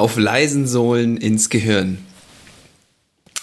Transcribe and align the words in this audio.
auf 0.00 0.16
leisen 0.16 0.66
Sohlen 0.66 1.18
ins 1.18 1.50
Gehirn. 1.50 1.98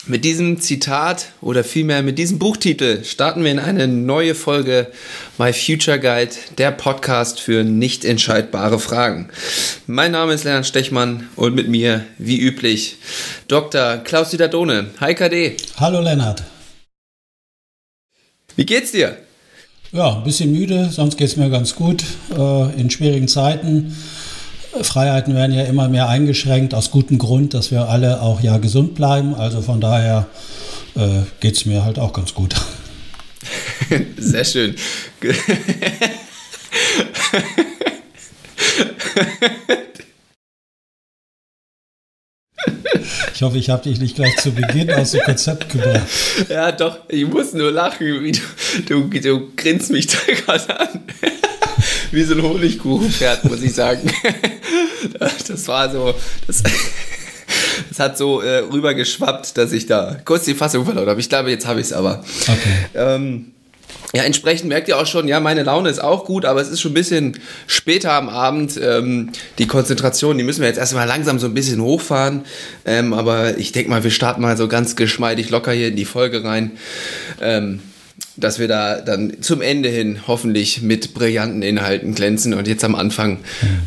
Mit 0.08 0.26
diesem 0.26 0.60
Zitat 0.60 1.28
oder 1.40 1.64
vielmehr 1.64 2.02
mit 2.02 2.18
diesem 2.18 2.40
Buchtitel 2.40 3.04
starten 3.04 3.44
wir 3.44 3.52
in 3.52 3.60
eine 3.60 3.88
neue 3.88 4.34
Folge 4.34 4.88
My 5.38 5.54
Future 5.54 6.00
Guide, 6.00 6.32
der 6.58 6.72
Podcast 6.72 7.40
für 7.40 7.64
nicht 7.64 8.06
entscheidbare 8.06 8.80
Fragen. 8.80 9.30
Mein 9.86 10.14
Name 10.14 10.34
ist 10.34 10.46
Lennart 10.46 10.66
Stechmann 10.66 11.30
und 11.36 11.54
mit 11.54 11.68
mir, 11.68 12.06
wie 12.18 12.40
üblich, 12.40 12.96
Dr. 13.48 13.98
Klaus 13.98 14.32
Didadone. 14.32 14.90
Hi 15.00 15.14
KD. 15.14 15.58
Hallo 15.78 16.02
Lennart. 16.02 16.44
Wie 18.56 18.66
geht's 18.66 18.94
dir? 18.94 19.16
Ja, 19.92 20.18
ein 20.18 20.24
bisschen 20.24 20.52
müde, 20.52 20.90
sonst 20.90 21.18
geht's 21.18 21.36
mir 21.36 21.52
ganz 21.52 21.76
gut. 21.76 22.04
Äh, 22.36 22.80
in 22.82 22.90
schwierigen 22.90 23.28
Zeiten 23.28 23.96
Freiheiten 24.84 25.36
werden 25.36 25.56
ja 25.56 25.64
immer 25.64 25.90
mehr 25.90 26.10
eingeschränkt, 26.10 26.74
aus 26.74 26.92
gutem 26.92 27.18
Grund, 27.18 27.54
dass 27.54 27.72
wir 27.72 27.90
alle 27.90 28.22
auch 28.22 28.42
ja 28.42 28.58
gesund 28.58 28.96
bleiben. 28.96 29.36
Also 29.36 29.62
von 29.62 29.82
daher 29.82 30.28
äh, 30.96 31.22
geht 31.40 31.56
es 31.56 31.66
mir 31.66 31.84
halt 31.84 32.00
auch 32.00 32.14
ganz 32.14 32.34
gut. 32.34 32.56
Sehr 34.18 34.46
schön. 34.46 34.76
Ich 43.34 43.42
hoffe, 43.44 43.58
ich 43.60 43.70
habe 43.70 43.84
dich 43.84 44.00
nicht 44.00 44.16
gleich 44.16 44.36
zu 44.38 44.52
Beginn 44.52 44.92
aus 44.92 45.12
dem 45.12 45.22
Konzept 45.22 45.70
gebracht. 45.70 46.08
Ja, 46.50 46.72
doch, 46.72 47.02
ich 47.08 47.26
muss 47.28 47.54
nur 47.54 47.72
lachen. 47.72 48.34
Du, 48.88 49.02
du, 49.08 49.20
du 49.20 49.52
grinst 49.56 49.92
mich 49.92 50.08
da 50.08 50.18
gerade 50.34 50.80
an 50.80 51.04
wie 52.12 52.24
so 52.24 52.34
ein 52.34 52.42
Honigkuchenpferd, 52.42 53.46
muss 53.46 53.62
ich 53.62 53.74
sagen. 53.74 54.12
Das 55.48 55.68
war 55.68 55.92
so, 55.92 56.14
das, 56.48 56.64
das 57.90 58.00
hat 58.00 58.18
so 58.18 58.42
äh, 58.42 58.58
rübergeschwappt, 58.60 59.58
dass 59.58 59.72
ich 59.72 59.86
da 59.86 60.18
kurz 60.26 60.46
die 60.46 60.56
Fassung 60.56 60.86
verloren 60.86 61.08
habe. 61.08 61.20
Ich 61.20 61.30
glaube, 61.30 61.50
jetzt 61.52 61.68
habe 61.68 61.80
ich 61.80 61.88
es 61.88 61.94
aber. 61.94 62.24
Okay. 62.48 62.88
Ähm, 62.96 63.52
ja, 64.14 64.24
entsprechend 64.24 64.70
merkt 64.70 64.88
ihr 64.88 64.98
auch 64.98 65.06
schon, 65.06 65.28
ja, 65.28 65.40
meine 65.40 65.64
Laune 65.64 65.90
ist 65.90 66.00
auch 66.00 66.26
gut, 66.26 66.46
aber 66.46 66.62
es 66.62 66.70
ist 66.70 66.82
schon 66.82 66.92
ein 66.92 66.96
bisschen 66.96 67.40
später 67.68 68.14
am 68.14 68.30
Abend. 68.30 68.80
Ähm, 68.82 69.32
die 69.58 69.68
Konzentration, 69.68 70.38
die 70.38 70.44
müssen 70.44 70.62
wir 70.62 70.68
jetzt 70.68 70.78
erstmal 70.78 71.08
langsam 71.08 71.40
so 71.40 71.48
ein 71.48 71.54
bisschen 71.54 71.82
hochfahren. 71.82 72.46
Ähm, 72.86 73.14
aber 73.14 73.58
ich 73.58 73.72
denke 73.74 73.90
mal, 73.90 74.04
wir 74.04 74.12
starten 74.12 74.42
mal 74.42 74.58
so 74.58 74.68
ganz 74.68 74.96
geschmeidig 74.96 75.50
locker 75.50 75.72
hier 75.72 75.90
in 75.90 75.96
die 75.96 76.06
Folge 76.06 76.44
rein. 76.44 76.72
Ähm, 77.42 77.82
dass 78.38 78.60
wir 78.60 78.68
da 78.68 79.02
dann 79.02 79.42
zum 79.42 79.62
Ende 79.62 79.90
hin 79.90 80.28
hoffentlich 80.28 80.82
mit 80.82 81.14
brillanten 81.14 81.62
Inhalten 81.62 82.14
glänzen. 82.14 82.54
Und 82.54 82.68
jetzt 82.68 82.84
am 82.84 82.96
Anfang 82.96 83.40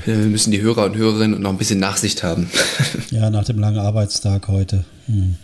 äh, 0.07 0.11
müssen 0.11 0.51
die 0.51 0.61
Hörer 0.61 0.85
und 0.85 0.97
Hörerinnen 0.97 1.41
noch 1.41 1.51
ein 1.51 1.59
bisschen 1.59 1.81
Nachsicht 1.81 2.23
haben. 2.23 2.51
Ja, 3.11 3.29
nach 3.29 3.45
dem 3.45 3.59
langen 3.59 3.79
Arbeitstag 3.79 4.47
heute. 4.47 4.85
Hm. 5.07 5.35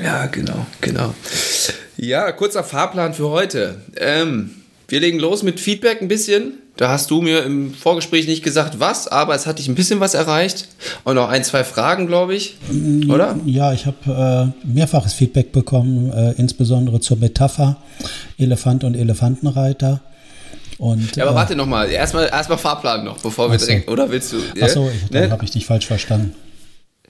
Ja, 0.00 0.26
genau, 0.26 0.64
genau. 0.80 1.12
Ja, 1.96 2.30
kurzer 2.32 2.62
Fahrplan 2.62 3.14
für 3.14 3.30
heute. 3.30 3.76
Ähm, 3.96 4.50
wir 4.88 5.00
legen 5.00 5.18
los 5.18 5.42
mit 5.42 5.58
Feedback 5.58 6.00
ein 6.00 6.08
bisschen. 6.08 6.54
Da 6.80 6.88
hast 6.88 7.10
du 7.10 7.20
mir 7.20 7.44
im 7.44 7.74
Vorgespräch 7.74 8.26
nicht 8.26 8.42
gesagt, 8.42 8.80
was, 8.80 9.06
aber 9.06 9.34
es 9.34 9.46
hat 9.46 9.58
dich 9.58 9.68
ein 9.68 9.74
bisschen 9.74 10.00
was 10.00 10.14
erreicht. 10.14 10.66
Und 11.04 11.16
noch 11.16 11.28
ein, 11.28 11.44
zwei 11.44 11.62
Fragen, 11.62 12.06
glaube 12.06 12.34
ich. 12.34 12.56
Oder? 13.06 13.36
Ja, 13.44 13.74
ich 13.74 13.84
habe 13.84 14.54
äh, 14.64 14.66
mehrfaches 14.66 15.12
Feedback 15.12 15.52
bekommen, 15.52 16.10
äh, 16.10 16.32
insbesondere 16.38 16.98
zur 17.00 17.18
Metapher 17.18 17.76
Elefant 18.38 18.82
und 18.84 18.94
Elefantenreiter. 18.94 20.00
Und, 20.78 21.16
ja, 21.16 21.24
aber 21.24 21.32
äh, 21.32 21.34
warte 21.34 21.54
nochmal, 21.54 21.90
erstmal 21.90 22.30
erstmal 22.30 22.56
Fahrplan 22.56 23.04
noch, 23.04 23.18
bevor 23.18 23.50
wir 23.50 23.58
so. 23.58 23.66
direkt, 23.66 23.90
oder 23.90 24.10
willst 24.10 24.32
du? 24.32 24.38
Ja? 24.56 24.64
Achso, 24.64 24.90
dann 25.10 25.24
ne? 25.24 25.30
habe 25.30 25.44
ich 25.44 25.50
dich 25.50 25.66
falsch 25.66 25.86
verstanden. 25.86 26.34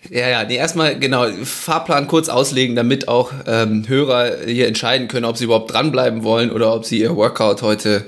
Ja, 0.09 0.29
ja, 0.29 0.45
nee, 0.45 0.57
erstmal 0.57 0.99
genau, 0.99 1.27
Fahrplan 1.45 2.07
kurz 2.07 2.31
auslegen, 2.31 2.75
damit 2.75 3.07
auch 3.07 3.33
ähm, 3.47 3.87
Hörer 3.87 4.47
hier 4.47 4.67
entscheiden 4.67 5.09
können, 5.09 5.27
ob 5.27 5.37
sie 5.37 5.45
überhaupt 5.45 5.73
dranbleiben 5.73 6.23
wollen 6.23 6.51
oder 6.51 6.75
ob 6.75 6.87
sie 6.87 7.01
ihr 7.01 7.15
Workout 7.15 7.61
heute 7.61 8.07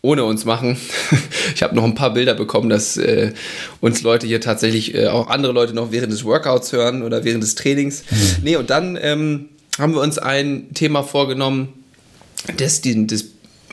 ohne 0.00 0.24
uns 0.24 0.46
machen. 0.46 0.78
ich 1.54 1.62
habe 1.62 1.74
noch 1.74 1.84
ein 1.84 1.94
paar 1.94 2.14
Bilder 2.14 2.34
bekommen, 2.34 2.70
dass 2.70 2.96
äh, 2.96 3.32
uns 3.80 4.02
Leute 4.02 4.26
hier 4.26 4.40
tatsächlich, 4.40 4.94
äh, 4.94 5.08
auch 5.08 5.28
andere 5.28 5.52
Leute 5.52 5.74
noch 5.74 5.92
während 5.92 6.12
des 6.12 6.24
Workouts 6.24 6.72
hören 6.72 7.02
oder 7.02 7.24
während 7.24 7.42
des 7.42 7.54
Trainings. 7.54 8.04
Mhm. 8.10 8.16
Nee, 8.42 8.56
und 8.56 8.70
dann 8.70 8.98
ähm, 9.00 9.50
haben 9.78 9.94
wir 9.94 10.00
uns 10.00 10.18
ein 10.18 10.72
Thema 10.72 11.02
vorgenommen, 11.02 11.68
das, 12.56 12.80
das 12.82 13.24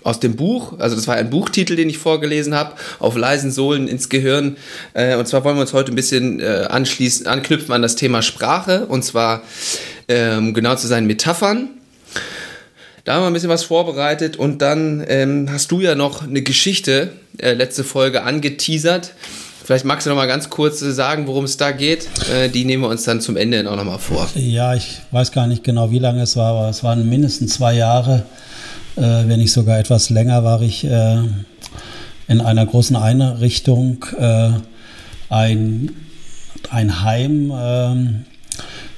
aus 0.04 0.20
dem 0.20 0.36
Buch, 0.36 0.80
also 0.80 0.96
das 0.96 1.08
war 1.08 1.16
ein 1.16 1.30
Buchtitel, 1.30 1.76
den 1.76 1.90
ich 1.90 1.98
vorgelesen 1.98 2.56
habe, 2.56 2.74
auf 3.00 3.16
leisen 3.16 3.52
Sohlen 3.52 3.88
ins 3.88 4.10
Gehirn. 4.10 4.58
Äh, 4.94 5.16
und 5.16 5.28
zwar 5.28 5.44
wollen 5.44 5.58
wir 5.58 5.62
uns 5.62 5.74
heute 5.74 5.92
ein 5.92 5.96
bisschen 5.96 6.40
äh, 6.40 6.66
anschließen, 6.70 7.28
anknüpfen 7.28 7.74
an 7.74 7.82
das 7.82 7.96
Thema 7.96 8.22
Sprache 8.22 8.88
und 8.88 9.04
zwar 9.04 9.44
ähm, 10.08 10.54
genau 10.54 10.76
zu 10.76 10.88
seinen 10.88 11.08
Metaphern. 11.08 11.70
Da 13.04 13.14
haben 13.14 13.24
wir 13.24 13.28
ein 13.28 13.34
bisschen 13.34 13.50
was 13.50 13.64
vorbereitet 13.64 14.38
und 14.38 14.62
dann 14.62 15.04
ähm, 15.08 15.48
hast 15.52 15.72
du 15.72 15.82
ja 15.82 15.96
noch 15.96 16.24
eine 16.24 16.42
Geschichte, 16.42 17.12
äh, 17.38 17.54
letzte 17.54 17.84
Folge, 17.84 18.24
angeteasert. 18.24 19.14
Vielleicht 19.64 19.86
magst 19.86 20.06
du 20.06 20.10
noch 20.10 20.18
mal 20.18 20.28
ganz 20.28 20.50
kurz 20.50 20.80
sagen, 20.80 21.28
worum 21.28 21.46
es 21.46 21.58
da 21.58 21.72
geht. 21.72 22.08
Äh, 22.32 22.50
die 22.50 22.66
nehmen 22.66 22.84
wir 22.84 22.90
uns 22.90 23.04
dann 23.04 23.22
zum 23.22 23.38
Ende 23.38 23.70
auch 23.70 23.76
noch 23.76 23.84
mal 23.84 24.00
vor. 24.00 24.28
Ja, 24.36 24.74
ich 24.74 25.02
weiß 25.12 25.32
gar 25.32 25.48
nicht 25.48 25.64
genau, 25.64 25.92
wie 25.92 26.00
lange 26.00 26.24
es 26.24 26.36
war, 26.36 26.56
aber 26.56 26.70
es 26.70 26.84
waren 26.84 27.08
mindestens 27.08 27.54
zwei 27.54 27.74
Jahre 27.74 28.18
äh, 28.18 28.51
wenn 28.96 29.40
nicht 29.40 29.52
sogar 29.52 29.80
etwas 29.80 30.10
länger, 30.10 30.44
war 30.44 30.62
ich 30.62 30.84
äh, 30.84 31.18
in 32.28 32.42
einer 32.42 32.66
großen 32.66 32.96
Einrichtung, 32.96 34.06
äh, 34.18 34.52
ein, 35.30 35.92
ein 36.70 37.04
Heim 37.04 38.26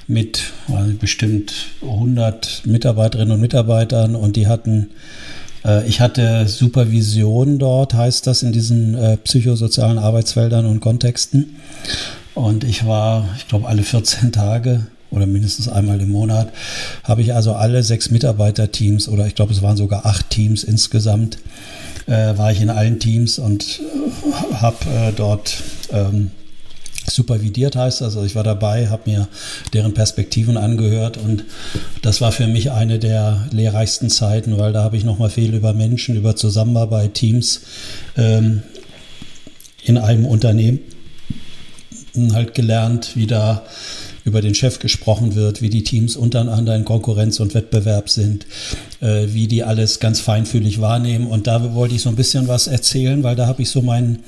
mit 0.06 0.52
bestimmt 0.98 1.52
100 1.82 2.62
Mitarbeiterinnen 2.66 3.32
und 3.32 3.40
Mitarbeitern 3.40 4.16
und 4.16 4.36
die 4.36 4.48
hatten 4.48 4.90
äh, 5.64 5.86
ich 5.88 6.00
hatte 6.00 6.46
Supervision 6.46 7.58
dort, 7.58 7.94
heißt 7.94 8.26
das, 8.26 8.42
in 8.42 8.52
diesen 8.52 8.94
äh, 8.94 9.16
psychosozialen 9.16 9.98
Arbeitsfeldern 9.98 10.66
und 10.66 10.80
Kontexten. 10.80 11.56
Und 12.34 12.64
ich 12.64 12.86
war, 12.86 13.28
ich 13.36 13.48
glaube, 13.48 13.68
alle 13.68 13.82
14 13.82 14.32
Tage 14.32 14.86
oder 15.14 15.26
mindestens 15.26 15.68
einmal 15.68 16.00
im 16.00 16.10
Monat, 16.10 16.52
habe 17.04 17.22
ich 17.22 17.34
also 17.34 17.54
alle 17.54 17.82
sechs 17.82 18.10
Mitarbeiterteams 18.10 19.08
oder 19.08 19.26
ich 19.26 19.34
glaube 19.34 19.52
es 19.52 19.62
waren 19.62 19.76
sogar 19.76 20.06
acht 20.06 20.30
Teams 20.30 20.64
insgesamt, 20.64 21.38
äh, 22.06 22.36
war 22.36 22.52
ich 22.52 22.60
in 22.60 22.70
allen 22.70 22.98
Teams 22.98 23.38
und 23.38 23.80
äh, 23.80 24.54
habe 24.56 24.76
äh, 24.90 25.12
dort 25.12 25.62
ähm, 25.92 26.30
supervidiert 27.10 27.76
heißt 27.76 28.00
das. 28.00 28.14
Also 28.14 28.24
ich 28.24 28.34
war 28.34 28.44
dabei, 28.44 28.88
habe 28.88 29.10
mir 29.10 29.28
deren 29.72 29.94
Perspektiven 29.94 30.56
angehört 30.56 31.16
und 31.16 31.44
das 32.02 32.20
war 32.20 32.32
für 32.32 32.46
mich 32.46 32.70
eine 32.70 32.98
der 32.98 33.46
lehrreichsten 33.50 34.10
Zeiten, 34.10 34.58
weil 34.58 34.72
da 34.72 34.82
habe 34.82 34.96
ich 34.96 35.04
nochmal 35.04 35.30
viel 35.30 35.54
über 35.54 35.72
Menschen, 35.72 36.16
über 36.16 36.36
Zusammenarbeit, 36.36 37.14
Teams 37.14 37.62
ähm, 38.16 38.62
in 39.84 39.98
einem 39.98 40.24
Unternehmen 40.24 40.80
halt 42.32 42.54
gelernt, 42.54 43.12
wie 43.14 43.26
da 43.26 43.62
über 44.24 44.40
den 44.40 44.54
Chef 44.54 44.78
gesprochen 44.78 45.34
wird, 45.34 45.60
wie 45.60 45.68
die 45.68 45.84
Teams 45.84 46.16
untereinander 46.16 46.74
in 46.74 46.84
Konkurrenz 46.84 47.40
und 47.40 47.54
Wettbewerb 47.54 48.08
sind, 48.08 48.46
äh, 49.00 49.26
wie 49.28 49.46
die 49.46 49.62
alles 49.62 50.00
ganz 50.00 50.20
feinfühlig 50.20 50.80
wahrnehmen. 50.80 51.26
Und 51.26 51.46
da 51.46 51.74
wollte 51.74 51.94
ich 51.94 52.02
so 52.02 52.08
ein 52.08 52.16
bisschen 52.16 52.48
was 52.48 52.66
erzählen, 52.66 53.22
weil 53.22 53.36
da 53.36 53.46
habe 53.46 53.62
ich 53.62 53.70
so 53.70 53.82
mein, 53.82 54.20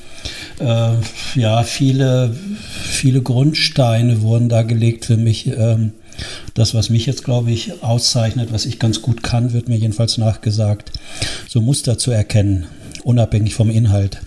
äh, 0.61 0.93
ja, 1.35 1.63
viele, 1.63 2.35
viele 2.83 3.23
Grundsteine 3.23 4.21
wurden 4.21 4.49
da 4.49 4.63
gelegt 4.63 5.07
für 5.07 5.17
mich. 5.17 5.47
Ähm, 5.47 5.93
das, 6.55 6.75
was 6.75 6.91
mich 6.91 7.07
jetzt, 7.07 7.25
glaube 7.25 7.51
ich, 7.51 7.83
auszeichnet, 7.83 8.53
was 8.53 8.67
ich 8.67 8.79
ganz 8.79 9.03
gut 9.03 9.23
kann, 9.23 9.53
wird 9.53 9.69
mir 9.69 9.77
jedenfalls 9.77 10.19
nachgesagt, 10.19 10.93
so 11.49 11.61
Muster 11.61 11.99
zu 11.99 12.11
erkennen, 12.11 12.67
unabhängig 13.05 13.55
vom 13.55 13.71
Inhalt. 13.71 14.19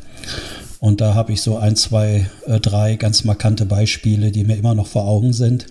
Und 0.79 1.01
da 1.01 1.13
habe 1.13 1.33
ich 1.33 1.41
so 1.41 1.57
ein, 1.57 1.75
zwei, 1.75 2.29
äh, 2.47 2.59
drei 2.61 2.95
ganz 2.95 3.25
markante 3.25 3.65
Beispiele, 3.65 4.31
die 4.31 4.45
mir 4.45 4.55
immer 4.55 4.75
noch 4.75 4.87
vor 4.87 5.05
Augen 5.05 5.33
sind. 5.33 5.65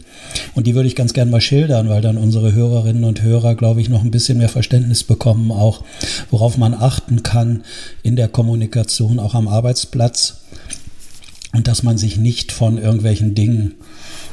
Und 0.54 0.66
die 0.66 0.74
würde 0.74 0.86
ich 0.86 0.96
ganz 0.96 1.14
gern 1.14 1.30
mal 1.30 1.40
schildern, 1.40 1.88
weil 1.88 2.02
dann 2.02 2.18
unsere 2.18 2.52
Hörerinnen 2.52 3.04
und 3.04 3.22
Hörer, 3.22 3.54
glaube 3.54 3.80
ich, 3.80 3.88
noch 3.88 4.04
ein 4.04 4.10
bisschen 4.10 4.36
mehr 4.36 4.50
Verständnis 4.50 5.04
bekommen, 5.04 5.50
auch 5.50 5.82
worauf 6.30 6.58
man 6.58 6.74
achten 6.74 7.22
kann 7.22 7.64
in 8.02 8.16
der 8.16 8.28
Kommunikation, 8.28 9.18
auch 9.18 9.34
am 9.34 9.48
Arbeitsplatz. 9.48 10.42
Und 11.54 11.68
dass 11.68 11.82
man 11.82 11.96
sich 11.96 12.18
nicht 12.18 12.52
von 12.52 12.76
irgendwelchen 12.76 13.34
Dingen 13.34 13.76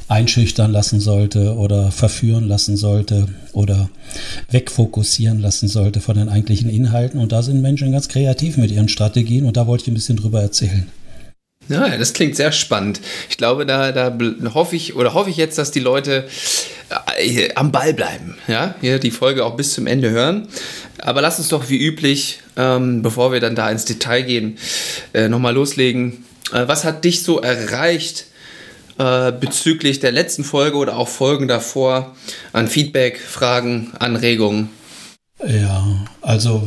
einschüchtern 0.07 0.71
lassen 0.71 0.99
sollte 0.99 1.55
oder 1.55 1.91
verführen 1.91 2.47
lassen 2.47 2.77
sollte 2.77 3.27
oder 3.53 3.89
wegfokussieren 4.51 5.39
lassen 5.39 5.67
sollte 5.67 5.99
von 5.99 6.15
den 6.15 6.29
eigentlichen 6.29 6.69
Inhalten. 6.69 7.19
Und 7.19 7.31
da 7.31 7.41
sind 7.41 7.61
Menschen 7.61 7.91
ganz 7.91 8.07
kreativ 8.07 8.57
mit 8.57 8.71
ihren 8.71 8.89
Strategien 8.89 9.45
und 9.45 9.57
da 9.57 9.67
wollte 9.67 9.83
ich 9.83 9.87
ein 9.87 9.95
bisschen 9.95 10.17
drüber 10.17 10.41
erzählen. 10.41 10.87
Ja, 11.67 11.97
das 11.97 12.13
klingt 12.13 12.35
sehr 12.35 12.51
spannend. 12.51 13.01
Ich 13.29 13.37
glaube, 13.37 13.65
da, 13.65 13.91
da 13.91 14.15
hoffe 14.53 14.75
ich 14.75 14.95
oder 14.95 15.15
hoffe 15.15 15.31
ich 15.31 15.37
jetzt, 15.37 15.57
dass 15.57 15.71
die 15.71 15.79
Leute 15.79 16.25
äh, 17.17 17.49
am 17.55 17.71
Ball 17.71 17.93
bleiben. 17.93 18.37
Ja, 18.47 18.75
hier 18.81 18.99
die 18.99 19.09
Folge 19.09 19.43
auch 19.43 19.55
bis 19.55 19.73
zum 19.73 19.87
Ende 19.87 20.11
hören. 20.11 20.47
Aber 20.99 21.21
lass 21.21 21.39
uns 21.39 21.47
doch 21.47 21.69
wie 21.69 21.83
üblich, 21.83 22.39
ähm, 22.55 23.01
bevor 23.01 23.31
wir 23.31 23.39
dann 23.39 23.55
da 23.55 23.69
ins 23.71 23.85
Detail 23.85 24.21
gehen, 24.21 24.57
äh, 25.13 25.27
nochmal 25.27 25.55
loslegen. 25.55 26.23
Äh, 26.53 26.67
was 26.67 26.83
hat 26.83 27.03
dich 27.03 27.23
so 27.23 27.41
erreicht 27.41 28.25
äh, 28.97 29.31
bezüglich 29.31 29.99
der 29.99 30.11
letzten 30.11 30.43
Folge 30.43 30.77
oder 30.77 30.97
auch 30.97 31.07
Folgen 31.07 31.47
davor 31.47 32.15
an 32.53 32.67
Feedback, 32.67 33.19
Fragen, 33.19 33.91
Anregungen? 33.99 34.69
Ja, 35.45 36.05
also 36.21 36.65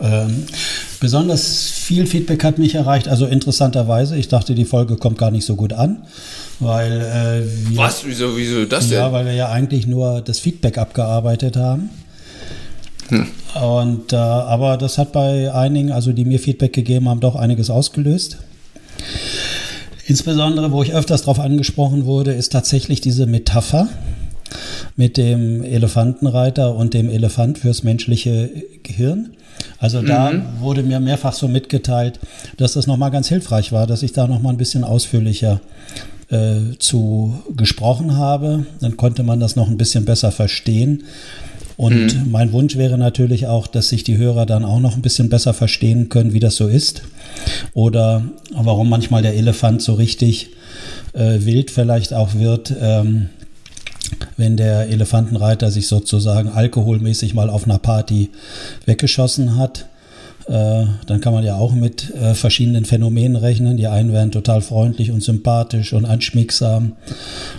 ähm, 0.00 0.46
besonders 0.98 1.70
viel 1.70 2.06
Feedback 2.06 2.42
hat 2.42 2.58
mich 2.58 2.74
erreicht. 2.74 3.06
Also 3.06 3.26
interessanterweise, 3.26 4.16
ich 4.16 4.26
dachte, 4.26 4.54
die 4.54 4.64
Folge 4.64 4.96
kommt 4.96 5.18
gar 5.18 5.30
nicht 5.30 5.46
so 5.46 5.54
gut 5.54 5.72
an, 5.72 6.04
weil 6.58 7.00
äh, 7.00 7.70
wir, 7.70 7.78
Was? 7.78 8.04
Wieso, 8.04 8.36
wieso 8.36 8.64
das 8.64 8.88
denn? 8.88 8.98
Ja, 8.98 9.12
weil 9.12 9.26
wir 9.26 9.34
ja 9.34 9.50
eigentlich 9.50 9.86
nur 9.86 10.20
das 10.20 10.40
Feedback 10.40 10.78
abgearbeitet 10.78 11.56
haben. 11.56 11.90
Hm. 13.08 13.28
Und 13.62 14.12
äh, 14.12 14.16
aber 14.16 14.76
das 14.76 14.98
hat 14.98 15.12
bei 15.12 15.52
einigen, 15.52 15.92
also 15.92 16.12
die 16.12 16.24
mir 16.24 16.40
Feedback 16.40 16.72
gegeben 16.72 17.08
haben, 17.08 17.20
doch 17.20 17.36
einiges 17.36 17.70
ausgelöst. 17.70 18.38
Insbesondere, 20.06 20.72
wo 20.72 20.82
ich 20.82 20.92
öfters 20.92 21.22
darauf 21.22 21.38
angesprochen 21.38 22.04
wurde, 22.04 22.32
ist 22.32 22.52
tatsächlich 22.52 23.00
diese 23.00 23.26
Metapher 23.26 23.88
mit 24.96 25.16
dem 25.16 25.62
Elefantenreiter 25.62 26.74
und 26.74 26.94
dem 26.94 27.08
Elefant 27.08 27.58
fürs 27.58 27.82
menschliche 27.82 28.50
Gehirn. 28.82 29.30
Also 29.78 30.02
da 30.02 30.32
mhm. 30.32 30.42
wurde 30.60 30.82
mir 30.82 31.00
mehrfach 31.00 31.32
so 31.32 31.48
mitgeteilt, 31.48 32.18
dass 32.56 32.72
das 32.72 32.86
nochmal 32.86 33.10
ganz 33.10 33.28
hilfreich 33.28 33.72
war, 33.72 33.86
dass 33.86 34.02
ich 34.02 34.12
da 34.12 34.26
nochmal 34.26 34.52
ein 34.52 34.58
bisschen 34.58 34.84
ausführlicher 34.84 35.60
äh, 36.30 36.76
zu 36.78 37.42
gesprochen 37.56 38.16
habe. 38.16 38.66
Dann 38.80 38.96
konnte 38.96 39.22
man 39.22 39.40
das 39.40 39.56
noch 39.56 39.68
ein 39.68 39.78
bisschen 39.78 40.04
besser 40.04 40.32
verstehen. 40.32 41.04
Und 41.76 42.14
mhm. 42.14 42.30
mein 42.30 42.52
Wunsch 42.52 42.76
wäre 42.76 42.98
natürlich 42.98 43.46
auch, 43.46 43.66
dass 43.66 43.88
sich 43.88 44.04
die 44.04 44.16
Hörer 44.16 44.46
dann 44.46 44.64
auch 44.64 44.80
noch 44.80 44.96
ein 44.96 45.02
bisschen 45.02 45.28
besser 45.28 45.54
verstehen 45.54 46.08
können, 46.08 46.32
wie 46.32 46.40
das 46.40 46.56
so 46.56 46.68
ist. 46.68 47.02
Oder 47.74 48.22
warum 48.52 48.88
manchmal 48.88 49.22
der 49.22 49.34
Elefant 49.34 49.82
so 49.82 49.94
richtig 49.94 50.50
äh, 51.14 51.44
wild 51.44 51.70
vielleicht 51.70 52.12
auch 52.12 52.34
wird, 52.34 52.74
ähm, 52.80 53.30
wenn 54.36 54.56
der 54.56 54.88
Elefantenreiter 54.88 55.70
sich 55.70 55.86
sozusagen 55.86 56.48
alkoholmäßig 56.50 57.34
mal 57.34 57.50
auf 57.50 57.64
einer 57.64 57.78
Party 57.78 58.30
weggeschossen 58.84 59.56
hat. 59.56 59.86
Äh, 60.48 60.86
dann 61.06 61.20
kann 61.20 61.32
man 61.32 61.44
ja 61.44 61.54
auch 61.54 61.72
mit 61.72 62.12
äh, 62.14 62.34
verschiedenen 62.34 62.84
Phänomenen 62.84 63.36
rechnen. 63.36 63.76
Die 63.76 63.86
einen 63.86 64.12
wären 64.12 64.32
total 64.32 64.60
freundlich 64.60 65.12
und 65.12 65.22
sympathisch 65.22 65.92
und 65.92 66.04
anschmiegsam 66.04 66.92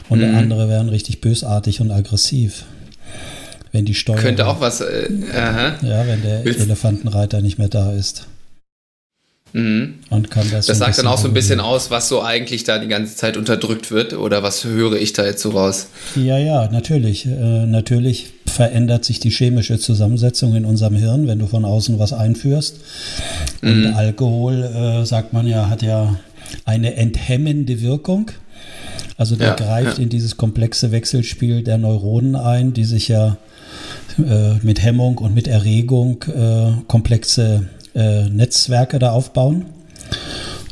und 0.09 0.19
mhm. 0.19 0.35
andere 0.35 0.67
wären 0.67 0.89
richtig 0.89 1.21
bösartig 1.21 1.79
und 1.79 1.91
aggressiv 1.91 2.65
wenn 3.73 3.83
die 3.83 3.95
Steuer. 3.95 4.15
Könnte 4.15 4.47
auch 4.47 4.61
was. 4.61 4.79
Äh. 4.79 5.09
Ja, 5.33 6.07
wenn 6.07 6.21
der 6.21 6.45
Willst 6.45 6.61
Elefantenreiter 6.61 7.41
nicht 7.41 7.57
mehr 7.57 7.67
da 7.67 7.91
ist. 7.91 8.27
Mhm. 9.51 9.95
Und 10.09 10.31
kann 10.31 10.49
das. 10.51 10.67
Das 10.67 10.77
sagt 10.77 10.97
dann 10.97 11.07
auch 11.07 11.17
so 11.17 11.27
ein 11.27 11.33
bisschen 11.33 11.59
aus, 11.59 11.91
was 11.91 12.07
so 12.07 12.21
eigentlich 12.21 12.63
da 12.63 12.79
die 12.79 12.87
ganze 12.87 13.15
Zeit 13.15 13.35
unterdrückt 13.35 13.91
wird 13.91 14.13
oder 14.13 14.41
was 14.41 14.63
höre 14.63 14.93
ich 14.93 15.13
da 15.13 15.25
jetzt 15.25 15.41
so 15.41 15.51
raus? 15.51 15.87
Ja, 16.15 16.37
ja, 16.37 16.69
natürlich. 16.71 17.25
Äh, 17.25 17.65
natürlich 17.65 18.33
verändert 18.47 19.05
sich 19.05 19.19
die 19.19 19.31
chemische 19.31 19.79
Zusammensetzung 19.79 20.55
in 20.55 20.65
unserem 20.65 20.95
Hirn, 20.95 21.27
wenn 21.27 21.39
du 21.39 21.47
von 21.47 21.65
außen 21.65 21.97
was 21.99 22.13
einführst. 22.13 22.79
Und 23.61 23.89
mhm. 23.89 23.93
Alkohol, 23.95 24.63
äh, 24.63 25.05
sagt 25.05 25.33
man 25.33 25.47
ja, 25.47 25.69
hat 25.69 25.81
ja 25.81 26.19
eine 26.65 26.95
enthemmende 26.95 27.81
Wirkung. 27.81 28.31
Also 29.17 29.35
der 29.35 29.49
ja, 29.49 29.55
greift 29.55 29.97
ja. 29.97 30.03
in 30.03 30.09
dieses 30.09 30.37
komplexe 30.37 30.91
Wechselspiel 30.91 31.63
der 31.63 31.77
Neuronen 31.77 32.35
ein, 32.35 32.73
die 32.73 32.85
sich 32.85 33.07
ja 33.07 33.37
äh, 34.17 34.55
mit 34.61 34.81
Hemmung 34.81 35.17
und 35.17 35.33
mit 35.33 35.47
Erregung 35.47 36.23
äh, 36.23 36.83
komplexe 36.87 37.67
äh, 37.95 38.29
Netzwerke 38.29 38.99
da 38.99 39.11
aufbauen. 39.11 39.65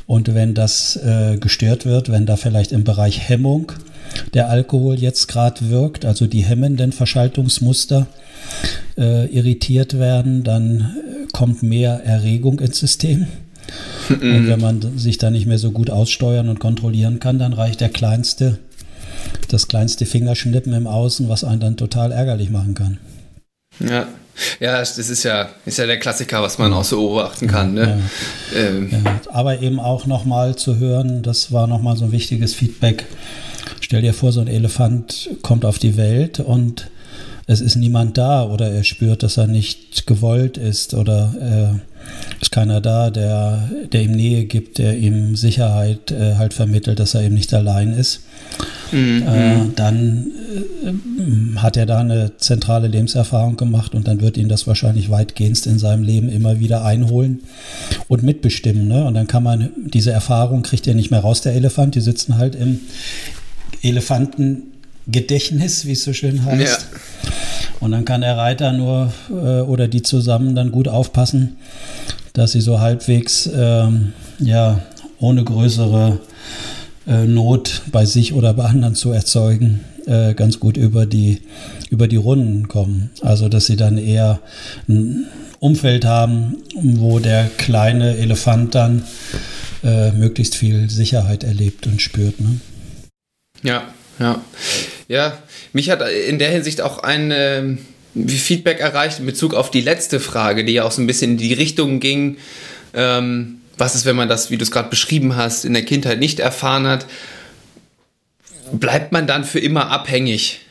Und 0.08 0.34
wenn 0.34 0.54
das 0.54 0.98
äh, 0.98 1.38
gestört 1.38 1.86
wird, 1.86 2.12
wenn 2.12 2.26
da 2.26 2.36
vielleicht 2.36 2.72
im 2.72 2.84
Bereich 2.84 3.30
Hemmung 3.30 3.72
der 4.34 4.50
Alkohol 4.50 5.00
jetzt 5.00 5.28
gerade 5.28 5.70
wirkt, 5.70 6.04
also 6.04 6.28
die 6.28 6.44
hemmenden 6.44 6.92
Verschaltungsmuster 6.92 8.08
äh, 8.98 9.28
irritiert 9.28 9.98
werden, 9.98 10.44
dann 10.44 10.98
kommt 11.32 11.64
mehr 11.64 12.04
Erregung 12.04 12.60
ins 12.60 12.80
System. 12.80 13.28
Und 14.10 14.48
wenn 14.48 14.60
man 14.60 14.98
sich 14.98 15.18
da 15.18 15.30
nicht 15.30 15.46
mehr 15.46 15.60
so 15.60 15.72
gut 15.72 15.90
aussteuern 15.90 16.50
und 16.50 16.60
kontrollieren 16.60 17.20
kann, 17.20 17.40
dann 17.40 17.54
reicht 17.54 17.80
der 17.80 17.90
kleinste, 17.90 18.58
das 19.48 19.68
kleinste 19.68 20.06
Fingerschnippen 20.06 20.74
im 20.74 20.88
Außen, 20.88 21.30
was 21.30 21.44
einen 21.44 21.62
dann 21.62 21.78
total 21.78 22.12
ärgerlich 22.12 22.50
machen 22.50 22.74
kann. 22.74 22.98
Ja. 23.80 24.08
Ja, 24.60 24.80
das 24.80 24.98
ist 24.98 25.24
ja, 25.24 25.50
ist 25.66 25.78
ja 25.78 25.86
der 25.86 26.00
Klassiker, 26.00 26.42
was 26.42 26.58
man 26.58 26.74
auch 26.74 26.84
so 26.84 26.98
beobachten 26.98 27.48
kann. 27.48 27.74
Ne? 27.74 28.02
Ja. 28.54 28.60
Ähm. 28.60 28.90
Ja, 28.92 29.22
aber 29.32 29.62
eben 29.62 29.80
auch 29.80 30.06
nochmal 30.06 30.56
zu 30.56 30.78
hören, 30.78 31.22
das 31.22 31.52
war 31.52 31.68
nochmal 31.68 31.98
so 31.98 32.06
ein 32.06 32.12
wichtiges 32.12 32.54
Feedback. 32.54 33.06
Stell 33.82 34.02
dir 34.02 34.14
vor, 34.14 34.32
so 34.32 34.40
ein 34.40 34.48
Elefant 34.48 35.30
kommt 35.42 35.66
auf 35.66 35.80
die 35.80 35.98
Welt 35.98 36.40
und 36.40 36.90
es 37.46 37.60
ist 37.60 37.76
niemand 37.76 38.18
da 38.18 38.46
oder 38.46 38.72
er 38.72 38.84
spürt, 38.84 39.24
dass 39.24 39.38
er 39.38 39.48
nicht 39.48 40.08
gewollt 40.08 40.58
ist 40.58 40.94
oder 40.94 41.34
äh, 41.42 42.42
ist 42.42 42.52
keiner 42.52 42.82
da, 42.82 43.10
der, 43.10 43.70
der 43.92 44.02
ihm 44.04 44.12
Nähe 44.12 44.46
gibt, 44.46 44.78
der 44.78 44.98
ihm 44.98 45.36
Sicherheit 45.36 46.12
äh, 46.12 46.36
halt 46.36 46.54
vermittelt, 46.54 47.00
dass 47.00 47.14
er 47.14 47.24
eben 47.24 47.36
nicht 47.36 47.54
allein 47.54 47.94
ist. 47.94 48.22
Mhm. 48.92 49.28
Äh, 49.28 49.56
dann 49.76 50.32
äh, 50.86 51.58
hat 51.60 51.78
er 51.78 51.86
da 51.86 52.00
eine 52.00 52.38
zentrale 52.38 52.88
Lebenserfahrung 52.88 53.58
gemacht 53.58 53.96
und 53.96 54.08
dann 54.08 54.22
wird 54.22 54.38
ihn 54.38 54.50
das 54.50 54.68
wahrscheinlich 54.68 55.10
weitgehend 55.10 55.66
in 55.66 55.80
seinem 55.80 56.04
Leben 56.04 56.30
immer 56.30 56.60
wieder 56.60 56.84
einholen 56.84 57.42
und 58.08 58.24
mitbestimmen. 58.24 58.88
Ne? 58.88 59.04
Und 59.04 59.14
dann 59.14 59.28
kann 59.28 59.44
man 59.44 59.70
diese 59.86 60.12
Erfahrung 60.12 60.64
kriegt 60.64 60.88
er 60.88 60.96
nicht 60.96 61.12
mehr 61.12 61.22
raus, 61.22 61.42
der 61.42 61.54
Elefant. 61.54 61.96
Die 61.96 62.02
sitzen 62.02 62.38
halt 62.38 62.56
im 62.56 62.82
Elefanten 63.82 64.64
Gedächtnis, 65.08 65.86
wie 65.86 65.94
es 65.94 66.04
so 66.04 66.14
schön 66.14 66.46
heißt. 66.46 66.88
Ja. 66.92 67.32
Und 67.80 67.92
dann 67.92 68.06
kann 68.06 68.22
der 68.22 68.38
Reiter 68.38 68.74
nur 68.74 69.12
äh, 69.30 69.62
oder 69.62 69.88
die 69.88 70.04
zusammen 70.04 70.56
dann 70.56 70.72
gut 70.72 70.88
aufpassen, 70.88 71.58
dass 72.34 72.52
sie 72.52 72.62
so 72.62 72.80
halbwegs 72.80 73.50
ähm, 73.54 74.14
ja 74.40 74.82
ohne 75.20 75.44
größere 75.44 76.20
äh, 77.12 77.26
Not 77.26 77.82
bei 77.92 78.06
sich 78.06 78.34
oder 78.34 78.54
bei 78.54 78.64
anderen 78.64 78.96
zu 78.96 79.12
erzeugen, 79.12 79.82
äh, 80.08 80.34
ganz 80.34 80.60
gut 80.60 80.78
über 80.78 81.06
die 81.06 81.42
über 81.90 82.08
die 82.08 82.16
Runden 82.16 82.68
kommen. 82.68 83.10
Also 83.22 83.50
dass 83.50 83.66
sie 83.66 83.76
dann 83.76 83.98
eher 83.98 84.40
ein 84.88 85.26
Umfeld 85.60 86.06
haben, 86.06 86.58
wo 86.76 87.20
der 87.20 87.50
kleine 87.58 88.18
Elefant 88.18 88.74
dann 88.74 89.04
äh, 89.84 90.12
möglichst 90.12 90.56
viel 90.56 90.90
Sicherheit 90.90 91.44
erlebt 91.44 91.86
und 91.86 92.02
spürt. 92.02 92.40
Ne? 92.40 92.60
Ja, 93.62 93.84
ja. 94.20 94.42
Ja, 95.08 95.38
mich 95.74 95.90
hat 95.90 96.02
in 96.28 96.40
der 96.40 96.50
Hinsicht 96.50 96.80
auch 96.80 97.00
ein 97.00 97.32
äh, 97.32 97.76
Feedback 98.28 98.80
erreicht 98.80 99.20
in 99.20 99.26
Bezug 99.26 99.54
auf 99.54 99.70
die 99.70 99.82
letzte 99.82 100.20
Frage, 100.20 100.64
die 100.64 100.74
ja 100.74 100.86
auch 100.86 100.92
so 100.92 101.02
ein 101.02 101.08
bisschen 101.08 101.32
in 101.32 101.38
die 101.38 101.54
Richtung 101.54 102.00
ging. 102.00 102.38
Ähm, 102.94 103.61
was 103.78 103.96
ist, 103.96 104.06
wenn 104.06 104.16
man 104.16 104.30
das, 104.30 104.52
wie 104.52 104.58
du 104.58 104.64
es 104.64 104.72
gerade 104.72 104.90
beschrieben 104.90 105.36
hast, 105.36 105.66
in 105.66 105.74
der 105.74 105.84
Kindheit 105.84 106.20
nicht 106.20 106.40
erfahren 106.40 106.88
hat? 106.88 107.06
Bleibt 108.72 109.12
man 109.12 109.28
dann 109.28 109.44
für 109.44 109.60
immer 109.60 109.92
abhängig 109.92 110.62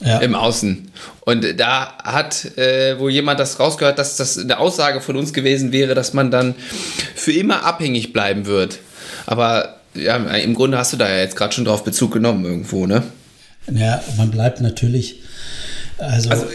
ja. 0.00 0.18
im 0.18 0.34
Außen? 0.34 0.90
Und 1.20 1.58
da 1.58 1.98
hat 2.02 2.56
äh, 2.56 2.98
wohl 2.98 3.10
jemand 3.10 3.40
das 3.40 3.58
rausgehört, 3.58 3.98
dass 3.98 4.16
das 4.16 4.38
eine 4.38 4.58
Aussage 4.58 5.00
von 5.00 5.16
uns 5.16 5.32
gewesen 5.32 5.72
wäre, 5.72 5.94
dass 5.94 6.12
man 6.12 6.30
dann 6.30 6.54
für 7.14 7.32
immer 7.32 7.64
abhängig 7.64 8.12
bleiben 8.12 8.46
wird. 8.46 8.78
Aber 9.26 9.80
ja, 9.94 10.16
im 10.16 10.54
Grunde 10.54 10.78
hast 10.78 10.92
du 10.92 10.96
da 10.96 11.08
ja 11.08 11.18
jetzt 11.18 11.36
gerade 11.36 11.54
schon 11.54 11.64
drauf 11.64 11.84
Bezug 11.84 12.12
genommen 12.12 12.44
irgendwo, 12.44 12.86
ne? 12.86 13.02
Ja, 13.72 14.02
man 14.16 14.30
bleibt 14.30 14.60
natürlich. 14.60 15.22
Also, 15.98 16.30
also 16.30 16.46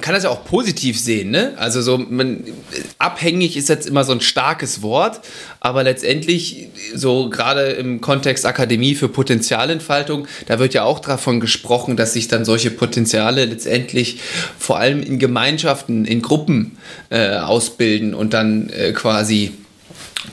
kann 0.00 0.14
das 0.14 0.22
ja 0.22 0.30
auch 0.30 0.44
positiv 0.44 0.98
sehen, 0.98 1.30
ne? 1.30 1.54
Also 1.56 1.82
so 1.82 1.98
man, 1.98 2.44
abhängig 2.98 3.56
ist 3.56 3.68
jetzt 3.68 3.86
immer 3.86 4.04
so 4.04 4.12
ein 4.12 4.20
starkes 4.20 4.80
Wort, 4.82 5.20
aber 5.60 5.82
letztendlich 5.82 6.68
so 6.94 7.28
gerade 7.30 7.70
im 7.70 8.00
Kontext 8.00 8.46
Akademie 8.46 8.94
für 8.94 9.08
Potenzialentfaltung, 9.08 10.28
da 10.46 10.58
wird 10.58 10.72
ja 10.74 10.84
auch 10.84 11.00
davon 11.00 11.40
gesprochen, 11.40 11.96
dass 11.96 12.12
sich 12.12 12.28
dann 12.28 12.44
solche 12.44 12.70
Potenziale 12.70 13.44
letztendlich 13.44 14.20
vor 14.58 14.78
allem 14.78 15.02
in 15.02 15.18
Gemeinschaften, 15.18 16.04
in 16.04 16.22
Gruppen 16.22 16.78
äh, 17.10 17.36
ausbilden 17.36 18.14
und 18.14 18.34
dann 18.34 18.70
äh, 18.70 18.92
quasi 18.92 19.52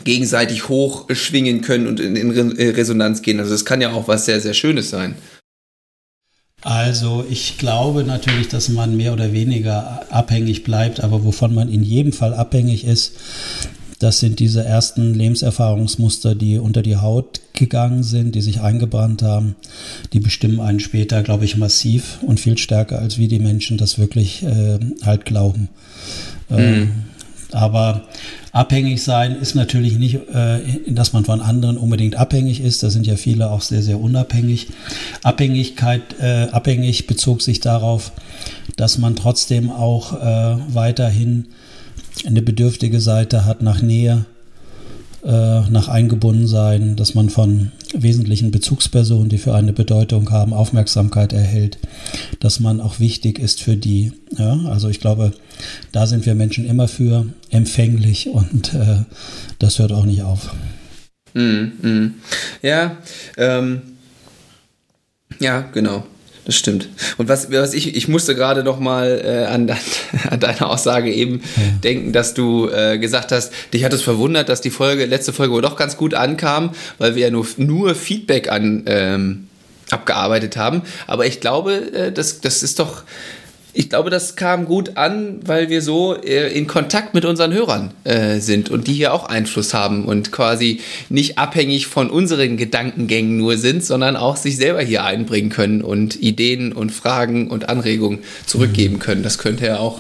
gegenseitig 0.03 0.69
hochschwingen 0.69 1.61
können 1.61 1.87
und 1.87 1.99
in, 1.99 2.15
in 2.15 2.31
Resonanz 2.31 3.21
gehen. 3.21 3.39
Also 3.39 3.51
das 3.51 3.65
kann 3.65 3.81
ja 3.81 3.91
auch 3.91 4.07
was 4.07 4.25
sehr, 4.25 4.39
sehr 4.41 4.53
Schönes 4.53 4.89
sein. 4.89 5.15
Also 6.61 7.23
ich 7.29 7.57
glaube 7.57 8.03
natürlich, 8.03 8.47
dass 8.47 8.69
man 8.69 8.97
mehr 8.97 9.13
oder 9.13 9.33
weniger 9.33 10.11
abhängig 10.11 10.63
bleibt, 10.63 11.03
aber 11.03 11.23
wovon 11.23 11.53
man 11.53 11.69
in 11.69 11.83
jedem 11.83 12.11
Fall 12.11 12.33
abhängig 12.33 12.85
ist, 12.85 13.13
das 13.99 14.19
sind 14.19 14.39
diese 14.39 14.63
ersten 14.63 15.13
Lebenserfahrungsmuster, 15.13 16.35
die 16.35 16.57
unter 16.57 16.81
die 16.81 16.97
Haut 16.97 17.39
gegangen 17.53 18.03
sind, 18.03 18.35
die 18.35 18.41
sich 18.41 18.59
eingebrannt 18.59 19.21
haben. 19.21 19.55
Die 20.11 20.19
bestimmen 20.19 20.59
einen 20.59 20.79
später, 20.81 21.23
glaube 21.23 21.45
ich, 21.45 21.55
massiv 21.55 22.19
und 22.21 22.39
viel 22.39 22.57
stärker, 22.57 22.99
als 22.99 23.17
wie 23.17 23.27
die 23.27 23.39
Menschen 23.39 23.77
das 23.77 23.97
wirklich 23.97 24.43
äh, 24.43 24.79
halt 25.03 25.25
glauben. 25.25 25.69
Ähm, 26.49 26.79
mhm 26.79 26.91
Aber 27.51 28.03
abhängig 28.51 29.03
sein 29.03 29.35
ist 29.35 29.55
natürlich 29.55 29.97
nicht, 29.97 30.15
äh, 30.15 30.59
dass 30.87 31.13
man 31.13 31.25
von 31.25 31.41
anderen 31.41 31.77
unbedingt 31.77 32.15
abhängig 32.15 32.61
ist. 32.61 32.83
Da 32.83 32.89
sind 32.89 33.07
ja 33.07 33.15
viele 33.15 33.49
auch 33.49 33.61
sehr, 33.61 33.81
sehr 33.81 33.99
unabhängig. 33.99 34.67
Abhängigkeit, 35.23 36.01
äh, 36.19 36.47
abhängig 36.51 37.07
bezog 37.07 37.41
sich 37.41 37.59
darauf, 37.59 38.11
dass 38.75 38.97
man 38.97 39.15
trotzdem 39.15 39.71
auch 39.71 40.13
äh, 40.13 40.57
weiterhin 40.73 41.47
eine 42.25 42.41
bedürftige 42.41 42.99
Seite 42.99 43.45
hat 43.45 43.61
nach 43.61 43.81
Nähe, 43.81 44.25
äh, 45.23 45.29
nach 45.29 45.87
Eingebundensein, 45.87 46.95
dass 46.95 47.13
man 47.15 47.29
von 47.29 47.71
wesentlichen 48.01 48.51
Bezugspersonen, 48.51 49.29
die 49.29 49.37
für 49.37 49.53
eine 49.53 49.73
Bedeutung 49.73 50.31
haben, 50.31 50.53
Aufmerksamkeit 50.53 51.33
erhält, 51.33 51.77
dass 52.39 52.59
man 52.59 52.81
auch 52.81 52.99
wichtig 52.99 53.39
ist 53.39 53.61
für 53.61 53.75
die. 53.75 54.13
Ja, 54.37 54.59
also 54.65 54.89
ich 54.89 54.99
glaube, 54.99 55.33
da 55.91 56.07
sind 56.07 56.25
wir 56.25 56.35
Menschen 56.35 56.65
immer 56.65 56.87
für 56.87 57.27
empfänglich 57.49 58.29
und 58.29 58.73
äh, 58.73 59.03
das 59.59 59.79
hört 59.79 59.91
auch 59.91 60.05
nicht 60.05 60.23
auf. 60.23 60.53
Mm, 61.33 61.65
mm. 61.81 62.13
Ja, 62.61 62.97
ähm, 63.37 63.81
ja, 65.39 65.61
genau. 65.61 66.05
Das 66.45 66.55
stimmt. 66.55 66.89
Und 67.17 67.27
was, 67.27 67.51
was 67.51 67.73
ich, 67.73 67.95
ich 67.95 68.07
musste 68.07 68.35
gerade 68.35 68.63
noch 68.63 68.79
mal 68.79 69.21
äh, 69.25 69.51
an, 69.51 69.67
an 70.29 70.39
deine 70.39 70.67
Aussage 70.67 71.11
eben 71.11 71.41
ja. 71.55 71.63
denken, 71.83 72.13
dass 72.13 72.35
du 72.35 72.69
äh, 72.69 72.99
gesagt 72.99 73.31
hast, 73.31 73.51
dich 73.73 73.83
hat 73.83 73.93
es 73.93 74.03
verwundert, 74.03 74.47
dass 74.47 74.61
die 74.61 74.69
Folge, 74.69 75.05
letzte 75.05 75.33
Folge 75.33 75.53
wohl 75.53 75.63
doch 75.63 75.75
ganz 75.75 75.97
gut 75.97 76.13
ankam, 76.13 76.71
weil 76.99 77.15
wir 77.15 77.23
ja 77.23 77.31
nur, 77.31 77.47
nur 77.57 77.95
Feedback 77.95 78.51
an, 78.51 78.83
ähm, 78.85 79.47
abgearbeitet 79.89 80.55
haben. 80.55 80.83
Aber 81.07 81.25
ich 81.25 81.39
glaube, 81.39 81.91
äh, 81.93 82.11
das, 82.11 82.41
das 82.41 82.61
ist 82.61 82.77
doch 82.77 83.03
ich 83.77 83.89
glaube, 83.89 84.09
das 84.09 84.37
kam 84.37 84.65
gut 84.65 84.95
an, 84.95 85.41
weil 85.45 85.69
wir 85.69 85.81
so 85.81 86.15
äh, 86.15 86.47
in 86.57 86.65
Kontakt 86.65 87.13
mit 87.13 87.25
unseren 87.25 87.51
Hörern 87.51 87.91
äh, 88.05 88.39
sind 88.39 88.69
und 88.69 88.87
die 88.87 88.93
hier 88.93 89.13
auch 89.13 89.25
Einfluss 89.25 89.73
haben 89.73 90.05
und 90.05 90.31
quasi 90.31 90.79
nicht 91.09 91.37
abhängig 91.37 91.87
von 91.87 92.09
unseren 92.09 92.55
Gedankengängen 92.55 93.37
nur 93.37 93.57
sind, 93.57 93.83
sondern 93.83 94.15
auch 94.15 94.37
sich 94.37 94.55
selber 94.55 94.81
hier 94.81 95.03
einbringen 95.03 95.49
können 95.49 95.81
und 95.81 96.15
Ideen 96.15 96.71
und 96.71 96.91
Fragen 96.91 97.49
und 97.49 97.67
Anregungen 97.67 98.19
zurückgeben 98.45 98.99
können. 98.99 99.23
Das 99.23 99.37
könnte 99.37 99.65
ja 99.65 99.79
auch 99.79 99.99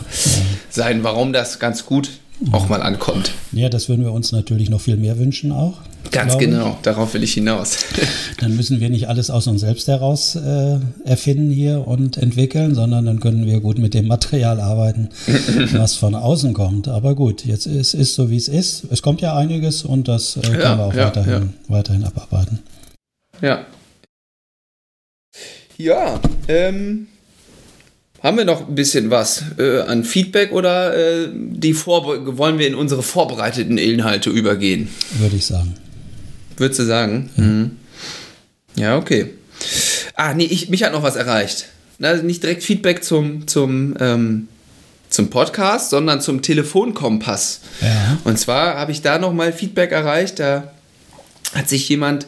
sein, 0.69 1.03
warum 1.03 1.33
das 1.33 1.59
ganz 1.59 1.85
gut 1.85 2.11
auch 2.53 2.69
mal 2.69 2.81
ankommt. 2.81 3.33
Ja, 3.51 3.67
das 3.67 3.89
würden 3.89 4.05
wir 4.05 4.13
uns 4.13 4.31
natürlich 4.31 4.69
noch 4.69 4.81
viel 4.81 4.95
mehr 4.95 5.19
wünschen 5.19 5.51
auch. 5.51 5.79
Ganz 6.11 6.37
genau, 6.37 6.77
darauf 6.81 7.13
will 7.13 7.23
ich 7.23 7.33
hinaus. 7.33 7.85
dann 8.39 8.55
müssen 8.55 8.79
wir 8.79 8.89
nicht 8.89 9.07
alles 9.07 9.29
aus 9.29 9.47
uns 9.47 9.61
selbst 9.61 9.87
heraus 9.87 10.35
äh, 10.35 10.77
erfinden 11.03 11.51
hier 11.51 11.87
und 11.87 12.17
entwickeln, 12.17 12.75
sondern 12.75 13.05
dann 13.05 13.19
können 13.19 13.45
wir 13.45 13.59
gut 13.59 13.77
mit 13.77 13.93
dem 13.93 14.07
Material 14.07 14.59
arbeiten, 14.59 15.09
was 15.73 15.95
von 15.95 16.15
außen 16.15 16.53
kommt. 16.53 16.87
Aber 16.87 17.15
gut, 17.15 17.45
jetzt 17.45 17.65
ist 17.65 17.93
es 17.93 18.15
so, 18.15 18.29
wie 18.29 18.37
es 18.37 18.47
ist. 18.47 18.85
Es 18.91 19.01
kommt 19.01 19.21
ja 19.21 19.35
einiges 19.35 19.83
und 19.83 20.07
das 20.07 20.37
äh, 20.37 20.41
können 20.41 20.61
ja, 20.61 20.77
wir 20.77 20.85
auch 20.85 20.93
ja, 20.93 21.05
weiterhin, 21.05 21.33
ja. 21.33 21.49
weiterhin 21.67 22.03
abarbeiten. 22.03 22.59
Ja. 23.41 23.65
Ja, 25.77 26.21
ähm, 26.47 27.07
haben 28.25 28.37
wir 28.37 28.45
noch 28.45 28.67
ein 28.67 28.75
bisschen 28.75 29.11
was 29.11 29.43
äh, 29.59 29.81
an 29.81 30.03
Feedback 30.03 30.51
oder 30.51 30.95
äh, 30.95 31.29
die 31.31 31.75
wollen 31.75 32.57
wir 32.57 32.67
in 32.67 32.73
unsere 32.73 33.03
vorbereiteten 33.03 33.77
Inhalte 33.77 34.29
übergehen? 34.29 34.87
Würde 35.19 35.35
ich 35.35 35.45
sagen. 35.45 35.75
Würdest 36.57 36.79
du 36.79 36.83
sagen? 36.83 37.29
Ja, 37.35 37.43
mhm. 37.43 37.71
ja 38.75 38.97
okay. 38.97 39.33
Ah, 40.15 40.33
nee, 40.33 40.45
ich, 40.45 40.69
mich 40.69 40.83
hat 40.83 40.93
noch 40.93 41.03
was 41.03 41.15
erreicht. 41.15 41.67
Also 42.01 42.23
nicht 42.23 42.43
direkt 42.43 42.63
Feedback 42.63 43.03
zum, 43.03 43.47
zum, 43.47 43.95
ähm, 43.99 44.47
zum 45.09 45.29
Podcast, 45.29 45.89
sondern 45.89 46.21
zum 46.21 46.41
Telefonkompass. 46.41 47.61
Ja. 47.81 48.17
Und 48.23 48.37
zwar 48.37 48.75
habe 48.75 48.91
ich 48.91 49.01
da 49.01 49.17
nochmal 49.17 49.53
Feedback 49.53 49.91
erreicht. 49.91 50.39
Da 50.39 50.71
hat 51.53 51.69
sich 51.69 51.87
jemand 51.87 52.25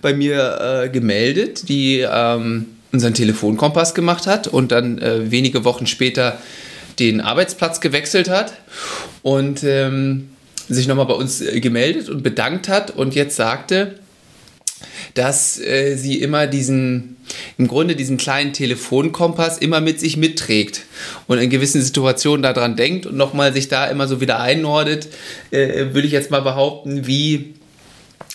bei 0.00 0.14
mir 0.14 0.84
äh, 0.84 0.88
gemeldet, 0.88 1.68
die 1.68 2.00
ähm, 2.00 2.66
unseren 2.92 3.14
Telefonkompass 3.14 3.94
gemacht 3.94 4.26
hat 4.26 4.46
und 4.46 4.72
dann 4.72 4.98
äh, 4.98 5.30
wenige 5.30 5.64
Wochen 5.64 5.86
später 5.86 6.38
den 6.98 7.20
Arbeitsplatz 7.20 7.80
gewechselt 7.80 8.28
hat 8.28 8.52
und 9.22 9.62
ähm, 9.64 10.30
sich 10.74 10.86
nochmal 10.86 11.06
bei 11.06 11.14
uns 11.14 11.40
äh, 11.40 11.60
gemeldet 11.60 12.08
und 12.08 12.22
bedankt 12.22 12.68
hat 12.68 12.90
und 12.90 13.14
jetzt 13.14 13.36
sagte, 13.36 13.98
dass 15.14 15.58
äh, 15.60 15.96
sie 15.96 16.20
immer 16.20 16.46
diesen, 16.46 17.16
im 17.58 17.68
Grunde 17.68 17.96
diesen 17.96 18.16
kleinen 18.16 18.52
Telefonkompass 18.52 19.58
immer 19.58 19.80
mit 19.80 20.00
sich 20.00 20.16
mitträgt 20.16 20.82
und 21.26 21.38
in 21.38 21.50
gewissen 21.50 21.82
Situationen 21.82 22.42
daran 22.42 22.76
denkt 22.76 23.06
und 23.06 23.16
nochmal 23.16 23.52
sich 23.52 23.68
da 23.68 23.86
immer 23.86 24.08
so 24.08 24.20
wieder 24.20 24.40
einnordet, 24.40 25.08
äh, 25.50 25.92
würde 25.92 26.06
ich 26.06 26.12
jetzt 26.12 26.30
mal 26.30 26.42
behaupten, 26.42 27.06
wie 27.06 27.54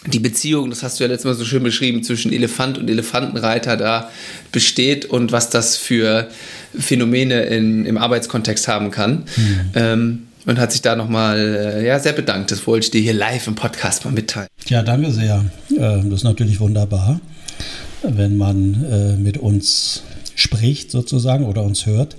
die 0.08 0.20
Beziehung, 0.20 0.70
das 0.70 0.84
hast 0.84 1.00
du 1.00 1.04
ja 1.04 1.10
letztes 1.10 1.25
Mal 1.25 1.34
so 1.34 1.46
schön 1.46 1.63
beschrieben, 1.63 2.04
zwischen 2.04 2.32
Elefant 2.32 2.77
und 2.77 2.89
Elefantenreiter 2.89 3.75
da 3.75 4.12
besteht 4.51 5.06
und 5.06 5.32
was 5.32 5.50
das 5.50 5.77
für 5.77 6.30
Phänomene 6.77 7.44
in, 7.46 7.86
im 7.86 7.98
Arbeitskontext 7.98 8.68
haben 8.68 8.92
kann. 8.92 9.24
Mhm. 9.36 9.60
Ähm, 9.74 10.25
und 10.46 10.60
hat 10.60 10.72
sich 10.72 10.82
da 10.82 10.96
nochmal 10.96 11.40
äh, 11.40 11.86
ja, 11.86 12.00
sehr 12.00 12.14
bedankt. 12.14 12.52
Das 12.52 12.66
wollte 12.68 12.86
ich 12.86 12.92
dir 12.92 13.02
hier 13.02 13.14
live 13.14 13.48
im 13.48 13.56
Podcast 13.56 14.06
mal 14.06 14.12
mitteilen. 14.12 14.48
Ja, 14.68 14.84
danke 14.84 15.12
sehr. 15.12 15.46
Äh, 15.72 15.78
das 15.78 16.20
ist 16.20 16.24
natürlich 16.24 16.60
wunderbar, 16.60 17.20
wenn 18.04 18.38
man 18.38 18.84
äh, 18.84 19.18
mit 19.18 19.38
uns 19.38 20.04
spricht 20.36 20.92
sozusagen 20.92 21.46
oder 21.46 21.64
uns 21.64 21.86
hört. 21.86 22.16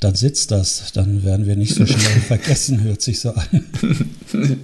Dann 0.00 0.14
sitzt 0.14 0.50
das, 0.50 0.92
dann 0.92 1.24
werden 1.24 1.46
wir 1.46 1.56
nicht 1.56 1.74
so 1.74 1.86
schnell 1.86 2.20
vergessen, 2.26 2.82
hört 2.82 3.02
sich 3.02 3.20
so 3.20 3.30
an. 3.30 3.46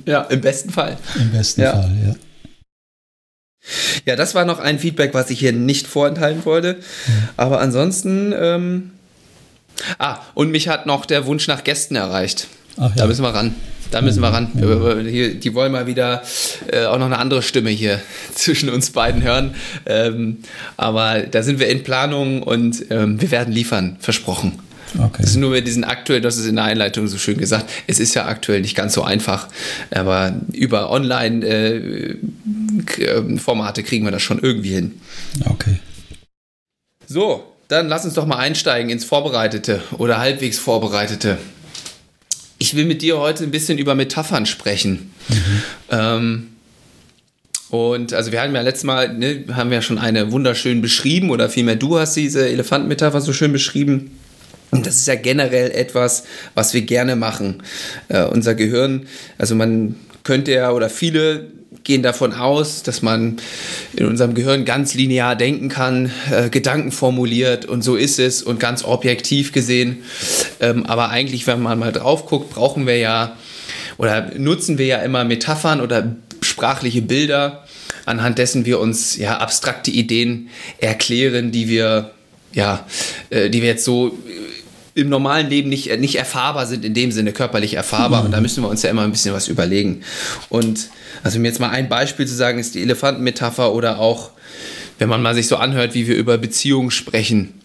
Ja, 0.07 0.23
im 0.23 0.41
besten 0.41 0.71
Fall. 0.71 0.97
Im 1.19 1.33
besten 1.33 1.63
ja. 1.63 1.73
Fall, 1.73 1.91
ja. 2.07 2.15
Ja, 4.05 4.15
das 4.15 4.37
war 4.37 4.45
noch 4.45 4.61
ein 4.61 4.79
Feedback, 4.79 5.13
was 5.13 5.29
ich 5.31 5.41
hier 5.41 5.53
nicht 5.53 5.89
vorenthalten 5.89 6.45
wollte. 6.45 6.77
Aber 7.37 7.61
ansonsten, 7.61 8.33
ähm 8.37 8.93
ah, 9.99 10.19
und 10.35 10.53
mich 10.53 10.69
hat 10.69 10.87
noch 10.87 11.05
der 11.05 11.27
Wunsch 11.27 11.49
nach 11.49 11.65
Gästen 11.65 11.97
erreicht. 11.97 12.47
Ach, 12.77 12.91
ja. 12.91 12.97
Da 12.97 13.07
müssen 13.07 13.23
wir 13.23 13.35
ran. 13.35 13.55
Da 13.91 14.03
müssen 14.03 14.21
wir 14.21 14.29
ran. 14.29 14.51
Ja. 14.55 15.29
Die 15.29 15.55
wollen 15.55 15.73
mal 15.73 15.87
wieder 15.87 16.23
äh, 16.73 16.87
auch 16.87 16.99
noch 16.99 17.07
eine 17.07 17.19
andere 17.19 17.43
Stimme 17.43 17.71
hier 17.71 18.01
zwischen 18.35 18.69
uns 18.69 18.91
beiden 18.91 19.23
hören. 19.23 19.55
Ähm, 19.87 20.39
aber 20.77 21.21
da 21.21 21.43
sind 21.43 21.61
wir 21.61 21.69
in 21.69 21.83
Planung 21.83 22.43
und 22.43 22.85
ähm, 22.91 23.19
wir 23.21 23.31
werden 23.31 23.53
liefern, 23.53 23.97
versprochen. 24.01 24.59
Okay. 24.99 25.23
Das 25.23 25.31
ist 25.31 25.37
nur 25.37 25.51
mit 25.51 25.67
diesen 25.67 25.85
aktuell, 25.85 26.21
das 26.21 26.37
ist 26.37 26.47
in 26.47 26.57
der 26.57 26.65
Einleitung 26.65 27.09
so 27.09 27.17
schön 27.19 27.39
gesagt, 27.39 27.71
es 27.87 28.01
ist 28.01 28.15
ja 28.15 28.27
aktuell 28.27 28.63
nicht 28.63 28.77
ganz 28.77 28.95
so 28.95 29.03
einfach, 29.03 29.49
aber 29.91 30.35
über 30.53 30.91
Online-Formate 30.91 33.81
äh, 33.81 33.85
kriegen 33.85 34.05
wir 34.05 34.13
das 34.13 34.23
schon 34.23 34.39
irgendwie 34.39 34.75
hin. 34.75 35.01
Okay. 35.45 35.81
So, 37.07 37.45
dann 37.69 37.89
lass 37.89 38.05
uns 38.05 38.15
doch 38.15 38.27
mal 38.27 38.39
einsteigen 38.39 38.91
ins 38.91 39.05
Vorbereitete 39.05 39.83
oder 39.99 40.19
halbwegs 40.19 40.59
Vorbereitete. 40.59 41.39
Ich 42.67 42.75
will 42.75 42.85
mit 42.85 43.01
dir 43.01 43.19
heute 43.19 43.45
ein 43.45 43.53
bisschen 43.53 43.79
über 43.79 43.95
Metaphern 43.95 44.45
sprechen. 44.45 45.13
Mhm. 45.29 45.63
Ähm, 45.89 46.47
und 47.71 48.13
also 48.13 48.33
wir 48.33 48.41
hatten 48.41 48.57
ja 48.57 48.61
letztes 48.61 48.83
Mal, 48.83 49.17
ne, 49.17 49.45
haben 49.53 49.71
wir 49.71 49.77
ja 49.77 49.83
schon 49.83 49.99
eine 49.99 50.33
wunderschön 50.33 50.83
beschrieben, 50.83 51.31
oder 51.31 51.49
vielmehr 51.49 51.77
du 51.77 51.97
hast 51.97 52.17
diese 52.17 52.49
Elefantenmetapher 52.49 53.21
so 53.21 53.33
schön 53.33 53.53
beschrieben. 53.53 54.19
Und 54.73 54.85
das 54.85 54.97
ist 54.97 55.07
ja 55.07 55.15
generell 55.15 55.71
etwas, 55.71 56.25
was 56.55 56.75
wir 56.75 56.81
gerne 56.81 57.15
machen. 57.15 57.63
Äh, 58.09 58.25
unser 58.25 58.57
Gehirn, 58.57 59.07
also 59.39 59.55
man 59.55 59.95
könnte 60.25 60.51
ja, 60.51 60.73
oder 60.73 60.91
viele 60.91 61.47
gehen 61.87 62.03
davon 62.03 62.33
aus, 62.33 62.83
dass 62.83 63.01
man 63.01 63.37
in 63.95 64.07
unserem 64.07 64.35
Gehirn 64.35 64.65
ganz 64.65 64.93
linear 64.95 65.37
denken 65.37 65.69
kann, 65.69 66.11
äh, 66.31 66.51
Gedanken 66.51 66.93
formuliert 66.93 67.65
und 67.65 67.83
so 67.83 67.97
ist 67.97 68.19
es 68.19 68.43
und 68.43 68.61
ganz 68.61 68.85
objektiv 68.85 69.53
gesehen. 69.53 70.03
Ähm, 70.61 70.85
aber 70.85 71.09
eigentlich, 71.11 71.47
wenn 71.47 71.63
man 71.63 71.79
mal 71.79 71.93
drauf 71.93 72.27
guckt, 72.27 72.51
brauchen 72.51 72.87
wir 72.87 72.99
ja 72.99 73.37
oder 73.99 74.33
nutzen 74.37 74.79
wir 74.79 74.87
ja 74.87 74.99
immer 74.99 75.25
Metaphern 75.25 75.81
oder 75.81 76.17
sprachliche 76.43 77.03
Bilder, 77.03 77.65
anhand 78.05 78.39
dessen 78.39 78.67
wir 78.67 78.81
uns 78.81 79.17
ja 79.17 79.39
abstrakte 79.39 79.91
Ideen 79.91 80.49
erklären, 80.79 81.53
die 81.53 81.69
wir 81.69 82.11
ja, 82.53 82.85
äh, 83.31 83.49
die 83.49 83.63
wir 83.63 83.69
jetzt 83.69 83.85
so 83.85 84.19
im 84.97 85.11
normalen 85.11 85.51
Leben 85.51 85.69
nicht, 85.69 85.95
nicht 86.01 86.17
erfahrbar 86.17 86.67
sind, 86.67 86.83
in 86.83 86.95
dem 86.95 87.13
Sinne 87.13 87.33
körperlich 87.33 87.75
erfahrbar. 87.75 88.25
Und 88.25 88.31
da 88.31 88.41
müssen 88.41 88.65
wir 88.65 88.71
uns 88.71 88.83
ja 88.83 88.89
immer 88.89 89.03
ein 89.03 89.13
bisschen 89.13 89.35
was 89.35 89.47
überlegen. 89.47 90.01
Und 90.49 90.89
also 91.23 91.39
um 91.39 91.45
jetzt 91.45 91.61
mal 91.61 91.69
ein 91.69 91.91
Beispiel 91.91 92.27
zu 92.27 92.35
sagen, 92.35 92.59
ist 92.59 92.75
die 92.75 92.81
Elefantenmetapher 92.81 93.75
oder 93.75 93.99
auch, 93.99 94.31
wenn 94.99 95.11
man 95.11 95.21
mal 95.21 95.35
sich 95.35 95.49
so 95.49 95.57
anhört, 95.57 95.93
wie 95.93 96.09
wir 96.09 96.17
über 96.17 96.39
Beziehungen 96.39 96.91
sprechen. 96.91 97.61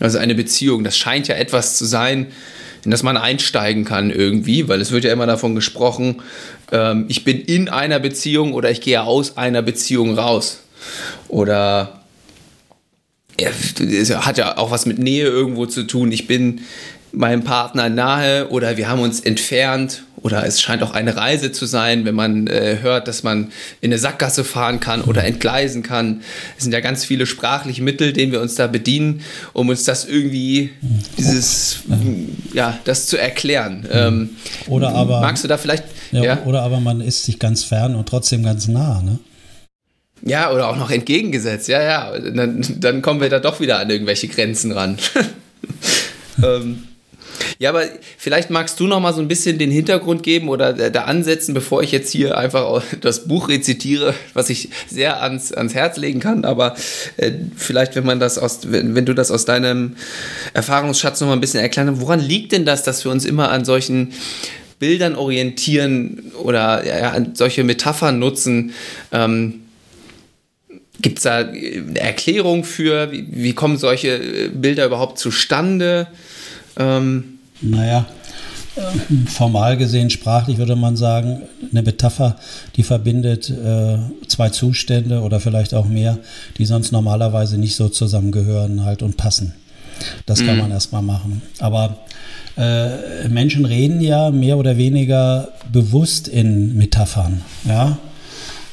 Also 0.00 0.16
eine 0.16 0.34
Beziehung, 0.34 0.82
das 0.82 0.96
scheint 0.96 1.28
ja 1.28 1.34
etwas 1.34 1.76
zu 1.76 1.84
sein, 1.84 2.28
in 2.86 2.90
das 2.90 3.02
man 3.02 3.18
einsteigen 3.18 3.84
kann 3.84 4.10
irgendwie, 4.10 4.66
weil 4.66 4.80
es 4.80 4.92
wird 4.92 5.04
ja 5.04 5.12
immer 5.12 5.26
davon 5.26 5.54
gesprochen, 5.54 6.22
ähm, 6.72 7.04
ich 7.08 7.22
bin 7.22 7.38
in 7.38 7.68
einer 7.68 7.98
Beziehung 7.98 8.54
oder 8.54 8.70
ich 8.70 8.80
gehe 8.80 9.02
aus 9.02 9.36
einer 9.36 9.60
Beziehung 9.60 10.18
raus. 10.18 10.60
Oder 11.28 12.01
es 13.38 14.10
hat 14.10 14.38
ja 14.38 14.58
auch 14.58 14.70
was 14.70 14.86
mit 14.86 14.98
Nähe 14.98 15.26
irgendwo 15.26 15.66
zu 15.66 15.84
tun. 15.84 16.12
Ich 16.12 16.26
bin 16.26 16.60
meinem 17.12 17.44
Partner 17.44 17.88
nahe 17.88 18.48
oder 18.48 18.76
wir 18.76 18.88
haben 18.88 19.00
uns 19.00 19.20
entfernt 19.20 20.02
oder 20.22 20.46
es 20.46 20.60
scheint 20.60 20.82
auch 20.82 20.92
eine 20.92 21.16
Reise 21.16 21.52
zu 21.52 21.66
sein, 21.66 22.04
wenn 22.04 22.14
man 22.14 22.46
äh, 22.46 22.78
hört, 22.80 23.08
dass 23.08 23.22
man 23.22 23.52
in 23.80 23.90
eine 23.90 23.98
Sackgasse 23.98 24.44
fahren 24.44 24.80
kann 24.80 25.02
oder 25.02 25.24
entgleisen 25.24 25.82
kann. 25.82 26.22
Es 26.56 26.62
sind 26.62 26.72
ja 26.72 26.80
ganz 26.80 27.04
viele 27.04 27.26
sprachliche 27.26 27.82
Mittel, 27.82 28.12
denen 28.12 28.32
wir 28.32 28.40
uns 28.40 28.54
da 28.54 28.68
bedienen, 28.68 29.22
um 29.52 29.68
uns 29.68 29.84
das 29.84 30.04
irgendwie, 30.04 30.70
dieses, 31.18 31.80
ja, 32.54 32.78
das 32.84 33.06
zu 33.06 33.18
erklären. 33.18 33.86
Ähm, 33.90 34.30
oder 34.68 34.94
aber. 34.94 35.20
Magst 35.20 35.42
du 35.42 35.48
da 35.48 35.58
vielleicht. 35.58 35.84
Ja, 36.12 36.22
ja? 36.22 36.42
Oder 36.44 36.62
aber 36.62 36.80
man 36.80 37.00
ist 37.00 37.24
sich 37.24 37.38
ganz 37.38 37.64
fern 37.64 37.96
und 37.96 38.08
trotzdem 38.08 38.44
ganz 38.44 38.68
nah, 38.68 39.02
ne? 39.02 39.18
Ja, 40.24 40.52
oder 40.52 40.68
auch 40.68 40.76
noch 40.76 40.90
entgegengesetzt. 40.90 41.68
Ja, 41.68 41.82
ja. 41.82 42.18
Dann, 42.18 42.64
dann 42.78 43.02
kommen 43.02 43.20
wir 43.20 43.28
da 43.28 43.40
doch 43.40 43.60
wieder 43.60 43.78
an 43.78 43.90
irgendwelche 43.90 44.28
Grenzen 44.28 44.72
ran. 44.72 44.98
ähm, 46.42 46.84
ja, 47.58 47.70
aber 47.70 47.84
vielleicht 48.18 48.50
magst 48.50 48.78
du 48.78 48.86
noch 48.86 49.00
mal 49.00 49.12
so 49.12 49.20
ein 49.20 49.28
bisschen 49.28 49.58
den 49.58 49.70
Hintergrund 49.70 50.22
geben 50.22 50.48
oder 50.48 50.72
da 50.72 51.04
ansetzen, 51.04 51.54
bevor 51.54 51.82
ich 51.82 51.92
jetzt 51.92 52.10
hier 52.10 52.36
einfach 52.36 52.82
das 53.00 53.26
Buch 53.26 53.48
rezitiere, 53.48 54.14
was 54.34 54.50
ich 54.50 54.68
sehr 54.88 55.22
ans, 55.22 55.52
ans 55.52 55.74
Herz 55.74 55.96
legen 55.96 56.20
kann. 56.20 56.44
Aber 56.44 56.76
äh, 57.16 57.32
vielleicht, 57.56 57.96
wenn 57.96 58.04
man 58.04 58.20
das 58.20 58.38
aus, 58.38 58.70
wenn, 58.70 58.94
wenn 58.94 59.06
du 59.06 59.14
das 59.14 59.30
aus 59.30 59.44
deinem 59.44 59.96
Erfahrungsschatz 60.54 61.20
noch 61.20 61.28
mal 61.28 61.34
ein 61.34 61.40
bisschen 61.40 61.60
erklären, 61.60 62.00
woran 62.00 62.20
liegt 62.20 62.52
denn 62.52 62.64
das, 62.64 62.82
dass 62.84 63.04
wir 63.04 63.10
uns 63.10 63.24
immer 63.24 63.50
an 63.50 63.64
solchen 63.64 64.12
Bildern 64.78 65.14
orientieren 65.14 66.32
oder 66.42 66.84
ja, 66.86 67.16
solche 67.34 67.64
Metaphern 67.64 68.18
nutzen? 68.18 68.72
Ähm, 69.12 69.61
Gibt 71.00 71.18
es 71.18 71.24
da 71.24 71.38
eine 71.38 71.98
Erklärung 71.98 72.64
für, 72.64 73.10
wie, 73.12 73.26
wie, 73.30 73.52
kommen 73.54 73.78
solche 73.78 74.08
äh, 74.08 74.48
Bilder 74.48 74.86
überhaupt 74.86 75.18
zustande? 75.18 76.06
Ähm 76.78 77.38
naja, 77.62 78.06
äh, 78.76 79.30
formal 79.30 79.76
gesehen, 79.76 80.10
sprachlich 80.10 80.58
würde 80.58 80.76
man 80.76 80.96
sagen, 80.96 81.42
eine 81.70 81.82
Metapher, 81.82 82.36
die 82.76 82.82
verbindet 82.82 83.50
äh, 83.50 83.98
zwei 84.28 84.50
Zustände 84.50 85.20
oder 85.20 85.40
vielleicht 85.40 85.74
auch 85.74 85.86
mehr, 85.86 86.18
die 86.58 86.66
sonst 86.66 86.92
normalerweise 86.92 87.58
nicht 87.58 87.76
so 87.76 87.88
zusammengehören 87.88 88.84
halt 88.84 89.02
und 89.02 89.16
passen. 89.16 89.54
Das 90.26 90.40
kann 90.40 90.56
mhm. 90.56 90.62
man 90.62 90.70
erstmal 90.72 91.02
machen. 91.02 91.42
Aber 91.58 91.98
äh, 92.56 93.28
Menschen 93.28 93.64
reden 93.64 94.00
ja 94.00 94.30
mehr 94.30 94.58
oder 94.58 94.76
weniger 94.76 95.48
bewusst 95.70 96.28
in 96.28 96.76
Metaphern. 96.76 97.42
Ja? 97.64 97.98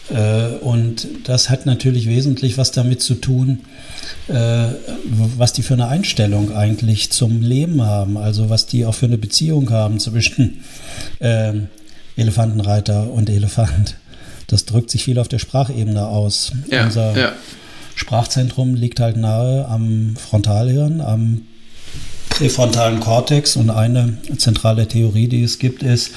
Äh, 0.09 0.57
und 0.61 1.07
das 1.25 1.49
hat 1.49 1.65
natürlich 1.65 2.07
wesentlich 2.07 2.57
was 2.57 2.71
damit 2.71 3.01
zu 3.01 3.15
tun, 3.15 3.59
äh, 4.27 4.67
was 5.37 5.53
die 5.53 5.61
für 5.61 5.75
eine 5.75 5.87
Einstellung 5.87 6.55
eigentlich 6.55 7.11
zum 7.11 7.41
Leben 7.41 7.81
haben, 7.81 8.17
also 8.17 8.49
was 8.49 8.65
die 8.65 8.85
auch 8.85 8.95
für 8.95 9.05
eine 9.05 9.17
Beziehung 9.17 9.69
haben 9.69 9.99
zwischen 9.99 10.63
äh, 11.19 11.53
Elefantenreiter 12.15 13.11
und 13.11 13.29
Elefant. 13.29 13.95
Das 14.47 14.65
drückt 14.65 14.89
sich 14.89 15.03
viel 15.03 15.19
auf 15.19 15.27
der 15.27 15.39
Sprachebene 15.39 16.07
aus. 16.07 16.51
Ja, 16.69 16.85
Unser 16.85 17.17
ja. 17.17 17.31
Sprachzentrum 17.95 18.73
liegt 18.75 18.99
halt 18.99 19.17
nahe 19.17 19.65
am 19.67 20.15
Frontalhirn, 20.15 21.01
am 21.01 21.41
präfrontalen 22.29 22.99
Kortex 22.99 23.55
und 23.57 23.69
eine 23.69 24.17
zentrale 24.37 24.87
Theorie, 24.87 25.27
die 25.27 25.43
es 25.43 25.59
gibt, 25.59 25.83
ist, 25.83 26.11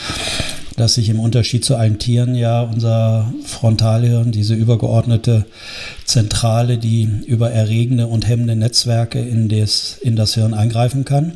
dass 0.77 0.95
sich 0.95 1.09
im 1.09 1.21
Unterschied 1.21 1.65
zu 1.65 1.77
allen 1.77 1.99
Tieren 1.99 2.35
ja 2.35 2.63
unser 2.63 3.33
Frontalhirn, 3.45 4.33
diese 4.33 4.55
übergeordnete 4.55 5.45
Zentrale, 6.05 6.79
die 6.79 7.09
über 7.27 7.51
erregende 7.51 8.07
und 8.07 8.27
hemmende 8.27 8.57
Netzwerke 8.57 9.21
in 9.21 9.49
das, 9.49 9.99
in 10.01 10.17
das 10.17 10.35
Hirn 10.35 10.55
eingreifen 10.55 11.05
kann 11.05 11.33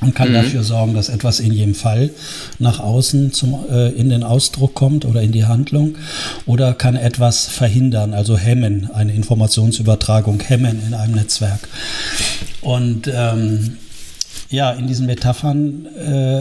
und 0.00 0.14
kann 0.14 0.30
mhm. 0.30 0.34
dafür 0.34 0.62
sorgen, 0.62 0.94
dass 0.94 1.08
etwas 1.08 1.40
in 1.40 1.52
jedem 1.52 1.74
Fall 1.74 2.10
nach 2.58 2.80
außen 2.80 3.32
zum, 3.32 3.64
äh, 3.70 3.90
in 3.90 4.10
den 4.10 4.22
Ausdruck 4.22 4.74
kommt 4.74 5.04
oder 5.04 5.22
in 5.22 5.32
die 5.32 5.46
Handlung 5.46 5.96
oder 6.44 6.74
kann 6.74 6.96
etwas 6.96 7.46
verhindern, 7.46 8.12
also 8.14 8.36
hemmen, 8.36 8.90
eine 8.92 9.14
Informationsübertragung 9.14 10.40
hemmen 10.40 10.82
in 10.86 10.94
einem 10.94 11.14
Netzwerk. 11.14 11.68
Und 12.60 13.10
ähm, 13.12 13.78
ja, 14.50 14.72
in 14.72 14.86
diesen 14.86 15.06
Metaphern 15.06 15.86
äh, 15.96 16.40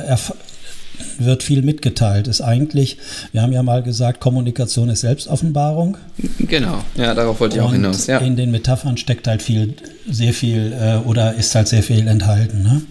wird 1.17 1.43
viel 1.43 1.61
mitgeteilt. 1.61 2.27
Ist 2.27 2.41
eigentlich, 2.41 2.97
wir 3.31 3.41
haben 3.41 3.51
ja 3.51 3.63
mal 3.63 3.83
gesagt, 3.83 4.19
Kommunikation 4.19 4.89
ist 4.89 5.01
Selbstoffenbarung. 5.01 5.97
Genau, 6.39 6.83
ja, 6.95 7.13
darauf 7.13 7.39
wollte 7.39 7.57
ich 7.57 7.61
auch 7.61 7.71
hinaus. 7.71 8.07
Ja. 8.07 8.19
In 8.19 8.35
den 8.35 8.51
Metaphern 8.51 8.97
steckt 8.97 9.27
halt 9.27 9.41
viel, 9.41 9.75
sehr 10.09 10.33
viel 10.33 10.73
äh, 10.73 11.07
oder 11.07 11.35
ist 11.35 11.55
halt 11.55 11.67
sehr 11.67 11.83
viel 11.83 12.07
enthalten. 12.07 12.63
Ne? 12.63 12.81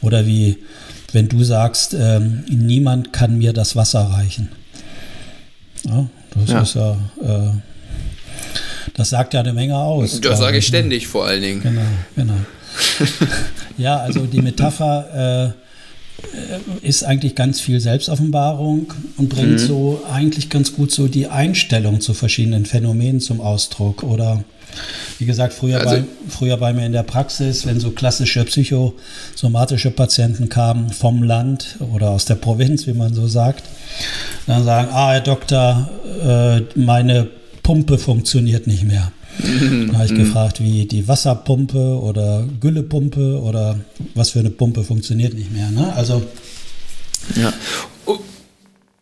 Oder 0.00 0.26
wie, 0.26 0.58
wenn 1.12 1.28
du 1.28 1.44
sagst, 1.44 1.94
äh, 1.94 2.20
niemand 2.48 3.12
kann 3.12 3.38
mir 3.38 3.52
das 3.52 3.76
Wasser 3.76 4.00
reichen. 4.00 4.48
Ja, 5.84 6.06
das 6.34 6.50
ja. 6.50 6.62
ist 6.62 6.74
ja. 6.74 6.92
Äh, 7.22 7.50
das 8.94 9.10
sagt 9.10 9.34
ja 9.34 9.40
eine 9.40 9.52
Menge 9.52 9.76
aus. 9.76 10.20
Das 10.20 10.38
sage 10.38 10.58
ich 10.58 10.64
ne? 10.64 10.68
ständig 10.68 11.06
vor 11.06 11.26
allen 11.26 11.42
Dingen. 11.42 11.62
Genau, 11.62 11.80
genau. 12.16 12.34
ja, 13.78 13.98
also 13.98 14.26
die 14.26 14.42
Metapher 14.42 15.54
äh, 15.54 15.61
ist 16.82 17.04
eigentlich 17.04 17.34
ganz 17.34 17.60
viel 17.60 17.80
Selbstoffenbarung 17.80 18.92
und 19.16 19.28
bringt 19.28 19.52
mhm. 19.52 19.58
so 19.58 20.02
eigentlich 20.10 20.50
ganz 20.50 20.72
gut 20.72 20.90
so 20.90 21.08
die 21.08 21.28
Einstellung 21.28 22.00
zu 22.00 22.14
verschiedenen 22.14 22.66
Phänomenen 22.66 23.20
zum 23.20 23.40
Ausdruck. 23.40 24.02
Oder 24.02 24.44
wie 25.18 25.26
gesagt, 25.26 25.52
früher, 25.52 25.80
also, 25.80 25.96
bei, 25.96 26.04
früher 26.28 26.56
bei 26.56 26.72
mir 26.72 26.86
in 26.86 26.92
der 26.92 27.02
Praxis, 27.02 27.66
wenn 27.66 27.80
so 27.80 27.90
klassische 27.90 28.44
psychosomatische 28.44 29.90
Patienten 29.90 30.48
kamen 30.48 30.90
vom 30.90 31.22
Land 31.22 31.76
oder 31.92 32.10
aus 32.10 32.24
der 32.24 32.36
Provinz, 32.36 32.86
wie 32.86 32.94
man 32.94 33.14
so 33.14 33.26
sagt, 33.26 33.64
dann 34.46 34.64
sagen, 34.64 34.88
ah, 34.92 35.12
Herr 35.12 35.20
Doktor, 35.20 35.90
äh, 36.24 36.60
meine 36.78 37.28
Pumpe 37.62 37.98
funktioniert 37.98 38.66
nicht 38.66 38.84
mehr. 38.84 39.12
Da 39.38 39.98
habe 39.98 40.06
ich 40.06 40.14
gefragt, 40.14 40.60
wie 40.60 40.86
die 40.86 41.08
Wasserpumpe 41.08 42.00
oder 42.00 42.46
Güllepumpe 42.60 43.40
oder 43.40 43.78
was 44.14 44.30
für 44.30 44.40
eine 44.40 44.50
Pumpe 44.50 44.84
funktioniert 44.84 45.34
nicht 45.34 45.52
mehr. 45.52 45.70
Ne? 45.70 45.92
Also 45.94 46.22
ja. 47.36 47.52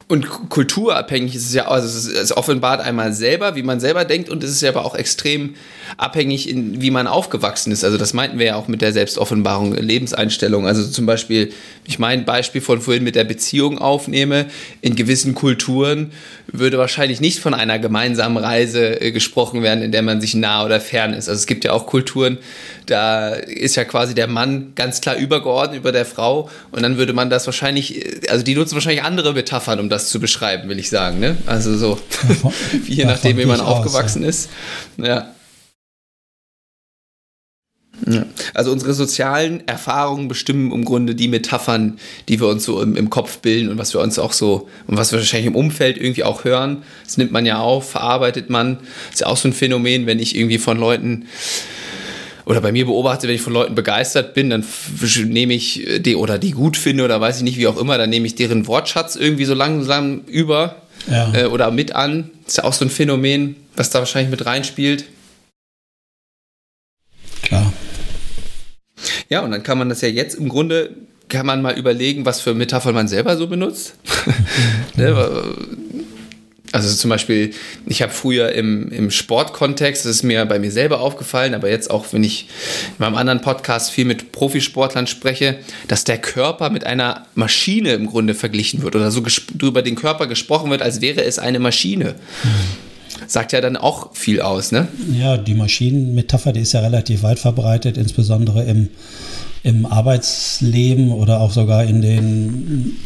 Und 0.08 0.28
kulturabhängig 0.28 1.36
ist 1.36 1.46
es 1.46 1.54
ja, 1.54 1.68
also 1.68 1.86
es, 1.86 1.94
ist, 1.94 2.16
es 2.16 2.36
offenbart 2.36 2.80
einmal 2.80 3.12
selber, 3.12 3.54
wie 3.54 3.62
man 3.62 3.78
selber 3.78 4.04
denkt, 4.04 4.28
und 4.28 4.42
es 4.42 4.50
ist 4.50 4.60
ja 4.60 4.70
aber 4.70 4.84
auch 4.84 4.96
extrem 4.96 5.54
abhängig, 5.96 6.48
in, 6.48 6.80
wie 6.80 6.90
man 6.90 7.06
aufgewachsen 7.06 7.72
ist. 7.72 7.84
Also 7.84 7.98
das 7.98 8.12
meinten 8.12 8.38
wir 8.38 8.46
ja 8.46 8.56
auch 8.56 8.68
mit 8.68 8.80
der 8.80 8.92
Selbstoffenbarung, 8.92 9.74
Lebenseinstellung. 9.74 10.66
Also 10.66 10.86
zum 10.86 11.06
Beispiel, 11.06 11.52
ich 11.86 11.98
mein 11.98 12.24
Beispiel 12.24 12.60
von 12.60 12.80
vorhin 12.80 13.04
mit 13.04 13.14
der 13.14 13.24
Beziehung 13.24 13.78
aufnehme, 13.78 14.46
in 14.80 14.96
gewissen 14.96 15.34
Kulturen 15.34 16.12
würde 16.52 16.78
wahrscheinlich 16.78 17.20
nicht 17.20 17.38
von 17.38 17.54
einer 17.54 17.78
gemeinsamen 17.78 18.36
Reise 18.36 19.00
äh, 19.00 19.12
gesprochen 19.12 19.62
werden, 19.62 19.82
in 19.82 19.92
der 19.92 20.02
man 20.02 20.20
sich 20.20 20.34
nah 20.34 20.64
oder 20.64 20.80
fern 20.80 21.12
ist. 21.12 21.28
Also 21.28 21.38
es 21.38 21.46
gibt 21.46 21.64
ja 21.64 21.72
auch 21.72 21.86
Kulturen, 21.86 22.38
da 22.86 23.30
ist 23.30 23.76
ja 23.76 23.84
quasi 23.84 24.14
der 24.14 24.26
Mann 24.26 24.72
ganz 24.74 25.00
klar 25.00 25.16
übergeordnet 25.16 25.78
über 25.78 25.92
der 25.92 26.04
Frau 26.04 26.50
und 26.72 26.82
dann 26.82 26.96
würde 26.96 27.12
man 27.12 27.30
das 27.30 27.46
wahrscheinlich, 27.46 28.04
äh, 28.04 28.28
also 28.28 28.44
die 28.44 28.54
nutzen 28.54 28.74
wahrscheinlich 28.74 29.02
andere 29.02 29.32
Metaphern, 29.32 29.80
um 29.80 29.88
das 29.88 30.08
zu 30.08 30.20
beschreiben, 30.20 30.68
will 30.68 30.78
ich 30.78 30.90
sagen. 30.90 31.20
Ne? 31.20 31.36
Also 31.46 31.76
so, 31.76 31.98
je 32.88 33.04
nachdem, 33.04 33.36
wie 33.38 33.46
man 33.46 33.60
aufgewachsen 33.60 34.24
aus, 34.24 34.48
ja. 34.98 35.04
ist. 35.06 35.06
Ja. 35.08 35.34
Ja. 38.08 38.24
Also 38.54 38.72
unsere 38.72 38.94
sozialen 38.94 39.66
Erfahrungen 39.66 40.28
bestimmen 40.28 40.72
im 40.72 40.84
Grunde 40.84 41.14
die 41.14 41.28
Metaphern, 41.28 41.98
die 42.28 42.40
wir 42.40 42.48
uns 42.48 42.64
so 42.64 42.80
im, 42.80 42.96
im, 42.96 43.10
Kopf 43.10 43.38
bilden 43.38 43.68
und 43.68 43.78
was 43.78 43.94
wir 43.94 44.00
uns 44.00 44.18
auch 44.18 44.32
so 44.32 44.68
und 44.86 44.96
was 44.96 45.12
wir 45.12 45.18
wahrscheinlich 45.18 45.48
im 45.48 45.56
Umfeld 45.56 45.96
irgendwie 45.96 46.24
auch 46.24 46.44
hören. 46.44 46.82
Das 47.04 47.18
nimmt 47.18 47.32
man 47.32 47.44
ja 47.46 47.58
auf, 47.58 47.90
verarbeitet 47.90 48.48
man. 48.50 48.78
Das 49.06 49.14
ist 49.14 49.20
ja 49.20 49.26
auch 49.26 49.36
so 49.36 49.48
ein 49.48 49.52
Phänomen, 49.52 50.06
wenn 50.06 50.18
ich 50.18 50.36
irgendwie 50.36 50.58
von 50.58 50.78
Leuten 50.78 51.26
oder 52.46 52.60
bei 52.60 52.72
mir 52.72 52.86
beobachte, 52.86 53.28
wenn 53.28 53.34
ich 53.34 53.42
von 53.42 53.52
Leuten 53.52 53.74
begeistert 53.74 54.34
bin, 54.34 54.50
dann 54.50 54.64
nehme 55.26 55.54
ich 55.54 55.86
die 55.98 56.16
oder 56.16 56.38
die 56.38 56.50
gut 56.50 56.76
finde 56.76 57.04
oder 57.04 57.20
weiß 57.20 57.38
ich 57.38 57.42
nicht, 57.42 57.58
wie 57.58 57.68
auch 57.68 57.78
immer, 57.78 57.96
dann 57.96 58.10
nehme 58.10 58.26
ich 58.26 58.34
deren 58.34 58.66
Wortschatz 58.66 59.14
irgendwie 59.14 59.44
so 59.44 59.54
langsam 59.54 60.22
über 60.26 60.76
ja. 61.08 61.32
äh, 61.34 61.44
oder 61.44 61.70
mit 61.70 61.94
an. 61.94 62.30
Das 62.44 62.54
ist 62.54 62.56
ja 62.58 62.64
auch 62.64 62.72
so 62.72 62.84
ein 62.84 62.90
Phänomen, 62.90 63.56
was 63.76 63.90
da 63.90 64.00
wahrscheinlich 64.00 64.30
mit 64.30 64.46
reinspielt. 64.46 65.04
Ja, 69.30 69.40
und 69.40 69.52
dann 69.52 69.62
kann 69.62 69.78
man 69.78 69.88
das 69.88 70.00
ja 70.00 70.08
jetzt 70.08 70.34
im 70.34 70.48
Grunde, 70.48 70.90
kann 71.28 71.46
man 71.46 71.62
mal 71.62 71.78
überlegen, 71.78 72.26
was 72.26 72.40
für 72.40 72.52
Metaphern 72.52 72.94
man 72.94 73.08
selber 73.08 73.36
so 73.36 73.46
benutzt. 73.46 73.94
Ne, 74.96 75.14
also 76.72 76.94
zum 76.94 77.10
Beispiel, 77.10 77.52
ich 77.86 78.02
habe 78.02 78.12
früher 78.12 78.52
im, 78.52 78.92
im 78.92 79.10
Sportkontext, 79.10 80.04
das 80.04 80.10
ist 80.16 80.22
mir 80.22 80.44
bei 80.46 80.58
mir 80.58 80.70
selber 80.70 81.00
aufgefallen, 81.00 81.54
aber 81.54 81.68
jetzt 81.68 81.90
auch, 81.90 82.12
wenn 82.12 82.22
ich 82.22 82.48
in 82.88 82.94
meinem 82.98 83.16
anderen 83.16 83.40
Podcast 83.40 83.90
viel 83.90 84.04
mit 84.04 84.30
Profisportlern 84.32 85.06
spreche, 85.06 85.58
dass 85.88 86.04
der 86.04 86.18
Körper 86.18 86.70
mit 86.70 86.86
einer 86.86 87.26
Maschine 87.34 87.94
im 87.94 88.06
Grunde 88.06 88.34
verglichen 88.34 88.82
wird 88.82 88.94
oder 88.94 89.10
so 89.10 89.22
über 89.60 89.82
den 89.82 89.96
Körper 89.96 90.26
gesprochen 90.26 90.70
wird, 90.70 90.82
als 90.82 91.00
wäre 91.00 91.24
es 91.24 91.38
eine 91.38 91.58
Maschine. 91.58 92.14
Sagt 93.26 93.52
ja 93.52 93.60
dann 93.60 93.76
auch 93.76 94.14
viel 94.14 94.40
aus, 94.40 94.72
ne? 94.72 94.88
Ja, 95.12 95.36
die 95.36 95.54
Maschinenmetapher, 95.54 96.52
die 96.52 96.60
ist 96.60 96.72
ja 96.72 96.80
relativ 96.80 97.22
weit 97.22 97.38
verbreitet, 97.38 97.96
insbesondere 97.96 98.64
im, 98.64 98.88
im 99.62 99.86
Arbeitsleben 99.86 101.12
oder 101.12 101.40
auch 101.40 101.52
sogar 101.52 101.84
in 101.84 102.02
den 102.02 102.96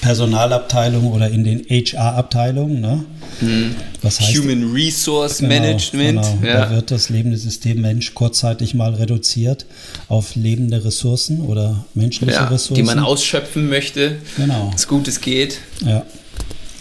Personalabteilung 0.00 1.12
oder 1.12 1.30
in 1.30 1.44
den 1.44 1.64
HR-Abteilungen. 1.68 2.80
Ne? 2.80 3.04
Mhm. 3.40 3.74
Was 4.02 4.20
heißt, 4.20 4.38
Human 4.38 4.72
Resource 4.72 5.38
genau, 5.38 5.48
Management. 5.48 6.22
Genau. 6.40 6.46
Ja. 6.46 6.66
Da 6.66 6.70
wird 6.70 6.90
das 6.90 7.08
lebende 7.08 7.36
System 7.36 7.80
Mensch 7.80 8.14
kurzzeitig 8.14 8.74
mal 8.74 8.94
reduziert 8.94 9.66
auf 10.08 10.36
lebende 10.36 10.84
Ressourcen 10.84 11.40
oder 11.40 11.84
menschliche 11.94 12.32
ja, 12.32 12.44
Ressourcen. 12.44 12.74
Die 12.74 12.82
man 12.82 12.98
ausschöpfen 13.00 13.68
möchte, 13.68 14.16
genau. 14.36 14.72
so 14.76 14.86
gut 14.88 15.08
es 15.08 15.20
geht. 15.20 15.58
Ja, 15.84 16.04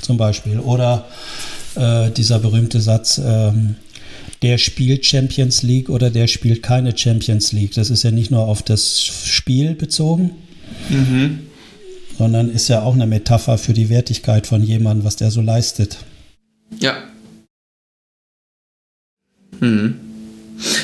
zum 0.02 0.18
Beispiel. 0.18 0.60
Oder 0.60 1.06
äh, 1.76 2.12
dieser 2.12 2.40
berühmte 2.40 2.82
Satz, 2.82 3.22
ähm, 3.24 3.76
der 4.42 4.58
spielt 4.58 5.06
Champions 5.06 5.64
League 5.64 5.90
oder 5.90 6.10
der 6.10 6.28
spielt 6.28 6.62
keine 6.64 6.96
Champions 6.98 7.52
League. 7.52 7.74
Das 7.74 7.90
ist 7.90 8.04
ja 8.04 8.12
nicht 8.12 8.32
nur 8.32 8.48
auf 8.48 8.62
das 8.62 9.02
Spiel 9.02 9.76
bezogen, 9.76 10.32
mhm. 10.90 11.40
sondern 12.18 12.50
ist 12.50 12.68
ja 12.68 12.82
auch 12.82 12.94
eine 12.94 13.08
Metapher 13.08 13.58
für 13.58 13.74
die 13.74 13.90
Wertigkeit 13.90 14.48
von 14.48 14.64
jemandem, 14.64 15.06
was 15.06 15.16
der 15.16 15.32
so 15.32 15.42
leistet. 15.42 15.98
Ja. 16.80 16.96
Mhm. 19.60 20.05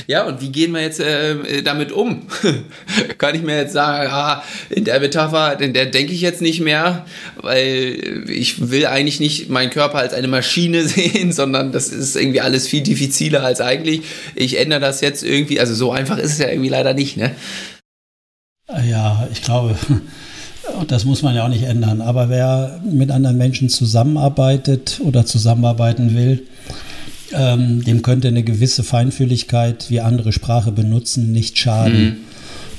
Ja, 0.08 0.26
und 0.26 0.42
wie 0.42 0.50
gehen 0.50 0.72
wir 0.74 0.82
jetzt 0.82 1.00
äh, 1.00 1.62
damit 1.64 1.92
um? 1.92 2.24
Kann 3.18 3.36
ich 3.36 3.44
mir 3.44 3.58
jetzt 3.58 3.74
sagen, 3.74 4.10
ah, 4.12 4.44
in 4.70 4.86
der 4.86 5.00
Metapher, 5.00 5.60
in 5.60 5.74
der 5.74 5.86
denke 5.86 6.14
ich 6.14 6.22
jetzt 6.22 6.42
nicht 6.42 6.60
mehr, 6.60 7.06
weil 7.38 8.26
ich 8.30 8.70
will 8.70 8.86
eigentlich 8.86 9.20
nicht 9.20 9.50
meinen 9.50 9.70
Körper 9.70 10.00
als 10.00 10.14
eine 10.14 10.28
Maschine 10.28 10.84
sehen, 10.88 11.32
sondern 11.32 11.72
das 11.72 11.90
ist 11.90 12.16
irgendwie 12.16 12.42
alles 12.42 12.68
viel 12.68 12.82
diffiziler 12.82 13.44
als 13.44 13.62
eigentlich. 13.62 14.02
Ich 14.36 14.60
ändere 14.60 14.80
das 14.80 15.02
jetzt 15.02 15.24
irgendwie, 15.24 15.60
also 15.60 15.74
so 15.74 15.92
einfach 15.92 16.18
ist 16.18 16.34
es 16.34 16.40
ja 16.40 16.50
irgendwie 16.50 16.70
leider 16.70 16.94
nicht, 16.94 17.18
ne? 17.18 17.36
Ja, 18.90 19.28
ich 19.32 19.42
glaube, 19.42 19.76
das 20.88 21.06
muss 21.06 21.22
man 21.22 21.36
ja 21.36 21.44
auch 21.44 21.50
nicht 21.50 21.64
ändern. 21.64 22.02
Aber 22.02 22.30
wer 22.30 22.80
mit 22.84 23.12
anderen 23.12 23.38
Menschen 23.38 23.70
zusammenarbeitet 23.70 25.02
oder 25.04 25.26
zusammenarbeiten 25.26 26.16
will, 26.16 26.48
ähm, 27.34 27.84
dem 27.84 28.02
könnte 28.02 28.28
eine 28.28 28.44
gewisse 28.44 28.84
Feinfühligkeit, 28.84 29.90
wie 29.90 30.02
andere 30.02 30.32
Sprache 30.32 30.72
benutzen, 30.72 31.32
nicht 31.32 31.58
schaden. 31.58 32.24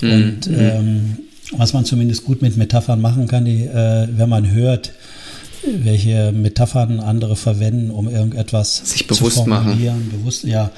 Mhm. 0.01 0.11
Und 0.11 0.47
mhm. 0.49 0.59
ähm, 0.59 1.19
was 1.53 1.73
man 1.73 1.85
zumindest 1.85 2.25
gut 2.25 2.43
mit 2.43 2.57
Metaphern 2.57 3.01
machen 3.01 3.29
kann, 3.29 3.45
die, 3.45 3.65
äh, 3.65 4.09
wenn 4.11 4.29
man 4.29 4.51
hört, 4.51 4.93
welche 5.65 6.33
Metaphern 6.33 6.99
andere 6.99 7.37
verwenden, 7.37 7.91
um 7.91 8.09
irgendetwas 8.09 8.79
sich 8.79 9.07
bewusst 9.07 9.37
zu 9.37 9.45
formulieren, 9.45 10.07
machen. 10.07 10.11
bewusst, 10.11 10.45
ja, 10.45 10.71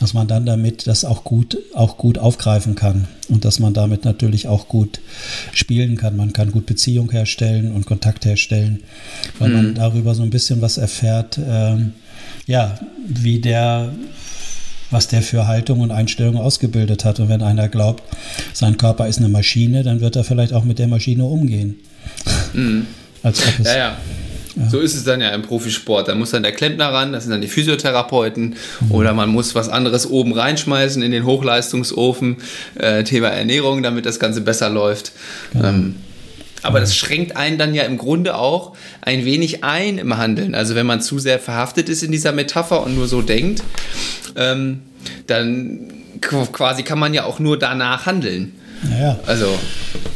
dass 0.00 0.14
man 0.14 0.26
dann 0.26 0.46
damit 0.46 0.86
das 0.86 1.04
auch 1.04 1.22
gut, 1.22 1.58
auch 1.74 1.96
gut 1.96 2.18
aufgreifen 2.18 2.74
kann 2.74 3.06
und 3.28 3.44
dass 3.44 3.60
man 3.60 3.72
damit 3.72 4.04
natürlich 4.04 4.48
auch 4.48 4.68
gut 4.68 5.00
spielen 5.52 5.96
kann. 5.96 6.16
Man 6.16 6.32
kann 6.32 6.50
gut 6.50 6.66
Beziehung 6.66 7.10
herstellen 7.12 7.72
und 7.72 7.86
Kontakt 7.86 8.24
herstellen, 8.24 8.82
weil 9.38 9.50
mhm. 9.50 9.54
man 9.54 9.74
darüber 9.74 10.14
so 10.14 10.22
ein 10.22 10.30
bisschen 10.30 10.60
was 10.60 10.76
erfährt, 10.76 11.38
ähm, 11.38 11.92
ja, 12.46 12.78
wie 13.06 13.40
der 13.40 13.92
was 14.92 15.08
der 15.08 15.22
für 15.22 15.46
Haltung 15.46 15.80
und 15.80 15.90
Einstellung 15.90 16.36
ausgebildet 16.36 17.06
hat. 17.06 17.18
Und 17.18 17.30
wenn 17.30 17.42
einer 17.42 17.68
glaubt, 17.68 18.02
sein 18.52 18.76
Körper 18.76 19.08
ist 19.08 19.18
eine 19.18 19.28
Maschine, 19.28 19.82
dann 19.82 20.00
wird 20.00 20.16
er 20.16 20.24
vielleicht 20.24 20.52
auch 20.52 20.64
mit 20.64 20.78
der 20.78 20.86
Maschine 20.86 21.24
umgehen. 21.24 21.76
Mhm. 22.52 22.86
Als 23.22 23.40
ob 23.46 23.58
es 23.58 23.66
ja, 23.66 23.76
ja. 23.76 23.96
Ja. 24.56 24.68
So 24.68 24.80
ist 24.80 24.94
es 24.94 25.04
dann 25.04 25.20
ja 25.20 25.30
im 25.30 25.42
Profisport. 25.42 26.08
Da 26.08 26.14
muss 26.14 26.32
dann 26.32 26.42
der 26.42 26.52
Klempner 26.52 26.92
ran, 26.92 27.12
das 27.12 27.24
sind 27.24 27.32
dann 27.32 27.40
die 27.40 27.48
Physiotherapeuten 27.48 28.54
mhm. 28.80 28.90
oder 28.90 29.14
man 29.14 29.30
muss 29.30 29.54
was 29.54 29.68
anderes 29.68 30.06
oben 30.10 30.32
reinschmeißen 30.32 31.02
in 31.02 31.10
den 31.10 31.24
Hochleistungsofen, 31.24 32.36
äh, 32.74 33.02
Thema 33.04 33.28
Ernährung, 33.28 33.82
damit 33.82 34.04
das 34.04 34.20
Ganze 34.20 34.42
besser 34.42 34.68
läuft. 34.68 35.12
Genau. 35.52 35.68
Ähm, 35.68 35.94
aber 36.62 36.80
das 36.80 36.96
schränkt 36.96 37.36
einen 37.36 37.58
dann 37.58 37.74
ja 37.74 37.82
im 37.84 37.98
Grunde 37.98 38.36
auch 38.36 38.72
ein 39.00 39.24
wenig 39.24 39.64
ein 39.64 39.98
im 39.98 40.16
Handeln. 40.16 40.54
Also 40.54 40.74
wenn 40.74 40.86
man 40.86 41.00
zu 41.00 41.18
sehr 41.18 41.38
verhaftet 41.38 41.88
ist 41.88 42.02
in 42.02 42.12
dieser 42.12 42.32
Metapher 42.32 42.82
und 42.82 42.94
nur 42.94 43.08
so 43.08 43.22
denkt, 43.22 43.62
ähm, 44.36 44.82
dann 45.26 45.92
quasi 46.20 46.82
kann 46.82 46.98
man 46.98 47.14
ja 47.14 47.24
auch 47.24 47.38
nur 47.38 47.58
danach 47.58 48.06
handeln. 48.06 48.52
Naja. 48.88 49.18
Also. 49.26 49.46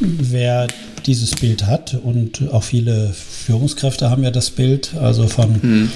Wer 0.00 0.68
dieses 1.06 1.30
Bild 1.36 1.66
hat 1.66 1.94
und 1.94 2.50
auch 2.52 2.64
viele 2.64 3.12
Führungskräfte 3.12 4.10
haben 4.10 4.24
ja 4.24 4.30
das 4.30 4.50
Bild, 4.50 4.94
also 5.00 5.28
von 5.28 5.62
hm. 5.62 5.90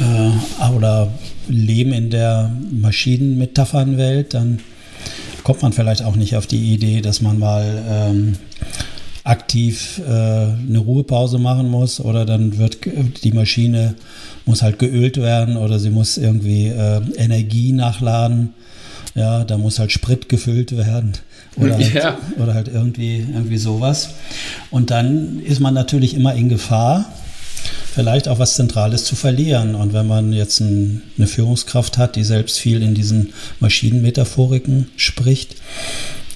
äh, 0.00 0.68
oder 0.74 1.12
leben 1.48 1.92
in 1.92 2.10
der 2.10 2.50
Maschinenmetaphernwelt, 2.70 4.32
dann 4.32 4.60
kommt 5.42 5.62
man 5.62 5.72
vielleicht 5.72 6.02
auch 6.02 6.16
nicht 6.16 6.36
auf 6.36 6.46
die 6.46 6.72
Idee, 6.72 7.02
dass 7.02 7.20
man 7.20 7.38
mal 7.38 7.82
ähm, 7.88 8.36
aktiv 9.24 10.02
äh, 10.06 10.10
eine 10.10 10.78
Ruhepause 10.78 11.38
machen 11.38 11.68
muss 11.68 11.98
oder 11.98 12.26
dann 12.26 12.58
wird 12.58 12.78
die 13.24 13.32
Maschine 13.32 13.94
muss 14.44 14.62
halt 14.62 14.78
geölt 14.78 15.16
werden 15.16 15.56
oder 15.56 15.78
sie 15.78 15.90
muss 15.90 16.18
irgendwie 16.18 16.68
äh, 16.68 17.00
Energie 17.16 17.72
nachladen. 17.72 18.54
Ja, 19.14 19.44
da 19.44 19.56
muss 19.58 19.78
halt 19.78 19.92
Sprit 19.92 20.28
gefüllt 20.28 20.76
werden 20.76 21.12
oder 21.56 21.76
halt, 21.76 21.94
ja. 21.94 22.18
oder 22.36 22.52
halt 22.52 22.68
irgendwie, 22.68 23.18
irgendwie 23.20 23.58
sowas. 23.58 24.10
Und 24.70 24.90
dann 24.90 25.40
ist 25.40 25.60
man 25.60 25.72
natürlich 25.72 26.14
immer 26.14 26.34
in 26.34 26.48
Gefahr, 26.48 27.06
vielleicht 27.94 28.26
auch 28.28 28.40
was 28.40 28.56
Zentrales 28.56 29.04
zu 29.04 29.14
verlieren. 29.14 29.76
Und 29.76 29.92
wenn 29.92 30.08
man 30.08 30.32
jetzt 30.32 30.60
ein, 30.60 31.02
eine 31.16 31.28
Führungskraft 31.28 31.96
hat, 31.96 32.16
die 32.16 32.24
selbst 32.24 32.58
viel 32.58 32.82
in 32.82 32.94
diesen 32.94 33.32
Maschinenmetaphoriken 33.60 34.88
spricht, 34.96 35.56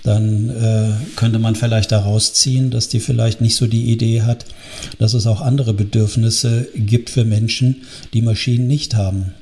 dann 0.08 0.48
äh, 0.48 1.16
könnte 1.16 1.38
man 1.38 1.54
vielleicht 1.54 1.92
daraus 1.92 2.32
ziehen, 2.32 2.70
dass 2.70 2.88
die 2.88 2.98
vielleicht 2.98 3.42
nicht 3.42 3.56
so 3.56 3.66
die 3.66 3.92
Idee 3.92 4.22
hat, 4.22 4.46
dass 4.98 5.12
es 5.12 5.26
auch 5.26 5.42
andere 5.42 5.74
Bedürfnisse 5.74 6.66
gibt 6.74 7.10
für 7.10 7.26
Menschen, 7.26 7.82
die 8.14 8.22
Maschinen 8.22 8.66
nicht 8.66 8.94
haben. 8.94 9.34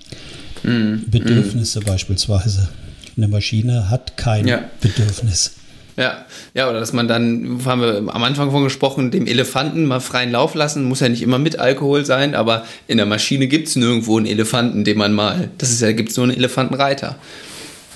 Mm, 0.65 1.09
Bedürfnisse 1.09 1.81
mm. 1.81 1.85
beispielsweise. 1.85 2.69
Eine 3.17 3.29
Maschine 3.29 3.91
hat 3.91 4.17
kein 4.17 4.49
ja. 4.49 4.65
Bedürfnis. 4.81 5.53
Ja, 5.97 6.27
ja, 6.53 6.69
oder 6.69 6.81
dass 6.81 6.93
man 6.93 7.07
dann, 7.07 7.61
haben 7.65 7.81
wir 7.81 7.99
am 8.13 8.23
Anfang 8.25 8.51
von 8.51 8.65
gesprochen, 8.65 9.13
dem 9.13 9.29
Elefanten 9.29 9.87
mal 9.87 10.01
freien 10.01 10.33
Lauf 10.33 10.57
lassen, 10.57 10.85
muss 10.85 10.99
ja 10.99 11.09
nicht 11.09 11.23
immer 11.23 11.39
mit 11.39 11.61
Alkohol 11.61 12.05
sein, 12.05 12.35
aber 12.35 12.65
in 12.89 12.97
der 12.97 13.07
Maschine 13.07 13.47
gibt 13.47 13.69
es 13.69 13.77
nirgendwo 13.77 14.19
einen 14.19 14.27
Elefanten, 14.27 14.83
den 14.83 14.99
man 14.99 15.15
mal, 15.15 15.49
das 15.59 15.71
ist 15.71 15.81
ja, 15.81 15.93
gibt 15.93 16.11
es 16.11 16.17
nur 16.17 16.25
einen 16.25 16.37
Elefantenreiter. 16.37 17.17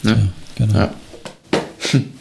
Ne? 0.05 0.31
Ja, 0.57 0.67
genau. 0.67 0.79
Ja. 0.79 0.95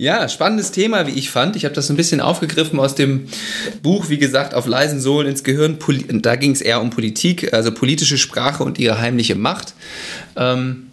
Ja, 0.00 0.30
spannendes 0.30 0.70
Thema, 0.70 1.06
wie 1.06 1.10
ich 1.10 1.28
fand. 1.28 1.56
Ich 1.56 1.66
habe 1.66 1.74
das 1.74 1.90
ein 1.90 1.96
bisschen 1.96 2.22
aufgegriffen 2.22 2.80
aus 2.80 2.94
dem 2.94 3.26
Buch, 3.82 4.08
wie 4.08 4.16
gesagt, 4.16 4.54
auf 4.54 4.64
leisen 4.64 4.98
Sohlen 4.98 5.28
ins 5.28 5.44
Gehirn. 5.44 5.76
Da 6.22 6.36
ging 6.36 6.52
es 6.52 6.62
eher 6.62 6.80
um 6.80 6.88
Politik, 6.88 7.52
also 7.52 7.70
politische 7.70 8.16
Sprache 8.16 8.64
und 8.64 8.78
ihre 8.78 8.98
heimliche 8.98 9.34
Macht. 9.34 9.74
Ähm, 10.36 10.86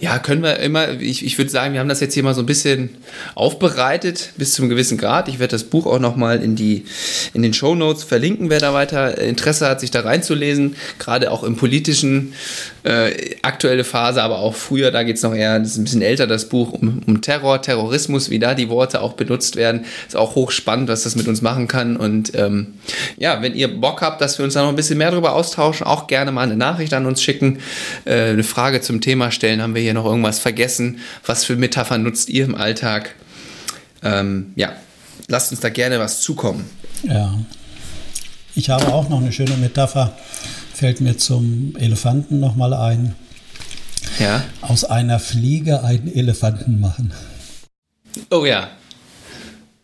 ja, 0.00 0.18
können 0.18 0.42
wir 0.42 0.58
immer, 0.58 1.00
ich, 1.00 1.24
ich 1.24 1.38
würde 1.38 1.50
sagen, 1.50 1.72
wir 1.72 1.80
haben 1.80 1.88
das 1.88 2.00
jetzt 2.00 2.12
hier 2.12 2.22
mal 2.22 2.34
so 2.34 2.42
ein 2.42 2.46
bisschen 2.46 2.90
aufbereitet 3.34 4.34
bis 4.36 4.52
zu 4.52 4.60
einem 4.60 4.68
gewissen 4.68 4.98
Grad. 4.98 5.28
Ich 5.28 5.38
werde 5.38 5.52
das 5.52 5.64
Buch 5.64 5.86
auch 5.86 5.98
nochmal 5.98 6.42
in, 6.42 6.58
in 7.32 7.42
den 7.42 7.54
Show 7.54 7.74
Notes 7.74 8.04
verlinken, 8.04 8.50
wer 8.50 8.60
da 8.60 8.74
weiter 8.74 9.16
Interesse 9.16 9.66
hat, 9.66 9.80
sich 9.80 9.90
da 9.90 10.00
reinzulesen. 10.00 10.76
Gerade 10.98 11.30
auch 11.30 11.42
im 11.42 11.56
politischen, 11.56 12.34
äh, 12.84 13.36
aktuelle 13.42 13.82
Phase, 13.82 14.22
aber 14.22 14.38
auch 14.38 14.54
früher, 14.54 14.90
da 14.90 15.02
geht 15.02 15.16
es 15.16 15.22
noch 15.22 15.34
eher, 15.34 15.58
das 15.58 15.70
ist 15.70 15.78
ein 15.78 15.84
bisschen 15.84 16.02
älter, 16.02 16.26
das 16.26 16.48
Buch, 16.48 16.72
um, 16.72 17.00
um 17.06 17.20
Terror, 17.22 17.60
Terrorismus, 17.62 18.30
wie 18.30 18.38
da 18.38 18.54
die 18.54 18.68
Worte 18.68 19.00
auch 19.00 19.14
benutzt 19.14 19.56
werden. 19.56 19.86
Ist 20.06 20.16
auch 20.16 20.34
hochspannend, 20.34 20.88
was 20.88 21.04
das 21.04 21.16
mit 21.16 21.26
uns 21.26 21.40
machen 21.40 21.66
kann. 21.66 21.96
Und 21.96 22.34
ähm, 22.34 22.74
ja, 23.16 23.40
wenn 23.40 23.54
ihr 23.54 23.80
Bock 23.80 24.02
habt, 24.02 24.20
dass 24.20 24.38
wir 24.38 24.44
uns 24.44 24.54
da 24.54 24.62
noch 24.62 24.68
ein 24.68 24.76
bisschen 24.76 24.98
mehr 24.98 25.10
darüber 25.10 25.34
austauschen, 25.34 25.86
auch 25.86 26.06
gerne 26.06 26.30
mal 26.30 26.42
eine 26.42 26.56
Nachricht 26.56 26.92
an 26.92 27.06
uns 27.06 27.22
schicken, 27.22 27.58
äh, 28.04 28.30
eine 28.30 28.44
Frage 28.44 28.82
zum 28.82 29.00
Thema 29.00 29.30
stellen, 29.30 29.62
haben 29.62 29.74
wir 29.74 29.82
hier 29.82 29.94
noch 29.94 30.04
irgendwas 30.04 30.38
vergessen? 30.38 30.98
Was 31.24 31.44
für 31.44 31.56
Metaphern 31.56 32.02
nutzt 32.02 32.28
ihr 32.28 32.44
im 32.44 32.54
Alltag? 32.54 33.14
Ähm, 34.02 34.52
ja, 34.56 34.72
lasst 35.28 35.50
uns 35.52 35.60
da 35.60 35.70
gerne 35.70 35.98
was 35.98 36.20
zukommen. 36.20 36.68
Ja. 37.02 37.34
Ich 38.54 38.70
habe 38.70 38.92
auch 38.92 39.08
noch 39.08 39.20
eine 39.20 39.32
schöne 39.32 39.56
Metapher, 39.56 40.16
fällt 40.74 41.00
mir 41.00 41.16
zum 41.16 41.74
Elefanten 41.76 42.40
nochmal 42.40 42.74
ein. 42.74 43.14
Ja. 44.18 44.44
Aus 44.60 44.84
einer 44.84 45.18
Fliege 45.18 45.82
einen 45.82 46.14
Elefanten 46.14 46.78
machen. 46.80 47.12
Oh 48.30 48.44
ja. 48.44 48.68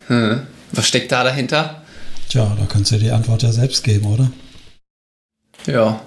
Hm. 0.07 0.41
Was 0.71 0.87
steckt 0.87 1.11
da 1.11 1.23
dahinter? 1.23 1.81
Tja, 2.29 2.55
da 2.57 2.65
kannst 2.65 2.91
du 2.91 2.97
die 2.97 3.11
Antwort 3.11 3.43
ja 3.43 3.51
selbst 3.51 3.83
geben, 3.83 4.05
oder? 4.05 4.31
Ja 5.65 6.01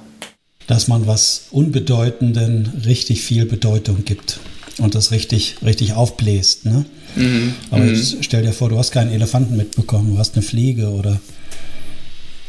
dass 0.67 0.89
man 0.89 1.07
was 1.07 1.47
Unbedeutenden 1.51 2.83
richtig 2.85 3.23
viel 3.23 3.47
Bedeutung 3.47 4.05
gibt 4.05 4.41
und 4.79 4.95
das 4.95 5.11
richtig, 5.11 5.57
richtig 5.65 5.95
aufbläst. 5.95 6.65
Ne? 6.65 6.85
Mhm. 7.17 7.55
Aber 7.71 7.85
jetzt 7.85 8.17
mhm. 8.17 8.23
stell 8.23 8.43
dir 8.43 8.53
vor, 8.53 8.71
du 8.71 8.79
hast 8.79 8.91
keinen 8.91 9.13
Elefanten 9.13 9.57
mitbekommen, 9.57 10.13
du 10.13 10.19
hast 10.19 10.35
eine 10.35 10.43
Fliege 10.43 10.89
oder 10.89 11.21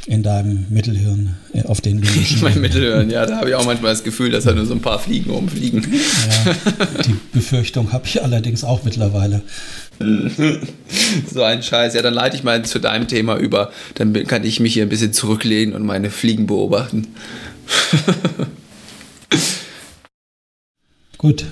in 0.08 0.22
deinem 0.22 0.66
Mittelhirn, 0.70 1.36
äh, 1.54 1.64
auf 1.64 1.82
den 1.82 2.04
Mein 2.42 2.62
Mittelhirn, 2.62 3.10
ja, 3.10 3.26
da 3.26 3.38
habe 3.38 3.50
ich 3.50 3.56
auch 3.56 3.66
manchmal 3.66 3.92
das 3.92 4.04
Gefühl, 4.04 4.30
dass 4.30 4.44
da 4.44 4.54
nur 4.54 4.66
so 4.66 4.74
ein 4.74 4.82
paar 4.82 5.00
Fliegen 5.00 5.32
umfliegen. 5.32 5.84
Ja, 5.84 6.54
die 7.06 7.16
Befürchtung 7.34 7.92
habe 7.92 8.06
ich 8.06 8.22
allerdings 8.22 8.64
auch 8.64 8.84
mittlerweile. 8.84 9.42
so 11.34 11.42
ein 11.42 11.64
Scheiß. 11.64 11.94
Ja, 11.96 12.02
dann 12.02 12.14
leite 12.14 12.36
ich 12.36 12.44
mal 12.44 12.64
zu 12.66 12.80
deinem 12.80 13.08
Thema 13.08 13.38
über. 13.38 13.72
Dann 13.96 14.14
kann 14.28 14.44
ich 14.44 14.60
mich 14.60 14.74
hier 14.74 14.84
ein 14.84 14.90
bisschen 14.90 15.14
zurücklehnen 15.14 15.74
und 15.74 15.84
meine 15.84 16.12
Fliegen 16.12 16.48
beobachten. 16.48 17.08
Gut. 21.18 21.46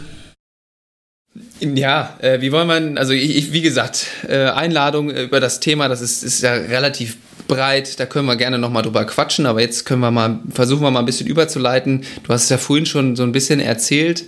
Ja, 1.62 2.18
äh, 2.20 2.42
wie 2.42 2.52
wollen 2.52 2.68
wir, 2.68 3.00
also 3.00 3.14
ich, 3.14 3.36
ich, 3.36 3.54
wie 3.54 3.62
gesagt, 3.62 4.08
äh, 4.28 4.50
Einladung 4.50 5.10
über 5.10 5.40
das 5.40 5.62
Thema, 5.62 5.88
das 5.88 6.02
ist, 6.02 6.22
ist 6.22 6.42
ja 6.42 6.54
relativ 6.54 7.18
breit, 7.48 8.00
da 8.00 8.06
können 8.06 8.26
wir 8.26 8.36
gerne 8.36 8.58
nochmal 8.58 8.84
drüber 8.84 9.06
quatschen, 9.06 9.46
aber 9.46 9.62
jetzt 9.62 9.86
können 9.86 10.02
wir 10.02 10.12
mal, 10.12 10.40
versuchen 10.50 10.82
wir 10.82 10.92
mal 10.92 11.00
ein 11.00 11.06
bisschen 11.06 11.28
überzuleiten. 11.28 12.04
Du 12.24 12.34
hast 12.34 12.44
es 12.44 12.50
ja 12.50 12.58
vorhin 12.58 12.86
schon 12.86 13.16
so 13.16 13.24
ein 13.24 13.32
bisschen 13.32 13.60
erzählt, 13.60 14.26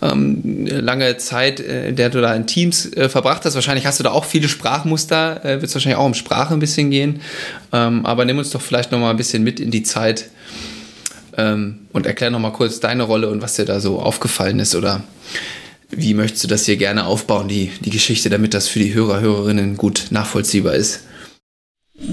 ähm, 0.00 0.66
lange 0.66 1.16
Zeit, 1.16 1.60
äh, 1.60 1.88
in 1.88 1.96
der 1.96 2.10
du 2.10 2.20
da 2.20 2.34
in 2.34 2.46
Teams 2.46 2.92
äh, 2.92 3.08
verbracht 3.08 3.44
hast. 3.44 3.54
Wahrscheinlich 3.54 3.86
hast 3.86 3.98
du 3.98 4.04
da 4.04 4.10
auch 4.10 4.24
viele 4.24 4.48
Sprachmuster, 4.48 5.44
äh, 5.44 5.48
wird 5.54 5.64
es 5.64 5.74
wahrscheinlich 5.74 5.98
auch 5.98 6.06
um 6.06 6.14
Sprache 6.14 6.54
ein 6.54 6.60
bisschen 6.60 6.90
gehen. 6.90 7.20
Ähm, 7.72 8.04
aber 8.06 8.24
nimm 8.24 8.38
uns 8.38 8.50
doch 8.50 8.62
vielleicht 8.62 8.92
nochmal 8.92 9.10
ein 9.10 9.16
bisschen 9.16 9.42
mit 9.42 9.60
in 9.60 9.70
die 9.70 9.82
Zeit 9.82 10.30
ähm, 11.36 11.80
und 11.92 12.06
erklär 12.06 12.30
nochmal 12.30 12.52
kurz 12.52 12.80
deine 12.80 13.04
Rolle 13.04 13.30
und 13.30 13.42
was 13.42 13.56
dir 13.56 13.64
da 13.64 13.80
so 13.80 14.00
aufgefallen 14.00 14.58
ist 14.58 14.74
oder 14.74 15.02
wie 15.90 16.14
möchtest 16.14 16.44
du 16.44 16.48
das 16.48 16.64
hier 16.64 16.78
gerne 16.78 17.04
aufbauen, 17.04 17.48
die, 17.48 17.70
die 17.84 17.90
Geschichte, 17.90 18.30
damit 18.30 18.54
das 18.54 18.66
für 18.66 18.78
die 18.78 18.94
Hörer, 18.94 19.20
Hörerinnen 19.20 19.76
gut 19.76 20.06
nachvollziehbar 20.10 20.74
ist? 20.74 21.02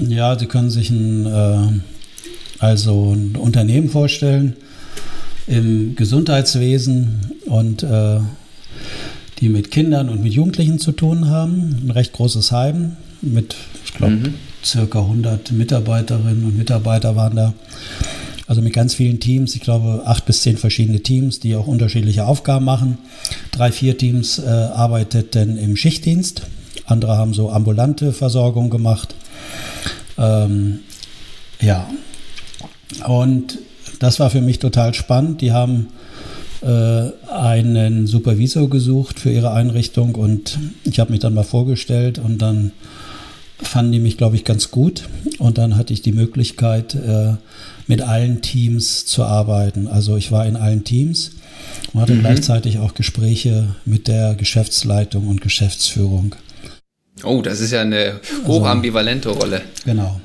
Ja, 0.08 0.38
Sie 0.38 0.46
können 0.46 0.70
sich 0.70 0.90
ein, 0.90 1.26
äh, 1.26 1.68
also 2.58 3.12
ein 3.12 3.36
Unternehmen 3.36 3.88
vorstellen 3.88 4.56
im 5.46 5.96
Gesundheitswesen 5.96 7.32
und 7.46 7.82
äh, 7.82 8.20
die 9.40 9.48
mit 9.48 9.70
Kindern 9.70 10.08
und 10.08 10.22
mit 10.22 10.32
Jugendlichen 10.32 10.78
zu 10.78 10.92
tun 10.92 11.28
haben. 11.28 11.82
Ein 11.84 11.90
recht 11.90 12.12
großes 12.12 12.52
Heim 12.52 12.96
mit, 13.22 13.56
ich 13.84 13.94
glaube, 13.94 14.14
mhm. 14.14 14.34
circa 14.64 15.00
100 15.00 15.52
Mitarbeiterinnen 15.52 16.44
und 16.44 16.56
Mitarbeiter 16.56 17.16
waren 17.16 17.36
da. 17.36 17.54
Also 18.46 18.62
mit 18.62 18.72
ganz 18.72 18.94
vielen 18.94 19.20
Teams, 19.20 19.54
ich 19.54 19.60
glaube 19.60 20.02
acht 20.06 20.26
bis 20.26 20.42
zehn 20.42 20.56
verschiedene 20.56 21.00
Teams, 21.00 21.38
die 21.38 21.54
auch 21.54 21.68
unterschiedliche 21.68 22.26
Aufgaben 22.26 22.64
machen. 22.64 22.98
Drei, 23.52 23.70
vier 23.70 23.96
Teams 23.96 24.40
äh, 24.40 24.48
arbeiteten 24.48 25.56
im 25.56 25.76
Schichtdienst, 25.76 26.42
andere 26.84 27.16
haben 27.16 27.32
so 27.32 27.50
ambulante 27.50 28.12
Versorgung 28.12 28.68
gemacht. 28.68 29.14
Ähm, 30.18 30.80
ja, 31.60 31.88
und 33.06 33.58
das 33.98 34.20
war 34.20 34.30
für 34.30 34.40
mich 34.40 34.58
total 34.58 34.94
spannend. 34.94 35.40
Die 35.40 35.52
haben 35.52 35.88
äh, 36.62 37.10
einen 37.32 38.06
Supervisor 38.06 38.68
gesucht 38.68 39.20
für 39.20 39.30
ihre 39.30 39.52
Einrichtung 39.52 40.14
und 40.14 40.58
ich 40.84 41.00
habe 41.00 41.12
mich 41.12 41.20
dann 41.20 41.34
mal 41.34 41.44
vorgestellt 41.44 42.18
und 42.18 42.38
dann 42.38 42.72
fanden 43.62 43.92
die 43.92 44.00
mich, 44.00 44.16
glaube 44.16 44.36
ich, 44.36 44.44
ganz 44.44 44.70
gut. 44.70 45.08
Und 45.38 45.58
dann 45.58 45.76
hatte 45.76 45.92
ich 45.92 46.02
die 46.02 46.12
Möglichkeit, 46.12 46.94
äh, 46.94 47.34
mit 47.86 48.02
allen 48.02 48.40
Teams 48.42 49.06
zu 49.06 49.24
arbeiten. 49.24 49.86
Also 49.86 50.16
ich 50.16 50.32
war 50.32 50.46
in 50.46 50.56
allen 50.56 50.84
Teams 50.84 51.32
und 51.92 52.00
hatte 52.00 52.14
mhm. 52.14 52.20
gleichzeitig 52.20 52.78
auch 52.78 52.94
Gespräche 52.94 53.74
mit 53.84 54.08
der 54.08 54.34
Geschäftsleitung 54.34 55.28
und 55.28 55.40
Geschäftsführung. 55.40 56.34
Oh, 57.24 57.42
das 57.42 57.60
ist 57.60 57.70
ja 57.70 57.82
eine 57.82 58.20
hochambivalente 58.46 59.28
also, 59.28 59.40
Rolle. 59.40 59.62
Genau. 59.84 60.20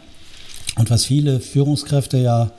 Und 0.77 0.89
was 0.89 1.05
viele 1.05 1.39
Führungskräfte 1.39 2.17
ja 2.17 2.51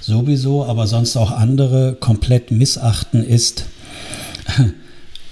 sowieso, 0.00 0.64
aber 0.64 0.86
sonst 0.86 1.16
auch 1.16 1.30
andere 1.30 1.96
komplett 1.98 2.50
missachten, 2.50 3.24
ist, 3.24 3.66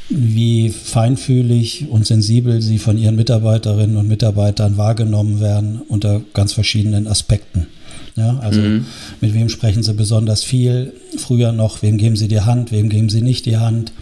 wie 0.09 0.71
feinfühlig 0.71 1.89
und 1.89 2.07
sensibel 2.07 2.61
sie 2.61 2.79
von 2.79 2.99
ihren 2.99 3.17
Mitarbeiterinnen 3.17 3.97
und 3.97 4.09
Mitarbeitern 4.09 4.77
wahrgenommen 4.77 5.41
werden 5.41 5.81
unter 5.89 6.21
ganz 6.35 6.53
verschiedenen 6.53 7.07
Aspekten. 7.07 7.67
Ja, 8.15 8.39
also 8.41 8.61
mhm. 8.61 8.85
mit 9.23 9.33
wem 9.33 9.49
sprechen 9.49 9.83
Sie 9.83 9.95
besonders 9.95 10.45
viel? 10.45 10.93
Früher 11.17 11.53
noch, 11.53 11.81
wem 11.83 11.97
geben 11.97 12.17
Sie 12.17 12.29
die 12.29 12.43
Hand, 12.43 12.71
wem 12.71 12.91
geben 12.91 13.09
Sie 13.09 13.23
nicht 13.23 13.47
die 13.47 13.57
Hand? 13.57 13.93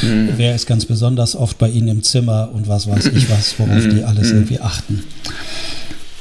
Mhm. 0.00 0.30
Wer 0.36 0.54
ist 0.54 0.66
ganz 0.66 0.86
besonders 0.86 1.36
oft 1.36 1.58
bei 1.58 1.68
Ihnen 1.68 1.88
im 1.88 2.02
Zimmer 2.02 2.48
und 2.54 2.66
was 2.66 2.88
weiß 2.88 3.04
ich 3.06 3.28
was, 3.28 3.58
worauf 3.58 3.84
mhm. 3.84 3.94
die 3.94 4.04
alles 4.04 4.28
mhm. 4.28 4.38
irgendwie 4.38 4.60
achten? 4.60 5.02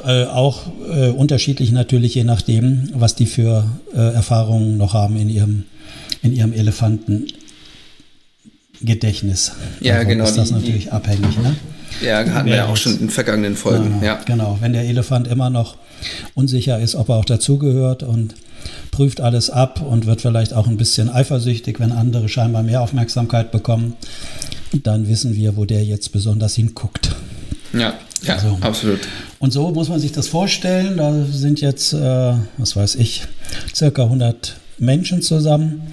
Äh, 0.05 0.25
auch 0.25 0.63
äh, 0.93 1.07
unterschiedlich 1.09 1.71
natürlich, 1.71 2.13
je 2.15 2.25
nachdem, 2.25 2.89
was 2.93 3.15
die 3.15 3.25
für 3.25 3.65
äh, 3.93 4.13
Erfahrungen 4.13 4.77
noch 4.77 4.93
haben 4.93 5.15
in 5.17 5.29
ihrem, 5.29 5.63
in 6.21 6.33
ihrem 6.33 6.53
Elefantengedächtnis. 6.53 9.53
Ja, 9.79 9.93
Davon 9.93 10.09
genau. 10.09 10.25
Ist 10.25 10.37
das 10.37 10.49
die, 10.49 10.53
natürlich 10.53 10.83
die, 10.85 10.91
abhängig, 10.91 11.37
ne? 11.41 11.55
Ja, 12.01 12.17
hatten 12.19 12.47
wir 12.47 12.55
ja 12.55 12.65
auch 12.67 12.77
schon 12.77 12.99
in 12.99 13.09
vergangenen 13.09 13.55
Folgen. 13.55 13.99
Genau, 13.99 14.05
ja. 14.05 14.19
genau, 14.25 14.57
wenn 14.61 14.73
der 14.73 14.83
Elefant 14.83 15.27
immer 15.27 15.49
noch 15.49 15.77
unsicher 16.35 16.79
ist, 16.79 16.95
ob 16.95 17.09
er 17.09 17.15
auch 17.15 17.25
dazugehört 17.25 18.03
und 18.03 18.35
prüft 18.91 19.21
alles 19.21 19.49
ab 19.49 19.81
und 19.81 20.05
wird 20.05 20.21
vielleicht 20.21 20.53
auch 20.53 20.67
ein 20.67 20.77
bisschen 20.77 21.09
eifersüchtig, 21.09 21.79
wenn 21.79 21.91
andere 21.91 22.29
scheinbar 22.29 22.63
mehr 22.63 22.81
Aufmerksamkeit 22.81 23.51
bekommen, 23.51 23.95
dann 24.83 25.07
wissen 25.07 25.35
wir, 25.35 25.55
wo 25.55 25.65
der 25.65 25.83
jetzt 25.83 26.11
besonders 26.11 26.55
hinguckt. 26.55 27.15
Ja, 27.73 27.93
ja, 28.23 28.33
also. 28.33 28.57
absolut. 28.61 29.01
Und 29.39 29.51
so 29.51 29.69
muss 29.71 29.89
man 29.89 29.99
sich 29.99 30.11
das 30.11 30.27
vorstellen. 30.27 30.97
Da 30.97 31.13
sind 31.31 31.61
jetzt, 31.61 31.93
äh, 31.93 32.33
was 32.57 32.75
weiß 32.75 32.95
ich, 32.95 33.23
circa 33.73 34.03
100 34.03 34.57
Menschen 34.79 35.21
zusammen 35.21 35.83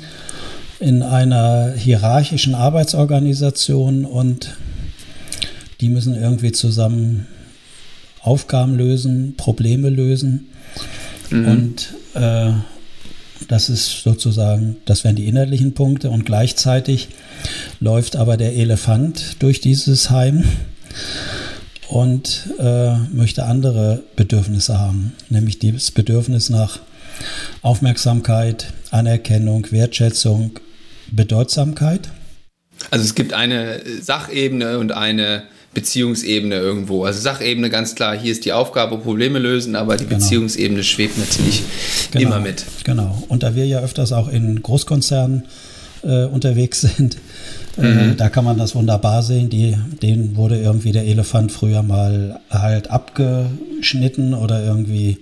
in 0.80 1.02
einer 1.02 1.72
hierarchischen 1.72 2.54
Arbeitsorganisation 2.54 4.04
und 4.04 4.56
die 5.84 5.90
müssen 5.90 6.14
irgendwie 6.14 6.50
zusammen 6.50 7.26
Aufgaben 8.22 8.74
lösen, 8.74 9.34
Probleme 9.36 9.90
lösen. 9.90 10.46
Mhm. 11.28 11.46
Und 11.46 11.94
äh, 12.14 12.52
das 13.48 13.68
ist 13.68 14.02
sozusagen, 14.02 14.78
das 14.86 15.04
wären 15.04 15.14
die 15.14 15.28
inhaltlichen 15.28 15.74
Punkte. 15.74 16.08
Und 16.08 16.24
gleichzeitig 16.24 17.08
läuft 17.80 18.16
aber 18.16 18.38
der 18.38 18.54
Elefant 18.54 19.36
durch 19.40 19.60
dieses 19.60 20.08
Heim 20.08 20.44
und 21.88 22.48
äh, 22.58 22.96
möchte 23.12 23.44
andere 23.44 24.04
Bedürfnisse 24.16 24.78
haben, 24.78 25.12
nämlich 25.28 25.58
das 25.58 25.90
Bedürfnis 25.90 26.48
nach 26.48 26.78
Aufmerksamkeit, 27.60 28.72
Anerkennung, 28.90 29.70
Wertschätzung, 29.70 30.60
Bedeutsamkeit. 31.10 32.08
Also 32.90 33.04
es 33.04 33.14
gibt 33.14 33.34
eine 33.34 33.82
Sachebene 34.00 34.78
und 34.78 34.92
eine 34.92 35.44
Beziehungsebene 35.74 36.56
irgendwo. 36.56 37.04
Also 37.04 37.20
Sachebene 37.20 37.68
ganz 37.68 37.94
klar, 37.94 38.16
hier 38.16 38.32
ist 38.32 38.44
die 38.44 38.52
Aufgabe, 38.52 38.98
Probleme 38.98 39.38
lösen, 39.38 39.76
aber 39.76 39.96
die 39.96 40.04
genau. 40.04 40.16
Beziehungsebene 40.16 40.82
schwebt 40.84 41.18
natürlich 41.18 41.62
genau. 42.12 42.26
immer 42.26 42.40
mit. 42.40 42.64
Genau. 42.84 43.22
Und 43.28 43.42
da 43.42 43.54
wir 43.54 43.66
ja 43.66 43.80
öfters 43.80 44.12
auch 44.12 44.28
in 44.28 44.62
Großkonzernen 44.62 45.44
äh, 46.02 46.24
unterwegs 46.24 46.80
sind, 46.96 47.16
äh, 47.76 47.82
mhm. 47.82 48.16
da 48.16 48.28
kann 48.28 48.44
man 48.44 48.56
das 48.56 48.74
wunderbar 48.74 49.22
sehen. 49.22 49.50
Die, 49.50 49.76
denen 50.02 50.36
wurde 50.36 50.60
irgendwie 50.60 50.92
der 50.92 51.04
Elefant 51.04 51.50
früher 51.50 51.82
mal 51.82 52.40
halt 52.50 52.90
abgeschnitten 52.90 54.34
oder 54.34 54.64
irgendwie 54.64 55.18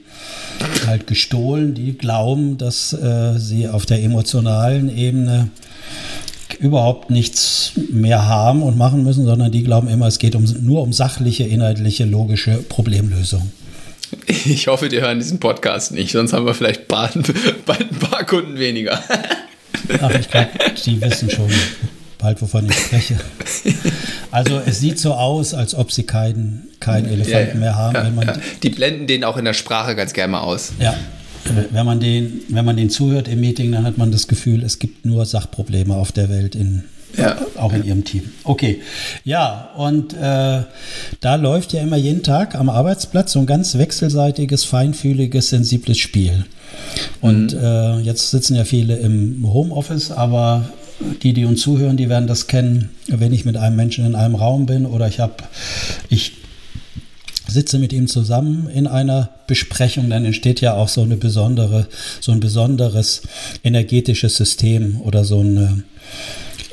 halt 0.87 1.07
gestohlen. 1.07 1.75
Die 1.75 1.97
glauben, 1.97 2.59
dass 2.59 2.93
äh, 2.93 3.39
sie 3.39 3.69
auf 3.69 3.87
der 3.87 4.03
emotionalen 4.03 4.95
Ebene 4.95 5.49
überhaupt 6.63 7.11
nichts 7.11 7.73
mehr 7.91 8.27
haben 8.27 8.63
und 8.63 8.79
machen 8.79 9.03
müssen, 9.03 9.25
sondern 9.25 9.51
die 9.51 9.65
glauben 9.65 9.89
immer, 9.89 10.07
es 10.07 10.19
geht 10.19 10.37
um, 10.37 10.45
nur 10.63 10.83
um 10.83 10.93
sachliche, 10.93 11.45
inhaltliche, 11.45 12.05
logische 12.05 12.59
Problemlösung. 12.69 13.51
Ich 14.27 14.69
hoffe, 14.69 14.89
die 14.89 15.01
hören 15.01 15.19
diesen 15.19 15.41
Podcast 15.41 15.93
nicht, 15.93 16.13
sonst 16.13 16.33
haben 16.33 16.47
wir 16.47 16.55
vielleicht 16.55 16.87
bald, 16.87 17.17
ein 17.17 17.99
paar 17.99 18.25
Kunden 18.25 18.59
weniger. 18.59 19.03
Ach, 20.01 20.11
ich 20.11 20.31
glaube, 20.31 20.51
die 20.85 21.01
wissen 21.01 21.31
schon 21.31 21.51
bald, 22.19 22.41
wovon 22.41 22.69
ich 22.69 22.77
spreche. 22.77 23.17
Also 24.31 24.61
es 24.65 24.81
sieht 24.81 24.99
so 24.99 25.15
aus, 25.15 25.55
als 25.55 25.75
ob 25.75 25.91
sie 25.91 26.05
keinen 26.05 26.69
kein 26.79 27.07
Elefanten 27.07 27.31
ja, 27.31 27.55
ja, 27.55 27.55
mehr 27.55 27.77
haben. 27.77 28.23
Ja, 28.23 28.35
die 28.63 28.71
blenden 28.71 29.07
den 29.07 29.25
auch 29.25 29.37
in 29.37 29.45
der 29.45 29.55
Sprache 29.55 29.97
ganz 29.97 30.13
gerne 30.13 30.33
mal 30.33 30.41
aus. 30.41 30.73
Ja, 30.79 30.95
wenn 31.71 31.87
man 31.87 32.01
den, 32.01 32.43
wenn 32.49 32.65
man 32.65 32.77
den 32.77 32.91
zuhört 32.91 33.29
im 33.29 33.41
Meeting, 33.41 33.73
dann 33.73 33.85
hat 33.85 33.99
man 33.99 34.13
das 34.13 34.29
Gefühl, 34.29 34.63
es 34.63 34.79
gibt 34.79 35.05
nur 35.05 35.27
Sachprobleme 35.27 35.95
auf 35.95 36.13
der 36.13 36.29
Welt 36.29 36.55
in 36.55 36.85
ja. 37.17 37.37
auch 37.57 37.73
in 37.73 37.85
ihrem 37.85 38.05
Team. 38.05 38.31
Okay, 38.45 38.81
ja, 39.25 39.71
und 39.77 40.15
äh, 40.15 40.63
da 41.21 41.35
läuft 41.37 41.73
ja 41.73 41.83
immer 41.83 41.97
jeden 41.97 42.23
Tag 42.23 42.55
am 42.55 42.69
Arbeitsplatz 42.69 43.33
so 43.33 43.41
ein 43.41 43.47
ganz 43.47 43.77
wechselseitiges, 43.77 44.65
feinfühliges, 44.65 45.51
sensibles 45.51 45.99
Spiel. 45.99 46.45
Und 47.21 47.55
mhm. 47.55 47.61
äh, 47.61 48.01
jetzt 48.01 48.31
sitzen 48.31 48.57
ja 48.57 48.65
viele 48.65 48.97
im 48.97 49.53
Homeoffice, 49.53 50.11
aber 50.11 50.65
die, 51.23 51.33
die 51.33 51.45
uns 51.45 51.61
zuhören, 51.61 51.97
die 51.97 52.09
werden 52.09 52.27
das 52.27 52.47
kennen, 52.47 52.91
wenn 53.09 53.33
ich 53.33 53.45
mit 53.45 53.57
einem 53.57 53.77
Menschen 53.77 54.07
in 54.07 54.15
einem 54.15 54.35
Raum 54.35 54.67
bin 54.67 54.87
oder 54.87 55.09
ich 55.09 55.21
habe, 55.21 55.35
ich 56.09 56.42
sitze 57.53 57.79
mit 57.79 57.93
ihm 57.93 58.09
zusammen 58.09 58.69
in 58.75 58.87
einer 58.87 59.29
Besprechung, 59.47 60.11
dann 60.11 60.25
entsteht 60.25 60.61
ja 60.61 60.75
auch 60.75 60.89
so 60.89 61.03
eine 61.03 61.17
besondere, 61.17 61.87
so 62.21 62.33
ein 62.33 62.41
besonderes 62.41 63.23
energetisches 63.63 64.37
System 64.37 65.01
oder 65.01 65.25
so 65.25 65.41
eine, 65.41 65.83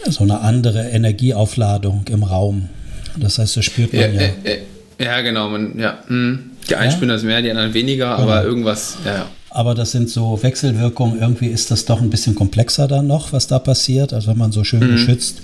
so 0.08 0.24
eine 0.24 0.42
andere 0.42 0.90
Energieaufladung 0.90 2.06
im 2.10 2.24
Raum. 2.24 2.70
Das 3.18 3.38
heißt, 3.38 3.58
das 3.58 3.66
spürt 3.66 3.94
man 3.94 4.14
ja. 4.16 4.22
Ja, 4.22 4.30
ja, 4.44 5.06
ja 5.06 5.22
genau. 5.22 5.50
Man, 5.50 5.78
ja, 5.78 6.00
hm. 6.08 6.52
Die 6.70 6.76
einen 6.76 6.92
spüren 6.92 7.10
das 7.10 7.24
mehr, 7.24 7.42
die 7.42 7.50
anderen 7.50 7.74
weniger, 7.74 8.18
aber 8.18 8.44
irgendwas, 8.44 8.98
ja. 9.06 9.28
Aber 9.52 9.74
das 9.74 9.92
sind 9.92 10.10
so 10.10 10.42
Wechselwirkungen. 10.44 11.20
Irgendwie 11.20 11.48
ist 11.48 11.72
das 11.72 11.86
doch 11.86 12.02
ein 12.02 12.12
bisschen 12.12 12.36
komplexer 12.36 12.88
dann 12.88 13.08
noch, 13.08 13.34
was 13.34 13.48
da 13.48 13.58
passiert. 13.58 14.14
Also 14.14 14.30
wenn 14.30 14.38
man 14.38 14.52
so 14.52 14.64
schön 14.64 14.82
mhm. 14.82 14.92
geschützt 14.92 15.42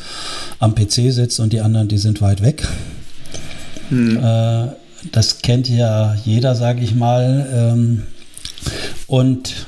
am 0.60 0.76
PC 0.76 1.12
sitzt 1.12 1.40
und 1.40 1.54
die 1.54 1.62
anderen, 1.62 1.88
die 1.88 1.98
sind 1.98 2.22
weit 2.22 2.44
weg. 2.44 2.68
Mhm. 3.90 4.18
Äh, 4.18 4.68
das 5.12 5.42
kennt 5.42 5.70
ja 5.70 6.16
jeder, 6.24 6.56
sage 6.56 6.82
ich 6.82 6.96
mal. 6.96 7.48
Ähm, 7.54 8.04
und 9.08 9.68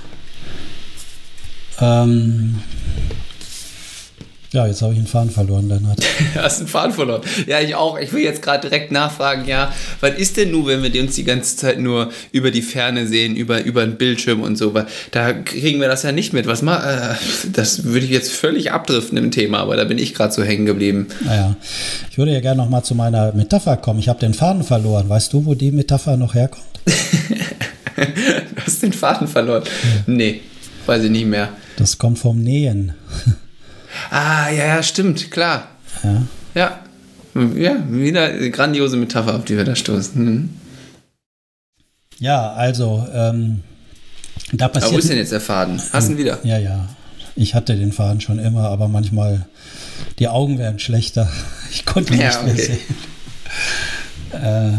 ähm, 1.79 2.61
ja, 4.53 4.65
jetzt 4.65 4.81
habe 4.81 4.93
ich 4.93 4.99
einen 4.99 5.07
Faden 5.07 5.29
verloren, 5.29 5.67
Lennart. 5.67 5.99
du 6.33 6.41
hast 6.41 6.59
einen 6.59 6.69
Faden 6.69 6.93
verloren. 6.93 7.21
Ja, 7.47 7.59
ich 7.59 7.75
auch. 7.75 7.99
Ich 7.99 8.13
will 8.13 8.23
jetzt 8.23 8.41
gerade 8.41 8.69
direkt 8.69 8.91
nachfragen, 8.91 9.45
ja, 9.45 9.73
was 9.99 10.17
ist 10.17 10.37
denn 10.37 10.51
nun, 10.51 10.67
wenn 10.67 10.81
wir 10.81 11.01
uns 11.01 11.15
die 11.15 11.25
ganze 11.25 11.57
Zeit 11.57 11.79
nur 11.79 12.09
über 12.31 12.49
die 12.49 12.61
Ferne 12.61 13.07
sehen, 13.07 13.35
über, 13.35 13.63
über 13.63 13.81
einen 13.81 13.97
Bildschirm 13.97 14.41
und 14.41 14.57
so, 14.57 14.73
weil 14.73 14.87
da 15.11 15.33
kriegen 15.33 15.81
wir 15.81 15.89
das 15.89 16.03
ja 16.03 16.13
nicht 16.13 16.31
mit. 16.31 16.47
Was 16.47 16.61
mal, 16.61 16.77
äh, 16.79 17.49
das 17.51 17.83
würde 17.83 18.05
ich 18.05 18.11
jetzt 18.11 18.31
völlig 18.31 18.71
abdriften 18.71 19.17
im 19.17 19.31
Thema, 19.31 19.59
aber 19.59 19.75
da 19.75 19.83
bin 19.83 19.97
ich 19.97 20.13
gerade 20.13 20.33
so 20.33 20.43
hängen 20.43 20.65
geblieben. 20.65 21.07
Naja, 21.25 21.55
ich 22.09 22.17
würde 22.17 22.31
ja 22.31 22.39
gerne 22.39 22.61
nochmal 22.61 22.83
zu 22.83 22.95
meiner 22.95 23.33
Metapher 23.33 23.75
kommen. 23.75 23.99
Ich 23.99 24.07
habe 24.07 24.19
den 24.19 24.33
Faden 24.33 24.63
verloren. 24.63 25.09
Weißt 25.09 25.33
du, 25.33 25.45
wo 25.45 25.55
die 25.55 25.71
Metapher 25.71 26.15
noch 26.15 26.35
herkommt? 26.35 26.63
du 26.85 28.63
hast 28.65 28.81
den 28.81 28.93
Faden 28.93 29.27
verloren. 29.27 29.63
Ja. 29.65 30.03
Nee, 30.07 30.41
weiß 30.85 31.03
ich 31.03 31.11
nicht 31.11 31.25
mehr. 31.25 31.49
Das 31.75 31.97
kommt 31.97 32.17
vom 32.17 32.39
Nähen. 32.39 32.93
Ah, 34.09 34.49
ja, 34.49 34.67
ja, 34.67 34.83
stimmt, 34.83 35.31
klar. 35.31 35.69
Ja. 36.03 36.23
Ja. 36.55 36.79
Ja, 37.55 37.75
wieder 37.89 38.25
eine 38.25 38.49
grandiose 38.49 38.97
Metapher, 38.97 39.35
auf 39.35 39.45
die 39.45 39.57
wir 39.57 39.63
da 39.63 39.75
stoßen. 39.75 40.23
Mhm. 40.23 40.49
Ja, 42.19 42.53
also, 42.53 43.07
ähm, 43.13 43.61
da 44.53 44.67
passiert. 44.67 44.85
Aber 44.85 44.93
wo 44.93 44.99
ist 44.99 45.09
denn 45.09 45.17
jetzt 45.17 45.31
der 45.31 45.41
Faden? 45.41 45.79
Hast 45.93 46.07
du 46.07 46.13
ihn 46.13 46.17
wieder? 46.17 46.39
Ja, 46.43 46.57
ja. 46.57 46.89
Ich 47.35 47.53
hatte 47.53 47.75
den 47.75 47.91
Faden 47.91 48.21
schon 48.21 48.39
immer, 48.39 48.69
aber 48.69 48.87
manchmal 48.87 49.45
die 50.17 50.27
Augen 50.27 50.57
werden 50.57 50.79
schlechter. 50.79 51.31
Ich 51.69 51.85
konnte 51.85 52.13
ihn 52.13 52.21
ja, 52.21 52.27
nicht 52.27 52.37
okay. 52.37 52.53
mehr 52.53 52.55
sehen. 52.55 52.79
Äh, 54.31 54.71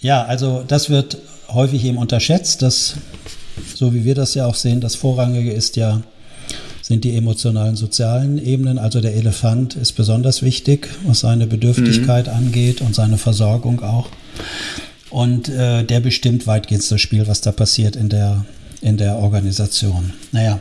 ja, 0.00 0.24
also 0.24 0.64
das 0.66 0.88
wird 0.88 1.18
häufig 1.48 1.84
eben 1.84 1.98
unterschätzt, 1.98 2.62
dass, 2.62 2.94
so 3.74 3.92
wie 3.92 4.04
wir 4.04 4.14
das 4.14 4.34
ja 4.34 4.46
auch 4.46 4.54
sehen, 4.54 4.80
das 4.80 4.94
Vorrangige 4.94 5.52
ist 5.52 5.76
ja 5.76 6.00
sind 6.86 7.02
die 7.02 7.16
emotionalen, 7.16 7.74
sozialen 7.74 8.38
Ebenen. 8.38 8.78
Also 8.78 9.00
der 9.00 9.16
Elefant 9.16 9.74
ist 9.74 9.94
besonders 9.94 10.42
wichtig, 10.42 10.88
was 11.04 11.18
seine 11.18 11.48
Bedürftigkeit 11.48 12.28
mhm. 12.28 12.34
angeht 12.34 12.80
und 12.80 12.94
seine 12.94 13.18
Versorgung 13.18 13.82
auch. 13.82 14.08
Und 15.10 15.48
äh, 15.48 15.82
der 15.82 15.98
bestimmt 15.98 16.46
weitgehend 16.46 16.88
das 16.88 17.00
Spiel, 17.00 17.26
was 17.26 17.40
da 17.40 17.50
passiert 17.50 17.96
in 17.96 18.08
der, 18.08 18.44
in 18.82 18.98
der 18.98 19.16
Organisation. 19.16 20.12
Naja, 20.30 20.60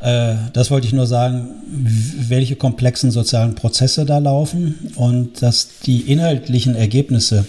äh, 0.00 0.34
das 0.52 0.72
wollte 0.72 0.88
ich 0.88 0.92
nur 0.92 1.06
sagen, 1.06 1.50
welche 2.28 2.56
komplexen 2.56 3.12
sozialen 3.12 3.54
Prozesse 3.54 4.04
da 4.04 4.18
laufen 4.18 4.90
und 4.96 5.40
dass 5.40 5.68
die 5.86 6.00
inhaltlichen 6.00 6.74
Ergebnisse, 6.74 7.46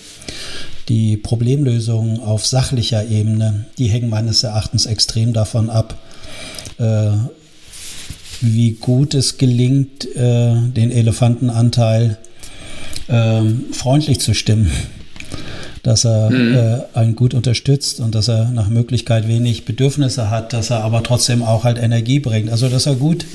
die 0.90 1.18
Problemlösungen 1.18 2.20
auf 2.20 2.46
sachlicher 2.46 3.08
Ebene, 3.08 3.66
die 3.80 3.88
hängen 3.88 4.12
meines 4.12 4.44
Erachtens 4.44 4.86
extrem 4.86 5.34
davon 5.34 5.72
ab, 5.72 5.98
äh, 6.78 7.14
wie 8.42 8.72
gut 8.74 9.14
es 9.14 9.38
gelingt, 9.38 10.06
äh, 10.16 10.56
den 10.56 10.92
Elefantenanteil 10.92 12.18
äh, 13.08 13.42
freundlich 13.72 14.20
zu 14.20 14.34
stimmen. 14.34 14.72
Dass 15.84 16.04
er 16.04 16.32
mhm. 16.32 16.56
äh, 16.56 16.98
einen 16.98 17.16
gut 17.16 17.34
unterstützt 17.34 18.00
und 18.00 18.16
dass 18.16 18.28
er 18.28 18.50
nach 18.50 18.70
Möglichkeit 18.70 19.28
wenig 19.28 19.66
Bedürfnisse 19.66 20.32
hat, 20.32 20.54
dass 20.54 20.72
er 20.72 20.84
aber 20.84 21.04
trotzdem 21.04 21.44
auch 21.44 21.64
halt 21.64 21.78
Energie 21.78 22.20
bringt. 22.20 22.50
Also 22.50 22.70
dass 22.70 22.88
er 22.88 22.96
gut, 22.96 23.26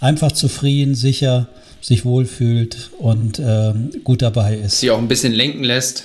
einfach 0.00 0.32
zufrieden, 0.32 0.94
sicher 0.94 1.48
sich 1.84 2.06
wohlfühlt 2.06 2.90
und 2.98 3.38
ähm, 3.38 3.90
gut 4.04 4.22
dabei 4.22 4.56
ist. 4.56 4.80
Sie 4.80 4.90
auch 4.90 4.98
ein 4.98 5.08
bisschen 5.08 5.34
lenken 5.34 5.64
lässt. 5.64 6.04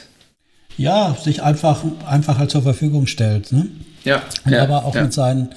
Ja, 0.78 1.16
sich 1.24 1.42
einfach, 1.42 1.84
einfach 2.06 2.38
halt 2.38 2.52
zur 2.52 2.64
Verfügung 2.64 3.08
stellt. 3.08 3.52
Ne? 3.54 3.68
Ja. 4.04 4.24
Und 4.46 4.52
ja, 4.52 4.64
aber 4.64 4.86
auch 4.86 4.96
ja. 4.96 5.04
mit 5.04 5.14
seinen 5.14 5.50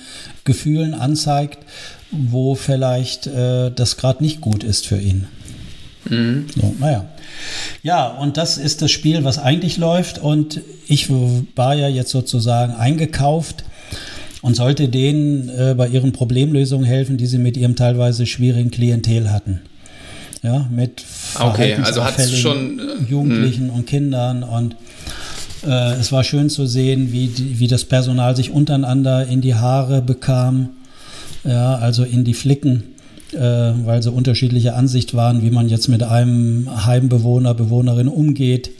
Gefühlen 0.44 0.94
anzeigt, 0.94 1.58
wo 2.12 2.54
vielleicht 2.54 3.26
äh, 3.26 3.70
das 3.70 3.96
gerade 3.96 4.22
nicht 4.22 4.40
gut 4.40 4.62
ist 4.62 4.86
für 4.86 4.98
ihn. 4.98 5.26
Mhm. 6.08 6.46
So, 6.54 6.74
naja. 6.78 7.06
Ja, 7.82 8.08
und 8.08 8.36
das 8.36 8.58
ist 8.58 8.82
das 8.82 8.90
Spiel, 8.90 9.24
was 9.24 9.38
eigentlich 9.38 9.78
läuft. 9.78 10.18
Und 10.18 10.60
ich 10.86 11.08
war 11.10 11.74
ja 11.74 11.88
jetzt 11.88 12.10
sozusagen 12.10 12.74
eingekauft 12.74 13.64
und 14.42 14.56
sollte 14.56 14.88
denen 14.88 15.48
äh, 15.48 15.74
bei 15.76 15.88
ihren 15.88 16.12
Problemlösungen 16.12 16.86
helfen, 16.86 17.16
die 17.16 17.26
sie 17.26 17.38
mit 17.38 17.56
ihrem 17.56 17.76
teilweise 17.76 18.26
schwierigen 18.26 18.70
Klientel 18.70 19.30
hatten. 19.30 19.60
Ja, 20.42 20.66
mit 20.70 21.04
okay, 21.38 21.74
also 21.74 22.02
schon 22.34 22.80
äh, 22.80 22.82
Jugendlichen 23.08 23.68
mh. 23.68 23.72
und 23.72 23.86
Kindern 23.86 24.42
und 24.42 24.74
äh, 25.64 25.92
es 26.00 26.10
war 26.10 26.24
schön 26.24 26.50
zu 26.50 26.66
sehen, 26.66 27.12
wie, 27.12 27.28
die, 27.28 27.60
wie 27.60 27.68
das 27.68 27.84
Personal 27.84 28.34
sich 28.34 28.50
untereinander 28.50 29.24
in 29.28 29.40
die 29.40 29.54
Haare 29.54 30.02
bekam 30.02 30.70
ja, 31.44 31.74
also 31.76 32.04
in 32.04 32.24
die 32.24 32.34
Flicken, 32.34 32.84
äh, 33.32 33.38
weil 33.38 34.02
so 34.02 34.12
unterschiedliche 34.12 34.74
Ansicht 34.74 35.14
waren, 35.14 35.42
wie 35.42 35.50
man 35.50 35.68
jetzt 35.68 35.88
mit 35.88 36.02
einem 36.02 36.86
Heimbewohner, 36.86 37.54
Bewohnerin 37.54 38.08
umgeht, 38.08 38.70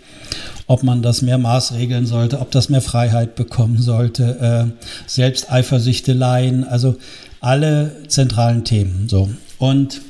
ob 0.67 0.83
man 0.83 1.03
das 1.03 1.23
mehr 1.23 1.39
maßregeln 1.39 2.07
sollte, 2.07 2.41
ob 2.41 2.51
das 2.51 2.69
mehr 2.69 2.81
Freiheit 2.81 3.35
bekommen 3.35 3.81
sollte, 3.81 4.39
äh, 4.41 4.87
Selbsteifersüchteleien, 5.07 6.65
also 6.65 6.97
alle 7.41 7.93
zentralen 8.09 8.65
Themen. 8.65 9.09
So. 9.09 9.29
Und 9.59 10.01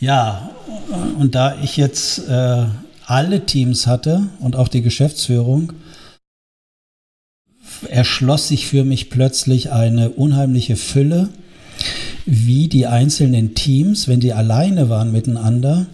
ja, 0.00 0.50
und 1.18 1.34
da 1.34 1.56
ich 1.62 1.76
jetzt 1.76 2.28
äh, 2.28 2.64
alle 3.06 3.46
Teams 3.46 3.86
hatte 3.86 4.28
und 4.40 4.56
auch 4.56 4.68
die 4.68 4.82
Geschäftsführung, 4.82 5.72
erschloss 7.94 8.48
sich 8.48 8.66
für 8.66 8.84
mich 8.84 9.08
plötzlich 9.08 9.70
eine 9.70 10.10
unheimliche 10.10 10.74
Fülle, 10.74 11.28
wie 12.26 12.66
die 12.66 12.86
einzelnen 12.86 13.54
Teams, 13.54 14.08
wenn 14.08 14.18
die 14.18 14.32
alleine 14.32 14.88
waren 14.88 15.12
miteinander, 15.12 15.86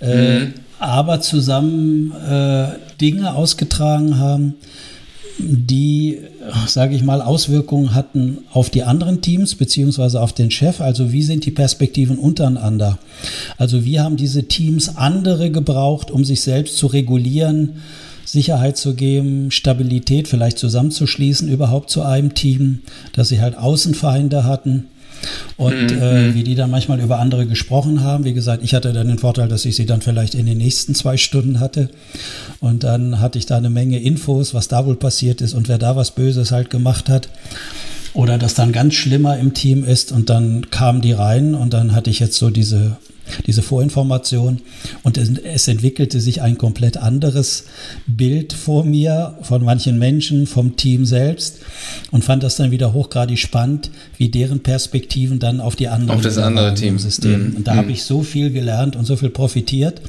äh, 0.00 0.40
mhm. 0.40 0.54
aber 0.78 1.20
zusammen 1.20 2.12
äh, 2.12 2.68
Dinge 3.00 3.34
ausgetragen 3.34 4.16
haben, 4.18 4.54
die, 5.38 6.20
sage 6.66 6.94
ich 6.96 7.02
mal, 7.02 7.20
Auswirkungen 7.20 7.94
hatten 7.94 8.38
auf 8.54 8.70
die 8.70 8.84
anderen 8.84 9.20
Teams 9.20 9.54
beziehungsweise 9.56 10.22
auf 10.22 10.32
den 10.32 10.50
Chef. 10.50 10.80
Also 10.80 11.12
wie 11.12 11.22
sind 11.22 11.44
die 11.44 11.50
Perspektiven 11.50 12.16
untereinander? 12.16 12.98
Also 13.58 13.84
wie 13.84 14.00
haben 14.00 14.16
diese 14.16 14.44
Teams 14.44 14.96
andere 14.96 15.50
gebraucht, 15.50 16.10
um 16.10 16.24
sich 16.24 16.40
selbst 16.40 16.78
zu 16.78 16.86
regulieren? 16.86 17.82
Sicherheit 18.26 18.76
zu 18.76 18.94
geben, 18.94 19.50
Stabilität 19.50 20.28
vielleicht 20.28 20.58
zusammenzuschließen, 20.58 21.48
überhaupt 21.48 21.90
zu 21.90 22.02
einem 22.02 22.34
Team, 22.34 22.80
dass 23.12 23.28
sie 23.28 23.40
halt 23.40 23.56
Außenfeinde 23.56 24.44
hatten 24.44 24.88
und 25.56 25.92
mhm. 25.92 26.02
äh, 26.02 26.34
wie 26.34 26.42
die 26.42 26.54
dann 26.54 26.70
manchmal 26.70 27.00
über 27.00 27.18
andere 27.18 27.46
gesprochen 27.46 28.02
haben. 28.02 28.24
Wie 28.24 28.34
gesagt, 28.34 28.62
ich 28.62 28.74
hatte 28.74 28.92
dann 28.92 29.08
den 29.08 29.18
Vorteil, 29.18 29.48
dass 29.48 29.64
ich 29.64 29.76
sie 29.76 29.86
dann 29.86 30.02
vielleicht 30.02 30.34
in 30.34 30.46
den 30.46 30.58
nächsten 30.58 30.94
zwei 30.94 31.16
Stunden 31.16 31.60
hatte 31.60 31.88
und 32.60 32.84
dann 32.84 33.20
hatte 33.20 33.38
ich 33.38 33.46
da 33.46 33.56
eine 33.56 33.70
Menge 33.70 34.00
Infos, 34.00 34.54
was 34.54 34.68
da 34.68 34.84
wohl 34.86 34.96
passiert 34.96 35.40
ist 35.40 35.54
und 35.54 35.68
wer 35.68 35.78
da 35.78 35.96
was 35.96 36.10
Böses 36.10 36.50
halt 36.50 36.70
gemacht 36.70 37.08
hat 37.08 37.28
oder 38.12 38.38
das 38.38 38.54
dann 38.54 38.72
ganz 38.72 38.94
schlimmer 38.94 39.38
im 39.38 39.54
Team 39.54 39.84
ist 39.84 40.10
und 40.10 40.30
dann 40.30 40.70
kamen 40.70 41.00
die 41.00 41.12
rein 41.12 41.54
und 41.54 41.72
dann 41.72 41.94
hatte 41.94 42.10
ich 42.10 42.18
jetzt 42.18 42.36
so 42.36 42.50
diese 42.50 42.96
diese 43.46 43.62
Vorinformation. 43.62 44.60
Und 45.02 45.18
es, 45.18 45.68
entwickelte 45.68 46.20
sich 46.20 46.42
ein 46.42 46.58
komplett 46.58 46.96
anderes 46.96 47.64
Bild 48.06 48.52
vor 48.52 48.84
mir 48.84 49.36
von 49.42 49.64
manchen 49.64 49.98
Menschen, 49.98 50.46
vom 50.46 50.76
Team 50.76 51.06
selbst 51.06 51.58
und 52.10 52.24
fand 52.24 52.42
das 52.42 52.56
dann 52.56 52.70
wieder 52.70 52.92
hochgradig 52.92 53.38
spannend, 53.38 53.90
wie 54.16 54.28
deren 54.28 54.60
Perspektiven 54.60 55.38
dann 55.38 55.60
auf 55.60 55.76
die 55.76 55.88
anderen 55.88 56.18
auf 56.18 56.22
das 56.22 56.38
andere 56.38 56.74
Team. 56.74 56.98
System. 56.98 57.50
Mhm. 57.50 57.56
Und 57.56 57.66
da 57.66 57.74
mhm. 57.74 57.78
habe 57.78 57.92
ich 57.92 58.04
so 58.04 58.22
viel 58.22 58.50
gelernt 58.50 58.96
und 58.96 59.04
so 59.04 59.16
viel 59.16 59.30
profitiert 59.30 60.00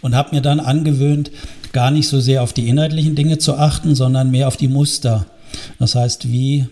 und 0.00 0.14
habe 0.14 0.34
mir 0.34 0.42
dann 0.42 0.60
angewöhnt, 0.60 1.30
gar 1.72 1.90
nicht 1.90 2.08
so 2.08 2.20
sehr 2.20 2.42
auf 2.42 2.52
die 2.52 2.68
inhaltlichen 2.68 3.14
Dinge 3.14 3.38
zu 3.38 3.54
achten, 3.54 3.94
sondern 3.94 4.30
mehr 4.30 4.48
auf 4.48 4.56
die 4.56 4.68
Muster. 4.68 5.26
Das 5.78 5.94
heißt, 5.94 6.30
wie 6.30 6.66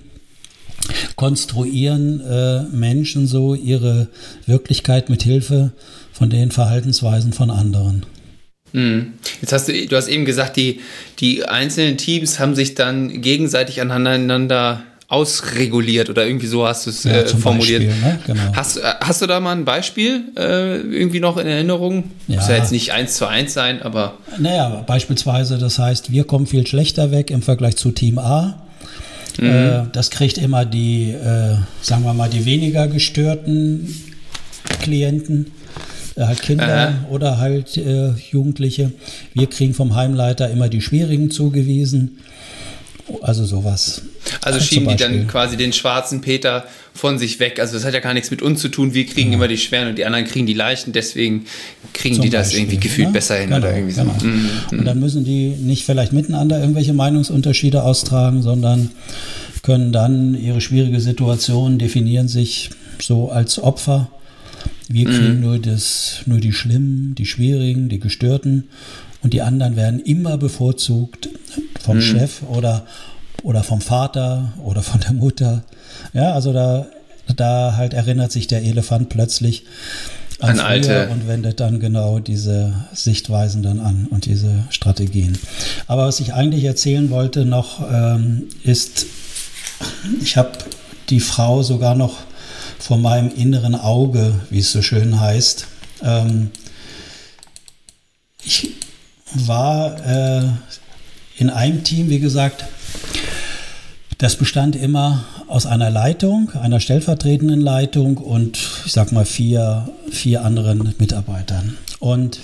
konstruieren 1.17 2.21
äh, 2.21 2.63
Menschen 2.75 3.27
so 3.27 3.55
ihre 3.55 4.09
Wirklichkeit 4.47 5.11
mit 5.11 5.23
Hilfe 5.23 5.73
von 6.13 6.31
den 6.31 6.51
Verhaltensweisen 6.51 7.33
von 7.33 7.51
anderen. 7.51 8.05
Mhm. 8.73 9.15
Jetzt 9.41 9.53
hast 9.53 9.69
du, 9.69 9.87
du 9.87 9.97
hast 9.97 10.09
eben 10.09 10.25
gesagt, 10.25 10.57
die, 10.57 10.81
die 11.19 11.45
einzelnen 11.45 11.97
Teams 11.97 12.39
haben 12.39 12.55
sich 12.55 12.75
dann 12.75 13.21
gegenseitig 13.21 13.81
aneinander 13.81 14.83
ausreguliert 15.11 16.09
oder 16.09 16.25
irgendwie 16.25 16.47
so 16.47 16.67
hast 16.67 16.87
du 16.87 16.91
es 16.91 17.03
ja, 17.03 17.13
äh, 17.13 17.27
formuliert. 17.27 17.83
Beispiel, 17.83 18.09
ne? 18.09 18.19
genau. 18.27 18.43
hast, 18.55 18.77
äh, 18.77 18.83
hast 19.01 19.21
du 19.21 19.27
da 19.27 19.41
mal 19.41 19.53
ein 19.53 19.65
Beispiel 19.65 20.23
äh, 20.39 20.77
irgendwie 20.77 21.19
noch 21.19 21.37
in 21.37 21.49
Erinnerung? 21.49 22.05
Ja. 22.29 22.37
Muss 22.37 22.49
ja 22.49 22.57
jetzt 22.57 22.71
nicht 22.71 22.93
eins 22.93 23.17
zu 23.17 23.27
eins 23.27 23.53
sein, 23.53 23.83
aber. 23.83 24.19
Naja, 24.39 24.85
beispielsweise, 24.87 25.59
das 25.59 25.81
heißt, 25.81 26.13
wir 26.13 26.25
kommen 26.25 26.47
viel 26.47 26.65
schlechter 26.65 27.11
weg 27.11 27.33
im 27.33 27.43
Vergleich 27.43 27.75
zu 27.75 27.91
Team 27.91 28.19
A. 28.19 28.63
Mhm. 29.41 29.49
Äh, 29.49 29.83
das 29.93 30.11
kriegt 30.11 30.39
immer 30.39 30.65
die, 30.65 31.11
äh, 31.13 31.57
sagen 31.81 32.05
wir 32.05 32.13
mal, 32.13 32.29
die 32.29 32.45
weniger 32.45 32.89
gestörten 32.89 33.95
Klienten 34.83 35.53
äh, 36.17 36.25
halt 36.25 36.43
Kinder 36.43 36.89
Aha. 36.89 37.07
oder 37.11 37.39
halt 37.39 37.81
Jugendliche. 38.31 38.93
Wir 39.33 39.49
kriegen 39.49 39.75
vom 39.75 39.95
Heimleiter 39.95 40.51
immer 40.51 40.69
die 40.69 40.83
schwierigen 40.83 41.31
zugewiesen. 41.31 42.19
Also 43.23 43.45
sowas. 43.45 44.03
Also 44.43 44.61
schieben 44.61 44.89
die 44.89 44.97
dann 44.97 45.27
quasi 45.27 45.57
den 45.57 45.73
schwarzen 45.73 46.21
Peter 46.21 46.65
von 46.95 47.19
sich 47.19 47.41
weg. 47.41 47.59
Also 47.61 47.75
das 47.75 47.85
hat 47.85 47.95
ja 47.95 48.01
gar 48.01 48.15
nichts 48.15 48.31
mit 48.31 48.43
uns 48.43 48.61
zu 48.61 48.69
tun. 48.69 48.95
Wir 48.95 49.07
kriegen 49.07 49.31
ja. 49.31 49.37
immer 49.37 49.49
die 49.49 49.59
schweren 49.59 49.89
und 49.89 49.99
die 49.99 50.05
anderen 50.05 50.25
kriegen 50.25 50.47
die 50.47 50.55
leichten. 50.55 50.93
Deswegen 50.93 51.47
kriegen 51.93 52.17
Zum 52.17 52.25
die 52.25 52.31
das 52.31 52.49
Beispiel, 52.49 52.61
irgendwie 52.61 52.81
gefühlt 52.81 53.09
ne? 53.09 53.13
besser 53.15 53.37
hin 53.37 53.51
genau, 53.51 53.59
oder 53.59 53.75
irgendwie 53.75 53.95
genau. 53.95 54.15
so. 54.19 54.27
Mhm. 54.27 54.51
Und 54.73 54.85
dann 54.85 55.01
müssen 55.01 55.25
die 55.25 55.49
nicht 55.49 55.85
vielleicht 55.85 56.13
miteinander 56.13 56.61
irgendwelche 56.61 56.93
Meinungsunterschiede 56.93 57.83
austragen, 57.83 58.43
sondern 58.43 58.91
können 59.63 59.93
dann 59.93 60.35
ihre 60.35 60.61
schwierige 60.61 61.01
Situation 61.01 61.79
definieren 61.79 62.29
sich 62.29 62.71
so 63.01 63.31
als 63.31 63.59
Opfer 63.63 64.11
wir 64.93 65.05
kriegen 65.05 65.37
mhm. 65.37 65.41
nur, 65.41 65.59
das, 65.61 66.23
nur 66.27 66.41
die 66.41 66.53
Schlimmen, 66.53 67.15
die 67.15 67.27
Schwierigen, 67.27 67.89
die 67.89 68.01
Gestörten 68.01 68.65
und 69.23 69.33
die 69.33 69.43
anderen 69.43 69.77
werden 69.77 70.01
immer 70.01 70.39
bevorzugt 70.39 71.29
vom 71.81 71.97
mhm. 71.97 72.03
Chef 72.03 72.43
oder, 72.49 72.87
oder 73.43 73.63
vom 73.63 73.81
Vater 73.81 74.53
oder 74.65 74.83
von 74.83 75.01
der 75.01 75.13
Mutter. 75.13 75.65
Ja, 76.13 76.33
also 76.33 76.53
da, 76.53 76.87
da 77.37 77.75
halt 77.77 77.95
erinnert 77.95 78.33
sich 78.33 78.47
der 78.47 78.63
Elefant 78.63 79.09
plötzlich 79.09 79.65
an, 80.41 80.59
an 80.59 80.61
alte 80.61 81.09
und 81.09 81.29
wendet 81.29 81.61
dann 81.61 81.81
genau 81.81 82.19
diese 82.19 82.73
Sichtweisen 82.95 83.63
dann 83.63 83.79
an 83.79 84.07
und 84.11 84.25
diese 84.25 84.65
Strategien. 84.71 85.39
Aber 85.87 86.07
was 86.07 86.21
ich 86.21 86.33
eigentlich 86.33 86.65
erzählen 86.65 87.11
wollte 87.11 87.45
noch 87.45 87.87
ähm, 87.93 88.49
ist, 88.65 89.07
ich 90.23 90.37
habe 90.37 90.53
die 91.11 91.21
Frau 91.21 91.63
sogar 91.63 91.95
noch 91.95 92.19
vor 92.79 92.97
meinem 92.97 93.31
inneren 93.35 93.75
Auge, 93.75 94.35
wie 94.49 94.61
es 94.61 94.73
so 94.73 94.81
schön 94.81 95.21
heißt. 95.21 95.67
Ähm, 96.03 96.51
ich 98.43 98.71
war 99.35 99.97
äh, 100.07 100.43
in 101.39 101.51
einem 101.51 101.85
Team, 101.85 102.09
wie 102.11 102.21
gesagt, 102.21 102.65
das 104.19 104.37
bestand 104.37 104.77
immer 104.77 105.25
aus 105.49 105.65
einer 105.67 105.91
Leitung, 105.91 106.51
einer 106.51 106.79
stellvertretenden 106.79 107.61
Leitung 107.61 108.19
und 108.19 108.59
ich 108.85 108.93
sag 108.93 109.13
mal 109.13 109.25
vier, 109.25 109.89
vier 110.11 110.45
anderen 110.45 110.95
Mitarbeitern. 110.99 111.79
Und 111.99 112.41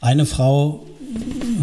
eine 0.00 0.24
Frau 0.24 0.86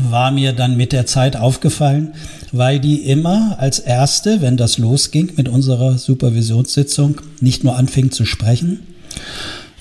war 0.10 0.32
mir 0.32 0.54
dann 0.54 0.78
mit 0.78 0.92
der 0.92 1.06
Zeit 1.06 1.36
aufgefallen, 1.36 2.14
weil 2.52 2.80
die 2.80 3.10
immer 3.10 3.56
als 3.60 3.80
erste, 3.80 4.42
wenn 4.42 4.58
das 4.58 4.78
losging 4.78 5.34
mit 5.36 5.50
unserer 5.50 5.98
Supervisionssitzung, 5.98 7.22
nicht 7.40 7.64
nur 7.64 7.76
anfing 7.76 8.12
zu 8.12 8.26
sprechen, 8.26 8.86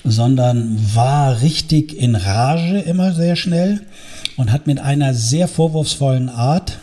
sondern 0.03 0.79
war 0.95 1.41
richtig 1.41 1.95
in 1.95 2.15
Rage 2.15 2.79
immer 2.79 3.13
sehr 3.13 3.35
schnell 3.35 3.81
und 4.37 4.51
hat 4.51 4.67
mit 4.67 4.79
einer 4.79 5.13
sehr 5.13 5.47
vorwurfsvollen 5.47 6.29
Art 6.29 6.79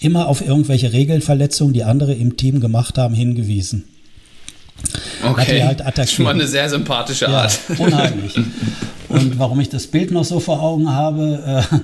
immer 0.00 0.28
auf 0.28 0.46
irgendwelche 0.46 0.92
Regelverletzungen, 0.92 1.74
die 1.74 1.82
andere 1.82 2.14
im 2.14 2.36
Team 2.36 2.60
gemacht 2.60 2.98
haben, 2.98 3.14
hingewiesen. 3.14 3.84
Okay, 5.24 5.64
halt 5.64 5.80
attackiert. 5.80 6.10
schon 6.10 6.24
mal 6.26 6.34
eine 6.34 6.46
sehr 6.46 6.68
sympathische 6.68 7.28
Art. 7.28 7.58
Ja, 7.68 7.84
unheimlich. 7.84 8.36
Und 9.08 9.38
warum 9.38 9.58
ich 9.58 9.68
das 9.68 9.88
Bild 9.88 10.12
noch 10.12 10.24
so 10.24 10.38
vor 10.38 10.62
Augen 10.62 10.90
habe, 10.90 11.64
äh, 11.72 11.76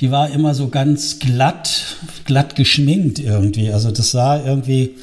die 0.00 0.10
war 0.10 0.30
immer 0.30 0.54
so 0.54 0.68
ganz 0.68 1.18
glatt, 1.18 1.96
glatt 2.24 2.56
geschminkt 2.56 3.18
irgendwie. 3.18 3.70
Also 3.70 3.90
das 3.90 4.12
sah 4.12 4.42
irgendwie 4.42 4.94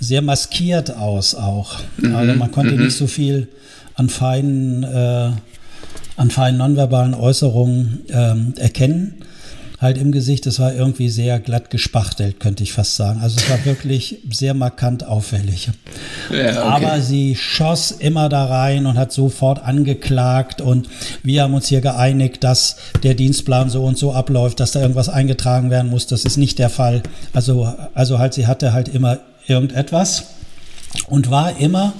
sehr 0.00 0.20
maskiert 0.20 0.94
aus 0.94 1.34
auch. 1.34 1.76
Mhm, 1.96 2.14
also 2.14 2.34
man 2.34 2.50
konnte 2.52 2.74
mhm. 2.74 2.84
nicht 2.84 2.96
so 2.96 3.06
viel 3.06 3.48
an 3.94 4.08
feinen, 4.08 4.82
äh, 4.84 5.30
an 6.18 6.30
feinen 6.30 6.58
nonverbalen 6.58 7.14
Äußerungen 7.14 8.00
ähm, 8.10 8.54
erkennen 8.58 9.14
halt 9.80 9.96
im 9.96 10.10
Gesicht. 10.10 10.46
Es 10.46 10.58
war 10.58 10.74
irgendwie 10.74 11.08
sehr 11.08 11.38
glatt 11.38 11.70
gespachtelt, 11.70 12.40
könnte 12.40 12.62
ich 12.62 12.72
fast 12.72 12.96
sagen. 12.96 13.20
Also 13.22 13.36
es 13.38 13.48
war 13.48 13.64
wirklich 13.64 14.18
sehr 14.30 14.54
markant 14.54 15.06
auffällig. 15.06 15.70
Ja, 16.30 16.50
okay. 16.50 16.58
Aber 16.58 17.00
sie 17.00 17.36
schoss 17.36 17.92
immer 17.92 18.28
da 18.28 18.46
rein 18.46 18.86
und 18.86 18.98
hat 18.98 19.12
sofort 19.12 19.62
angeklagt 19.62 20.60
und 20.60 20.88
wir 21.22 21.42
haben 21.42 21.54
uns 21.54 21.68
hier 21.68 21.80
geeinigt, 21.80 22.42
dass 22.42 22.76
der 23.02 23.14
Dienstplan 23.14 23.70
so 23.70 23.84
und 23.84 23.96
so 23.96 24.12
abläuft, 24.12 24.60
dass 24.60 24.72
da 24.72 24.80
irgendwas 24.80 25.08
eingetragen 25.08 25.70
werden 25.70 25.90
muss. 25.90 26.06
Das 26.06 26.24
ist 26.24 26.36
nicht 26.36 26.58
der 26.58 26.70
Fall. 26.70 27.02
Also, 27.32 27.72
also 27.94 28.18
halt, 28.18 28.34
sie 28.34 28.46
hatte 28.46 28.72
halt 28.72 28.88
immer 28.88 29.18
irgendetwas 29.46 30.24
und 31.06 31.30
war 31.30 31.58
immer 31.58 31.92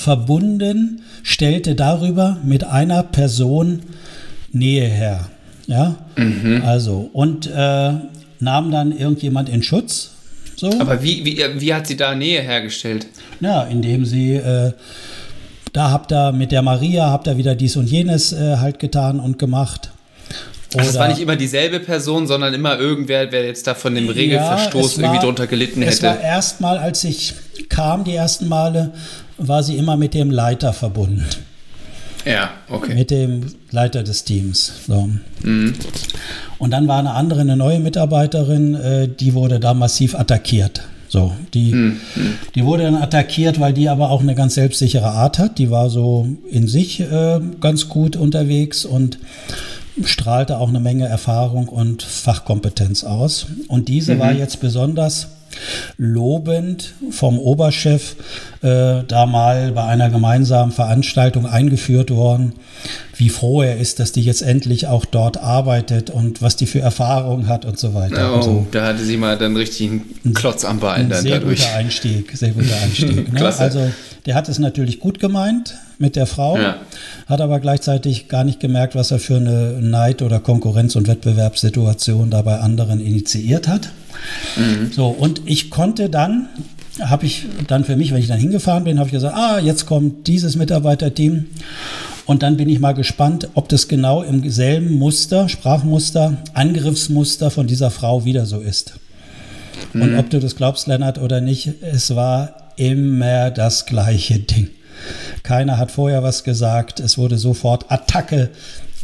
verbunden, 0.00 1.02
stellte 1.22 1.74
darüber 1.74 2.38
mit 2.44 2.64
einer 2.64 3.02
Person 3.02 3.80
Nähe 4.52 4.86
her. 4.86 5.28
Ja, 5.66 5.96
mhm. 6.16 6.62
also 6.64 7.10
und 7.12 7.46
äh, 7.46 7.92
nahm 8.40 8.70
dann 8.70 8.96
irgendjemand 8.96 9.48
in 9.48 9.62
Schutz. 9.62 10.10
So. 10.56 10.72
Aber 10.80 11.02
wie, 11.02 11.24
wie, 11.24 11.42
wie 11.60 11.74
hat 11.74 11.86
sie 11.86 11.96
da 11.96 12.14
Nähe 12.14 12.42
hergestellt? 12.42 13.06
Ja, 13.40 13.62
indem 13.62 14.04
sie 14.04 14.34
äh, 14.34 14.72
da 15.72 15.90
habt 15.90 16.12
ihr 16.12 16.32
mit 16.32 16.52
der 16.52 16.62
Maria, 16.62 17.10
habt 17.10 17.28
ihr 17.28 17.36
wieder 17.36 17.54
dies 17.54 17.76
und 17.76 17.86
jenes 17.86 18.32
äh, 18.32 18.56
halt 18.56 18.78
getan 18.78 19.20
und 19.20 19.38
gemacht. 19.38 19.90
Oder, 20.72 20.80
also 20.80 20.90
es 20.90 20.98
war 20.98 21.08
nicht 21.08 21.20
immer 21.20 21.36
dieselbe 21.36 21.80
Person, 21.80 22.26
sondern 22.26 22.54
immer 22.54 22.78
irgendwer, 22.78 23.30
wer 23.30 23.44
jetzt 23.44 23.66
da 23.66 23.74
von 23.74 23.94
dem 23.94 24.08
Regelverstoß 24.08 24.96
ja, 24.96 25.02
war, 25.02 25.08
irgendwie 25.08 25.26
drunter 25.26 25.46
gelitten 25.46 25.82
hätte. 25.82 25.94
Es 25.94 26.02
war 26.02 26.20
erstmal, 26.20 26.78
als 26.78 27.04
ich 27.04 27.34
kam, 27.68 28.04
die 28.04 28.14
ersten 28.14 28.48
Male, 28.48 28.92
war 29.40 29.62
sie 29.62 29.76
immer 29.76 29.96
mit 29.96 30.14
dem 30.14 30.30
Leiter 30.30 30.72
verbunden. 30.72 31.26
Ja, 32.24 32.50
okay. 32.68 32.94
Mit 32.94 33.10
dem 33.10 33.46
Leiter 33.70 34.02
des 34.02 34.24
Teams. 34.24 34.72
So. 34.86 35.08
Mhm. 35.42 35.74
Und 36.58 36.70
dann 36.70 36.86
war 36.86 36.98
eine 36.98 37.12
andere, 37.12 37.40
eine 37.40 37.56
neue 37.56 37.80
Mitarbeiterin, 37.80 38.74
äh, 38.74 39.08
die 39.08 39.34
wurde 39.34 39.58
da 39.58 39.72
massiv 39.72 40.14
attackiert. 40.14 40.82
So, 41.08 41.32
die, 41.54 41.72
mhm. 41.72 42.00
die 42.54 42.64
wurde 42.64 42.84
dann 42.84 42.94
attackiert, 42.94 43.58
weil 43.58 43.72
die 43.72 43.88
aber 43.88 44.10
auch 44.10 44.20
eine 44.20 44.34
ganz 44.34 44.54
selbstsichere 44.54 45.10
Art 45.10 45.38
hat. 45.38 45.58
Die 45.58 45.70
war 45.70 45.90
so 45.90 46.28
in 46.48 46.68
sich 46.68 47.00
äh, 47.00 47.40
ganz 47.60 47.88
gut 47.88 48.14
unterwegs 48.16 48.84
und 48.84 49.18
strahlte 50.04 50.58
auch 50.58 50.68
eine 50.68 50.78
Menge 50.78 51.06
Erfahrung 51.06 51.68
und 51.68 52.02
Fachkompetenz 52.02 53.02
aus. 53.02 53.46
Und 53.66 53.88
diese 53.88 54.14
mhm. 54.14 54.18
war 54.20 54.32
jetzt 54.32 54.60
besonders 54.60 55.28
lobend 55.98 56.94
vom 57.10 57.38
Oberchef 57.38 58.16
äh, 58.62 59.02
da 59.06 59.26
mal 59.26 59.72
bei 59.72 59.84
einer 59.84 60.10
gemeinsamen 60.10 60.72
Veranstaltung 60.72 61.46
eingeführt 61.46 62.10
worden, 62.10 62.52
wie 63.16 63.28
froh 63.28 63.62
er 63.62 63.78
ist, 63.78 64.00
dass 64.00 64.12
die 64.12 64.22
jetzt 64.22 64.42
endlich 64.42 64.86
auch 64.86 65.04
dort 65.04 65.38
arbeitet 65.38 66.10
und 66.10 66.42
was 66.42 66.56
die 66.56 66.66
für 66.66 66.80
Erfahrungen 66.80 67.48
hat 67.48 67.64
und 67.64 67.78
so 67.78 67.94
weiter. 67.94 68.32
Oh, 68.32 68.36
also, 68.36 68.66
da 68.70 68.86
hatte 68.86 69.04
sie 69.04 69.16
mal 69.16 69.36
dann 69.38 69.56
richtig 69.56 69.90
einen 69.90 70.34
Klotz 70.34 70.64
am 70.64 70.80
Bein 70.80 71.08
dann 71.08 71.22
sehr 71.22 71.40
dadurch. 71.40 71.60
guter 71.60 71.74
Einstieg, 71.76 72.32
sehr 72.36 72.50
guter 72.50 72.76
Einstieg. 72.82 73.32
ne? 73.32 73.44
Also 73.58 73.90
der 74.26 74.34
hat 74.34 74.48
es 74.48 74.58
natürlich 74.58 75.00
gut 75.00 75.18
gemeint 75.18 75.74
mit 76.00 76.16
der 76.16 76.26
Frau, 76.26 76.56
ja. 76.56 76.76
hat 77.26 77.40
aber 77.40 77.60
gleichzeitig 77.60 78.28
gar 78.28 78.42
nicht 78.42 78.58
gemerkt, 78.58 78.94
was 78.94 79.10
er 79.10 79.18
für 79.18 79.36
eine 79.36 79.80
Neid- 79.80 80.22
oder 80.22 80.40
Konkurrenz- 80.40 80.96
und 80.96 81.06
Wettbewerbssituation 81.06 82.30
da 82.30 82.42
bei 82.42 82.58
anderen 82.58 83.00
initiiert 83.00 83.68
hat. 83.68 83.90
Mhm. 84.56 84.92
So, 84.92 85.08
und 85.08 85.42
ich 85.44 85.70
konnte 85.70 86.08
dann, 86.08 86.48
habe 87.00 87.26
ich 87.26 87.46
dann 87.66 87.84
für 87.84 87.96
mich, 87.96 88.12
wenn 88.12 88.20
ich 88.20 88.28
dann 88.28 88.40
hingefahren 88.40 88.84
bin, 88.84 88.98
habe 88.98 89.08
ich 89.08 89.12
gesagt, 89.12 89.36
ah, 89.36 89.58
jetzt 89.58 89.86
kommt 89.86 90.26
dieses 90.26 90.56
Mitarbeiterteam. 90.56 91.46
Und 92.24 92.42
dann 92.42 92.56
bin 92.56 92.68
ich 92.68 92.80
mal 92.80 92.92
gespannt, 92.92 93.48
ob 93.54 93.68
das 93.68 93.88
genau 93.88 94.22
im 94.22 94.48
selben 94.50 94.98
Muster, 94.98 95.48
Sprachmuster, 95.48 96.38
Angriffsmuster 96.54 97.50
von 97.50 97.66
dieser 97.66 97.90
Frau 97.90 98.24
wieder 98.24 98.46
so 98.46 98.60
ist. 98.60 98.94
Mhm. 99.92 100.02
Und 100.02 100.18
ob 100.18 100.30
du 100.30 100.40
das 100.40 100.56
glaubst, 100.56 100.86
Lennart, 100.86 101.18
oder 101.18 101.42
nicht, 101.42 101.70
es 101.82 102.14
war 102.14 102.72
immer 102.76 103.50
das 103.50 103.84
gleiche 103.84 104.38
Ding. 104.38 104.68
Keiner 105.50 105.78
hat 105.78 105.90
vorher 105.90 106.22
was 106.22 106.44
gesagt. 106.44 107.00
Es 107.00 107.18
wurde 107.18 107.36
sofort 107.36 107.90
Attacke 107.90 108.50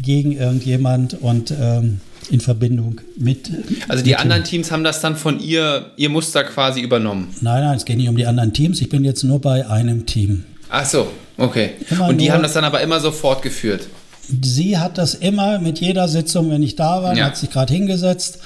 gegen 0.00 0.30
irgendjemand 0.30 1.14
und 1.14 1.50
ähm, 1.50 2.00
in 2.30 2.40
Verbindung 2.40 3.00
mit. 3.18 3.50
Also 3.88 4.04
die 4.04 4.10
mit 4.10 4.20
anderen 4.20 4.44
Teams 4.44 4.70
haben 4.70 4.84
das 4.84 5.00
dann 5.00 5.16
von 5.16 5.40
ihr, 5.40 5.86
ihr 5.96 6.08
Muster 6.08 6.44
quasi 6.44 6.82
übernommen? 6.82 7.34
Nein, 7.40 7.64
nein, 7.64 7.76
es 7.76 7.84
geht 7.84 7.96
nicht 7.96 8.08
um 8.08 8.16
die 8.16 8.26
anderen 8.26 8.52
Teams. 8.52 8.80
Ich 8.80 8.88
bin 8.88 9.02
jetzt 9.02 9.24
nur 9.24 9.40
bei 9.40 9.66
einem 9.68 10.06
Team. 10.06 10.44
Ach 10.68 10.86
so, 10.86 11.08
okay. 11.36 11.70
Immer 11.90 12.10
und 12.10 12.18
die 12.18 12.30
haben 12.30 12.44
das 12.44 12.52
dann 12.52 12.62
aber 12.62 12.80
immer 12.80 13.00
so 13.00 13.10
fortgeführt? 13.10 13.88
sie 14.42 14.78
hat 14.78 14.98
das 14.98 15.14
immer 15.14 15.58
mit 15.58 15.80
jeder 15.80 16.08
Sitzung, 16.08 16.50
wenn 16.50 16.62
ich 16.62 16.76
da 16.76 17.02
war, 17.02 17.16
ja. 17.16 17.26
hat 17.26 17.36
sich 17.36 17.50
gerade 17.50 17.72
hingesetzt. 17.72 18.38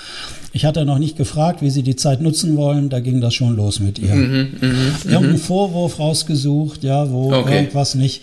Ich 0.53 0.64
hatte 0.64 0.84
noch 0.84 0.98
nicht 0.98 1.16
gefragt, 1.16 1.62
wie 1.62 1.70
sie 1.70 1.84
die 1.84 1.94
Zeit 1.94 2.20
nutzen 2.20 2.57
wollen. 2.57 2.88
Da 2.88 2.98
ging 2.98 3.20
das 3.20 3.34
schon 3.34 3.55
los 3.55 3.78
mit 3.78 4.01
ihr. 4.01 4.14
Mhm, 4.14 4.48
mh, 4.61 4.68
Irgendeinen 5.05 5.32
mhm. 5.32 5.38
Vorwurf 5.38 6.01
rausgesucht, 6.01 6.82
ja, 6.82 7.09
wo 7.12 7.32
okay. 7.32 7.57
irgendwas 7.57 7.94
nicht. 7.94 8.22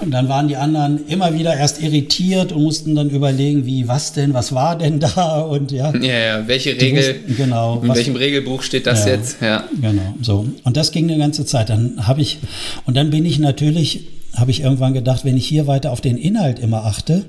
Und 0.00 0.12
dann 0.12 0.28
waren 0.28 0.46
die 0.46 0.56
anderen 0.56 1.08
immer 1.08 1.34
wieder 1.34 1.56
erst 1.56 1.82
irritiert 1.82 2.52
und 2.52 2.62
mussten 2.62 2.94
dann 2.94 3.10
überlegen, 3.10 3.66
wie, 3.66 3.88
was 3.88 4.12
denn, 4.12 4.32
was 4.32 4.52
war 4.52 4.78
denn 4.78 5.00
da 5.00 5.40
und 5.40 5.72
ja. 5.72 5.92
Ja, 5.96 6.18
ja. 6.18 6.48
welche 6.48 6.80
Regel, 6.80 6.98
wussten, 6.98 7.36
genau, 7.36 7.80
in 7.82 7.88
was, 7.88 7.96
welchem 7.96 8.14
Regelbuch 8.14 8.62
steht 8.62 8.86
das 8.86 9.04
ja, 9.04 9.12
jetzt? 9.12 9.42
Ja. 9.42 9.64
Genau, 9.80 10.14
so. 10.22 10.46
Und 10.62 10.76
das 10.76 10.92
ging 10.92 11.10
eine 11.10 11.18
ganze 11.18 11.46
Zeit. 11.46 11.68
Dann 11.68 12.06
habe 12.06 12.20
ich, 12.20 12.38
und 12.84 12.96
dann 12.96 13.10
bin 13.10 13.24
ich 13.24 13.40
natürlich, 13.40 14.04
habe 14.34 14.52
ich 14.52 14.60
irgendwann 14.60 14.94
gedacht, 14.94 15.24
wenn 15.24 15.36
ich 15.36 15.48
hier 15.48 15.66
weiter 15.66 15.90
auf 15.90 16.00
den 16.00 16.16
Inhalt 16.16 16.60
immer 16.60 16.84
achte, 16.84 17.24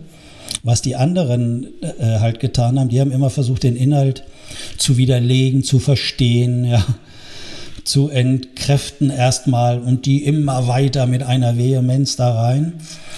was 0.64 0.82
die 0.82 0.96
anderen 0.96 1.68
äh, 1.82 2.20
halt 2.20 2.40
getan 2.40 2.80
haben. 2.80 2.90
Die 2.90 3.00
haben 3.00 3.12
immer 3.12 3.30
versucht, 3.30 3.64
den 3.64 3.76
Inhalt 3.76 4.24
zu 4.78 4.98
widerlegen, 4.98 5.64
zu 5.64 5.80
verstehen, 5.80 6.66
ja, 6.66 6.86
zu 7.88 8.10
entkräften 8.10 9.10
erstmal 9.10 9.80
und 9.80 10.06
die 10.06 10.26
immer 10.26 10.68
weiter 10.68 11.08
mit 11.08 11.24
einer 11.24 11.58
Vehemenz 11.58 12.18
da 12.18 12.34
rein. 12.34 12.74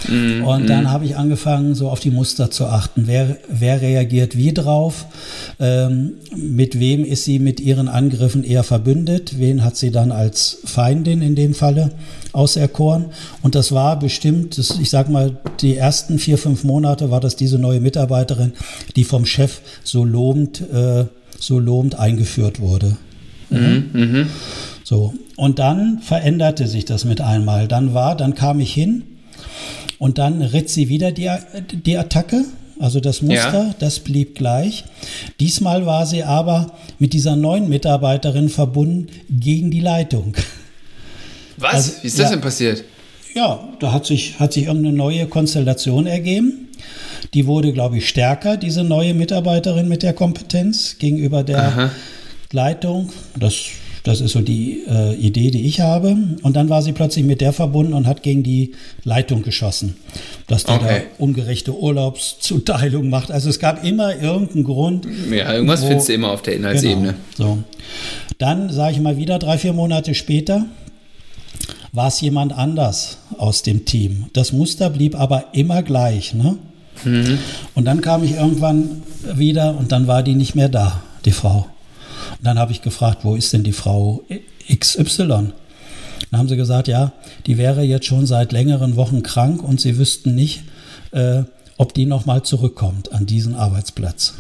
Mm, 0.07 0.43
und 0.43 0.69
dann 0.69 0.83
mm. 0.83 0.91
habe 0.91 1.05
ich 1.05 1.17
angefangen, 1.17 1.73
so 1.73 1.89
auf 1.89 1.99
die 1.99 2.11
Muster 2.11 2.51
zu 2.51 2.67
achten. 2.67 3.07
Wer, 3.07 3.37
wer 3.49 3.81
reagiert 3.81 4.37
wie 4.37 4.53
drauf? 4.53 5.07
Ähm, 5.59 6.13
mit 6.35 6.79
wem 6.79 7.03
ist 7.03 7.23
sie 7.23 7.39
mit 7.39 7.59
ihren 7.59 7.87
Angriffen 7.87 8.43
eher 8.43 8.63
verbündet? 8.63 9.39
Wen 9.39 9.63
hat 9.63 9.75
sie 9.75 9.89
dann 9.89 10.11
als 10.11 10.59
Feindin 10.65 11.23
in 11.23 11.35
dem 11.35 11.55
Falle? 11.55 11.91
auserkoren. 12.31 13.05
Und 13.41 13.55
das 13.55 13.71
war 13.71 13.97
bestimmt, 13.97 14.59
das, 14.59 14.77
ich 14.79 14.91
sag 14.91 15.09
mal, 15.09 15.37
die 15.61 15.75
ersten 15.75 16.19
vier, 16.19 16.37
fünf 16.37 16.63
Monate 16.63 17.09
war 17.09 17.19
das 17.19 17.35
diese 17.35 17.57
neue 17.57 17.79
Mitarbeiterin, 17.79 18.53
die 18.95 19.03
vom 19.03 19.25
Chef 19.25 19.61
so 19.83 20.05
lobend, 20.05 20.61
äh, 20.71 21.05
so 21.39 21.57
lobend 21.57 21.97
eingeführt 21.97 22.59
wurde. 22.59 22.97
Mhm, 23.49 23.89
mhm. 23.93 24.29
So. 24.83 25.13
Und 25.35 25.59
dann 25.59 25.99
veränderte 25.99 26.67
sich 26.67 26.85
das 26.85 27.05
mit 27.05 27.21
einmal. 27.21 27.67
Dann 27.67 27.93
war, 27.93 28.15
dann 28.15 28.35
kam 28.35 28.59
ich 28.59 28.73
hin 28.73 29.03
und 29.97 30.17
dann 30.17 30.41
ritt 30.41 30.69
sie 30.69 30.89
wieder 30.89 31.11
die, 31.11 31.29
die 31.71 31.97
Attacke. 31.97 32.45
Also 32.79 33.01
das 33.01 33.21
Muster, 33.21 33.65
ja. 33.67 33.75
das 33.79 33.99
blieb 33.99 34.35
gleich. 34.35 34.85
Diesmal 35.39 35.85
war 35.85 36.05
sie 36.05 36.23
aber 36.23 36.73
mit 36.97 37.11
dieser 37.13 37.35
neuen 37.35 37.67
Mitarbeiterin 37.67 38.47
verbunden 38.47 39.07
gegen 39.29 39.69
die 39.69 39.81
Leitung. 39.81 40.33
Was? 41.57 41.73
Also, 41.73 41.91
Wie 42.01 42.07
ist 42.07 42.19
das 42.19 42.25
ja, 42.25 42.31
denn 42.31 42.41
passiert? 42.41 42.83
Ja, 43.35 43.59
da 43.79 43.91
hat 43.91 44.05
sich, 44.05 44.39
hat 44.39 44.53
sich 44.53 44.65
irgendeine 44.65 44.95
neue 44.95 45.27
Konstellation 45.27 46.07
ergeben. 46.07 46.69
Die 47.33 47.45
wurde, 47.45 47.73
glaube 47.73 47.97
ich, 47.97 48.07
stärker, 48.07 48.57
diese 48.57 48.83
neue 48.83 49.13
Mitarbeiterin 49.13 49.87
mit 49.87 50.01
der 50.01 50.13
Kompetenz 50.13 50.97
gegenüber 50.97 51.43
der 51.43 51.59
Aha. 51.59 51.91
Leitung. 52.51 53.09
Das, 53.37 53.55
das 54.03 54.21
ist 54.21 54.31
so 54.31 54.41
die 54.41 54.83
äh, 54.87 55.15
Idee, 55.15 55.51
die 55.51 55.65
ich 55.67 55.81
habe. 55.81 56.17
Und 56.41 56.55
dann 56.55 56.69
war 56.69 56.81
sie 56.81 56.93
plötzlich 56.93 57.25
mit 57.25 57.41
der 57.41 57.53
verbunden 57.53 57.93
und 57.93 58.07
hat 58.07 58.23
gegen 58.23 58.43
die 58.43 58.73
Leitung 59.03 59.43
geschossen, 59.43 59.95
dass 60.47 60.63
die 60.63 60.71
okay. 60.71 61.03
da 61.17 61.23
ungerechte 61.23 61.77
Urlaubszuteilung 61.77 63.09
macht. 63.09 63.31
Also 63.31 63.49
es 63.49 63.59
gab 63.59 63.83
immer 63.83 64.15
irgendeinen 64.15 64.63
Grund. 64.63 65.07
Ja, 65.31 65.53
irgendwas 65.53 65.83
wo, 65.83 65.87
findest 65.87 66.09
du 66.09 66.13
immer 66.13 66.31
auf 66.31 66.41
der 66.41 66.55
Inhaltsebene. 66.55 67.15
Genau, 67.37 67.49
so. 67.49 67.63
Dann 68.37 68.71
sage 68.71 68.93
ich 68.93 69.01
mal 69.01 69.17
wieder 69.17 69.37
drei, 69.37 69.57
vier 69.57 69.73
Monate 69.73 70.15
später, 70.15 70.65
war 71.91 72.07
es 72.07 72.21
jemand 72.21 72.53
anders 72.53 73.17
aus 73.37 73.63
dem 73.63 73.85
Team. 73.85 74.25
Das 74.33 74.53
Muster 74.53 74.89
blieb 74.89 75.19
aber 75.19 75.45
immer 75.53 75.83
gleich. 75.83 76.33
Ne? 76.33 76.57
Mhm. 77.03 77.39
Und 77.75 77.85
dann 77.85 78.01
kam 78.01 78.23
ich 78.23 78.31
irgendwann 78.35 79.03
wieder 79.33 79.77
und 79.77 79.91
dann 79.91 80.07
war 80.07 80.23
die 80.23 80.35
nicht 80.35 80.55
mehr 80.55 80.69
da, 80.69 81.01
die 81.25 81.31
Frau. 81.31 81.67
Und 82.37 82.45
dann 82.45 82.59
habe 82.59 82.71
ich 82.71 82.81
gefragt, 82.81 83.19
wo 83.23 83.35
ist 83.35 83.53
denn 83.53 83.63
die 83.63 83.73
Frau 83.73 84.23
XY? 84.73 85.51
Dann 86.31 86.39
haben 86.39 86.49
sie 86.49 86.57
gesagt, 86.57 86.87
ja, 86.87 87.13
die 87.45 87.57
wäre 87.57 87.81
jetzt 87.83 88.05
schon 88.05 88.25
seit 88.25 88.51
längeren 88.51 88.95
Wochen 88.95 89.23
krank 89.23 89.63
und 89.63 89.81
sie 89.81 89.97
wüssten 89.97 90.35
nicht, 90.35 90.63
äh, 91.11 91.43
ob 91.77 91.93
die 91.93 92.05
nochmal 92.05 92.43
zurückkommt 92.43 93.11
an 93.13 93.25
diesen 93.25 93.55
Arbeitsplatz. 93.55 94.35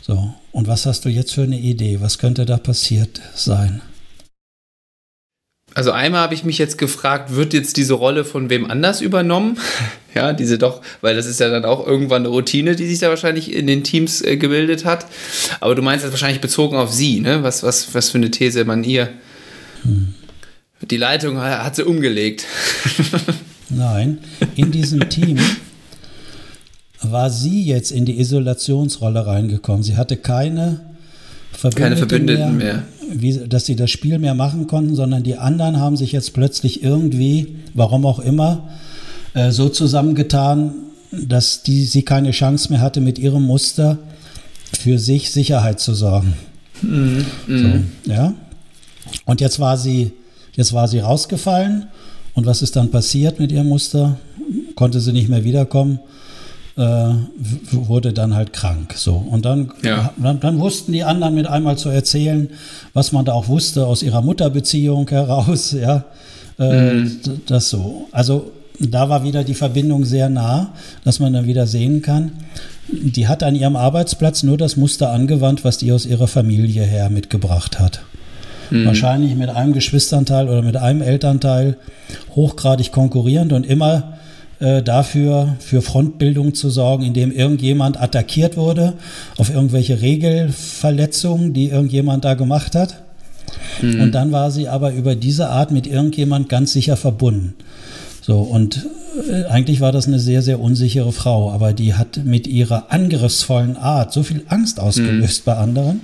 So, 0.00 0.32
und 0.52 0.66
was 0.66 0.86
hast 0.86 1.04
du 1.04 1.10
jetzt 1.10 1.32
für 1.32 1.42
eine 1.42 1.58
Idee? 1.58 2.00
Was 2.00 2.18
könnte 2.18 2.46
da 2.46 2.56
passiert 2.56 3.20
sein? 3.34 3.82
Also 5.74 5.92
einmal 5.92 6.22
habe 6.22 6.34
ich 6.34 6.44
mich 6.44 6.58
jetzt 6.58 6.78
gefragt, 6.78 7.34
wird 7.34 7.52
jetzt 7.52 7.76
diese 7.76 7.94
Rolle 7.94 8.24
von 8.24 8.50
wem 8.50 8.70
anders 8.70 9.00
übernommen? 9.00 9.58
ja, 10.14 10.32
diese 10.32 10.58
doch, 10.58 10.80
weil 11.02 11.14
das 11.14 11.26
ist 11.26 11.40
ja 11.40 11.50
dann 11.50 11.64
auch 11.64 11.86
irgendwann 11.86 12.22
eine 12.22 12.28
Routine, 12.28 12.74
die 12.74 12.86
sich 12.88 12.98
da 12.98 13.08
wahrscheinlich 13.08 13.52
in 13.54 13.66
den 13.66 13.84
Teams 13.84 14.22
äh, 14.22 14.36
gebildet 14.36 14.84
hat. 14.84 15.06
Aber 15.60 15.74
du 15.74 15.82
meinst 15.82 16.04
das 16.04 16.10
wahrscheinlich 16.10 16.40
bezogen 16.40 16.76
auf 16.76 16.92
sie, 16.92 17.20
ne? 17.20 17.42
Was, 17.42 17.62
was, 17.62 17.94
was 17.94 18.10
für 18.10 18.18
eine 18.18 18.30
These 18.30 18.64
man 18.64 18.82
ihr. 18.82 19.08
Hm. 19.82 20.14
Die 20.90 20.96
Leitung 20.96 21.38
hat 21.40 21.76
sie 21.76 21.84
umgelegt. 21.84 22.44
Nein, 23.68 24.18
in 24.56 24.70
diesem 24.70 25.08
Team 25.08 25.38
war 27.02 27.30
sie 27.30 27.64
jetzt 27.64 27.90
in 27.90 28.04
die 28.04 28.18
Isolationsrolle 28.18 29.26
reingekommen. 29.26 29.82
Sie 29.82 29.96
hatte 29.96 30.16
keine 30.16 30.80
Verbündeten, 31.52 31.82
keine 31.82 31.96
Verbündeten 31.96 32.56
mehr. 32.56 32.74
mehr 32.74 32.82
wie, 33.12 33.48
dass 33.48 33.66
sie 33.66 33.76
das 33.76 33.90
Spiel 33.90 34.18
mehr 34.18 34.34
machen 34.34 34.66
konnten, 34.66 34.94
sondern 34.94 35.22
die 35.22 35.36
anderen 35.36 35.78
haben 35.78 35.96
sich 35.96 36.12
jetzt 36.12 36.34
plötzlich 36.34 36.82
irgendwie, 36.82 37.56
warum 37.74 38.06
auch 38.06 38.18
immer, 38.18 38.68
äh, 39.34 39.50
so 39.50 39.68
zusammengetan, 39.68 40.74
dass 41.10 41.62
die, 41.62 41.84
sie 41.84 42.02
keine 42.02 42.32
Chance 42.32 42.70
mehr 42.70 42.80
hatte, 42.80 43.00
mit 43.00 43.18
ihrem 43.18 43.44
Muster 43.44 43.98
für 44.78 44.98
sich 44.98 45.30
Sicherheit 45.30 45.80
zu 45.80 45.94
sorgen. 45.94 46.34
Mhm. 46.82 47.24
So, 47.46 48.10
ja. 48.12 48.34
Und 49.24 49.40
jetzt 49.40 49.58
war 49.58 49.76
sie, 49.76 50.12
jetzt 50.54 50.72
war 50.72 50.86
sie 50.88 50.98
rausgefallen. 50.98 51.86
Und 52.34 52.46
was 52.46 52.62
ist 52.62 52.76
dann 52.76 52.90
passiert 52.90 53.40
mit 53.40 53.50
ihrem 53.50 53.68
Muster? 53.68 54.18
Konnte 54.74 55.00
sie 55.00 55.12
nicht 55.12 55.28
mehr 55.28 55.44
wiederkommen 55.44 55.98
wurde 56.78 58.12
dann 58.12 58.34
halt 58.34 58.52
krank. 58.52 58.94
So. 58.96 59.14
Und 59.14 59.44
dann, 59.44 59.72
ja. 59.82 60.12
dann, 60.16 60.38
dann, 60.38 60.60
wussten 60.60 60.92
die 60.92 61.02
anderen 61.02 61.34
mit 61.34 61.46
einmal 61.46 61.76
zu 61.76 61.88
erzählen, 61.88 62.50
was 62.92 63.10
man 63.10 63.24
da 63.24 63.32
auch 63.32 63.48
wusste 63.48 63.86
aus 63.86 64.02
ihrer 64.02 64.22
Mutterbeziehung 64.22 65.08
heraus, 65.08 65.72
ja. 65.80 66.04
Äh, 66.58 66.92
mhm. 66.92 67.20
Das 67.46 67.70
so. 67.70 68.08
Also 68.12 68.52
da 68.80 69.08
war 69.08 69.24
wieder 69.24 69.44
die 69.44 69.54
Verbindung 69.54 70.04
sehr 70.04 70.28
nah, 70.28 70.72
dass 71.04 71.18
man 71.18 71.32
dann 71.32 71.46
wieder 71.46 71.66
sehen 71.66 72.02
kann. 72.02 72.32
Die 72.88 73.26
hat 73.26 73.42
an 73.42 73.54
ihrem 73.54 73.76
Arbeitsplatz 73.76 74.42
nur 74.42 74.56
das 74.56 74.76
Muster 74.76 75.10
angewandt, 75.10 75.64
was 75.64 75.78
die 75.78 75.92
aus 75.92 76.06
ihrer 76.06 76.28
Familie 76.28 76.84
her 76.84 77.10
mitgebracht 77.10 77.78
hat. 77.80 78.02
Mhm. 78.70 78.86
Wahrscheinlich 78.86 79.34
mit 79.34 79.50
einem 79.50 79.72
Geschwisterteil 79.72 80.48
oder 80.48 80.62
mit 80.62 80.76
einem 80.76 81.02
Elternteil 81.02 81.76
hochgradig 82.34 82.92
konkurrierend 82.92 83.52
und 83.52 83.66
immer 83.66 84.17
äh, 84.60 84.82
dafür 84.82 85.56
für 85.60 85.82
Frontbildung 85.82 86.54
zu 86.54 86.70
sorgen, 86.70 87.04
indem 87.04 87.30
irgendjemand 87.32 88.00
attackiert 88.00 88.56
wurde 88.56 88.94
auf 89.36 89.50
irgendwelche 89.50 90.00
Regelverletzungen, 90.00 91.52
die 91.52 91.68
irgendjemand 91.68 92.24
da 92.24 92.34
gemacht 92.34 92.74
hat. 92.74 93.02
Mhm. 93.80 94.00
Und 94.00 94.12
dann 94.12 94.32
war 94.32 94.50
sie 94.50 94.68
aber 94.68 94.92
über 94.92 95.14
diese 95.14 95.48
Art 95.48 95.70
mit 95.70 95.86
irgendjemand 95.86 96.48
ganz 96.48 96.72
sicher 96.72 96.96
verbunden. 96.96 97.54
So, 98.20 98.40
und 98.40 98.86
äh, 99.30 99.44
eigentlich 99.44 99.80
war 99.80 99.92
das 99.92 100.06
eine 100.06 100.18
sehr, 100.18 100.42
sehr 100.42 100.60
unsichere 100.60 101.12
Frau, 101.12 101.50
aber 101.50 101.72
die 101.72 101.94
hat 101.94 102.24
mit 102.24 102.46
ihrer 102.46 102.92
angriffsvollen 102.92 103.76
Art 103.76 104.12
so 104.12 104.22
viel 104.22 104.42
Angst 104.48 104.80
ausgelöst 104.80 105.42
mhm. 105.42 105.50
bei 105.50 105.56
anderen. 105.56 106.00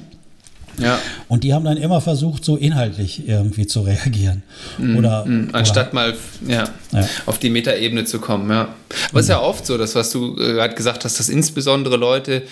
Ja. 0.78 0.98
Und 1.28 1.44
die 1.44 1.54
haben 1.54 1.64
dann 1.64 1.76
immer 1.76 2.00
versucht, 2.00 2.44
so 2.44 2.56
inhaltlich 2.56 3.28
irgendwie 3.28 3.66
zu 3.66 3.82
reagieren. 3.82 4.42
Mm, 4.78 4.96
oder, 4.96 5.24
mm, 5.24 5.50
anstatt 5.52 5.92
oder, 5.92 5.94
mal 5.94 6.14
ja, 6.46 6.68
ja. 6.92 7.08
auf 7.26 7.38
die 7.38 7.50
Metaebene 7.50 8.04
zu 8.04 8.18
kommen, 8.18 8.50
ja. 8.50 8.68
Aber 9.10 9.20
es 9.20 9.26
ist 9.26 9.30
ja 9.30 9.40
oft 9.40 9.66
so, 9.66 9.78
dass 9.78 9.94
was 9.94 10.10
du 10.10 10.34
äh, 10.34 10.52
gerade 10.52 10.74
gesagt 10.74 11.04
hast, 11.04 11.18
dass 11.18 11.28
insbesondere 11.28 11.96
Leute, 11.96 12.42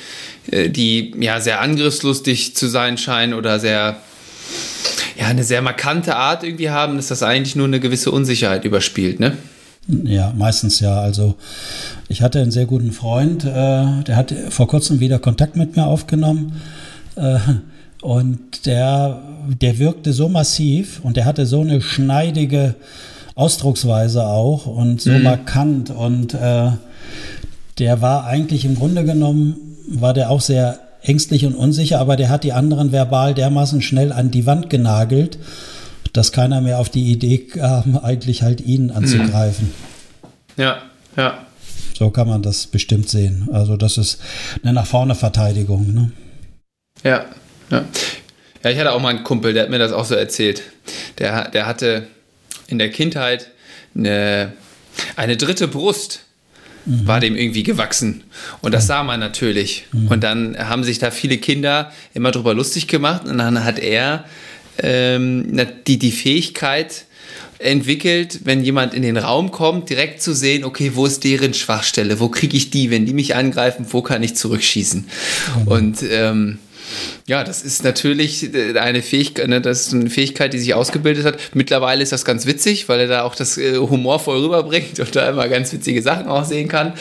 äh, 0.50 0.68
die 0.68 1.14
ja 1.18 1.40
sehr 1.40 1.60
angriffslustig 1.60 2.56
zu 2.56 2.68
sein 2.68 2.98
scheinen 2.98 3.34
oder 3.34 3.58
sehr 3.60 3.96
ja, 5.18 5.26
eine 5.26 5.44
sehr 5.44 5.62
markante 5.62 6.16
Art 6.16 6.42
irgendwie 6.42 6.70
haben, 6.70 6.96
dass 6.96 7.08
das 7.08 7.22
eigentlich 7.22 7.56
nur 7.56 7.66
eine 7.66 7.80
gewisse 7.80 8.10
Unsicherheit 8.10 8.64
überspielt, 8.64 9.20
ne? 9.20 9.36
Ja, 9.88 10.32
meistens 10.36 10.80
ja. 10.80 11.00
Also 11.00 11.34
ich 12.08 12.22
hatte 12.22 12.40
einen 12.40 12.52
sehr 12.52 12.66
guten 12.66 12.92
Freund, 12.92 13.44
äh, 13.44 13.48
der 14.04 14.16
hat 14.16 14.32
vor 14.50 14.68
kurzem 14.68 15.00
wieder 15.00 15.18
Kontakt 15.18 15.56
mit 15.56 15.76
mir 15.76 15.86
aufgenommen. 15.86 16.60
Äh, 17.16 17.38
und 18.02 18.66
der, 18.66 19.22
der 19.46 19.78
wirkte 19.78 20.12
so 20.12 20.28
massiv 20.28 21.00
und 21.04 21.16
der 21.16 21.24
hatte 21.24 21.46
so 21.46 21.60
eine 21.60 21.80
schneidige 21.80 22.74
Ausdrucksweise 23.36 24.26
auch 24.26 24.66
und 24.66 25.00
so 25.00 25.10
mhm. 25.10 25.22
markant. 25.22 25.90
Und 25.90 26.34
äh, 26.34 26.72
der 27.78 28.02
war 28.02 28.26
eigentlich 28.26 28.64
im 28.64 28.74
Grunde 28.74 29.04
genommen, 29.04 29.56
war 29.88 30.14
der 30.14 30.30
auch 30.30 30.40
sehr 30.40 30.80
ängstlich 31.02 31.46
und 31.46 31.54
unsicher, 31.54 32.00
aber 32.00 32.16
der 32.16 32.28
hat 32.28 32.42
die 32.42 32.52
anderen 32.52 32.90
verbal 32.90 33.34
dermaßen 33.34 33.82
schnell 33.82 34.12
an 34.12 34.32
die 34.32 34.46
Wand 34.46 34.68
genagelt, 34.68 35.38
dass 36.12 36.32
keiner 36.32 36.60
mehr 36.60 36.80
auf 36.80 36.88
die 36.88 37.10
Idee 37.10 37.38
kam, 37.38 37.96
eigentlich 38.02 38.42
halt 38.42 38.60
ihn 38.60 38.90
anzugreifen. 38.90 39.70
Ja, 40.56 40.78
ja. 41.16 41.38
So 41.96 42.10
kann 42.10 42.26
man 42.26 42.42
das 42.42 42.66
bestimmt 42.66 43.08
sehen. 43.08 43.48
Also 43.52 43.76
das 43.76 43.96
ist 43.96 44.20
eine 44.64 44.72
nach 44.72 44.86
vorne 44.86 45.14
Verteidigung. 45.14 45.94
Ne? 45.94 46.10
Ja, 47.04 47.26
ja. 47.72 47.84
Ja, 48.64 48.70
ich 48.70 48.78
hatte 48.78 48.92
auch 48.92 49.00
mal 49.00 49.08
einen 49.08 49.24
Kumpel, 49.24 49.54
der 49.54 49.64
hat 49.64 49.70
mir 49.70 49.78
das 49.78 49.92
auch 49.92 50.04
so 50.04 50.14
erzählt. 50.14 50.62
Der, 51.18 51.48
der 51.48 51.66
hatte 51.66 52.06
in 52.68 52.78
der 52.78 52.90
Kindheit 52.90 53.50
eine, 53.94 54.52
eine 55.16 55.36
dritte 55.36 55.68
Brust. 55.68 56.20
Mhm. 56.84 57.06
war 57.06 57.20
dem 57.20 57.36
irgendwie 57.36 57.62
gewachsen. 57.62 58.24
Und 58.60 58.72
das 58.74 58.88
sah 58.88 59.04
man 59.04 59.20
natürlich. 59.20 59.86
Mhm. 59.92 60.08
Und 60.08 60.24
dann 60.24 60.58
haben 60.58 60.82
sich 60.82 60.98
da 60.98 61.12
viele 61.12 61.38
Kinder 61.38 61.92
immer 62.12 62.32
drüber 62.32 62.54
lustig 62.54 62.88
gemacht. 62.88 63.24
Und 63.24 63.38
dann 63.38 63.62
hat 63.62 63.78
er 63.78 64.24
ähm, 64.78 65.60
die, 65.86 65.98
die 65.98 66.10
Fähigkeit 66.10 67.04
entwickelt, 67.58 68.40
wenn 68.44 68.64
jemand 68.64 68.94
in 68.94 69.02
den 69.02 69.16
Raum 69.16 69.52
kommt, 69.52 69.90
direkt 69.90 70.20
zu 70.22 70.34
sehen, 70.34 70.64
okay, 70.64 70.92
wo 70.94 71.06
ist 71.06 71.22
deren 71.22 71.54
Schwachstelle? 71.54 72.18
Wo 72.18 72.28
kriege 72.28 72.56
ich 72.56 72.70
die? 72.70 72.90
Wenn 72.90 73.06
die 73.06 73.14
mich 73.14 73.36
angreifen, 73.36 73.86
wo 73.90 74.02
kann 74.02 74.22
ich 74.24 74.34
zurückschießen? 74.34 75.06
Mhm. 75.60 75.68
Und 75.68 75.98
ähm, 76.10 76.58
ja, 77.26 77.44
das 77.44 77.62
ist 77.62 77.84
natürlich 77.84 78.54
äh, 78.54 78.78
eine 78.78 79.02
Fähigkeit, 79.02 79.48
ne, 79.48 79.60
das 79.60 79.86
ist 79.86 79.94
eine 79.94 80.10
Fähigkeit, 80.10 80.52
die 80.52 80.58
sich 80.58 80.74
ausgebildet 80.74 81.24
hat. 81.24 81.38
Mittlerweile 81.54 82.02
ist 82.02 82.12
das 82.12 82.24
ganz 82.24 82.46
witzig, 82.46 82.88
weil 82.88 83.00
er 83.00 83.08
da 83.08 83.22
auch 83.22 83.34
das 83.34 83.58
äh, 83.58 83.76
humorvoll 83.76 84.42
rüberbringt 84.42 84.98
und 85.00 85.14
da 85.14 85.28
immer 85.28 85.48
ganz 85.48 85.72
witzige 85.72 86.02
Sachen 86.02 86.26
auch 86.26 86.44
sehen 86.44 86.68
kann. 86.68 86.92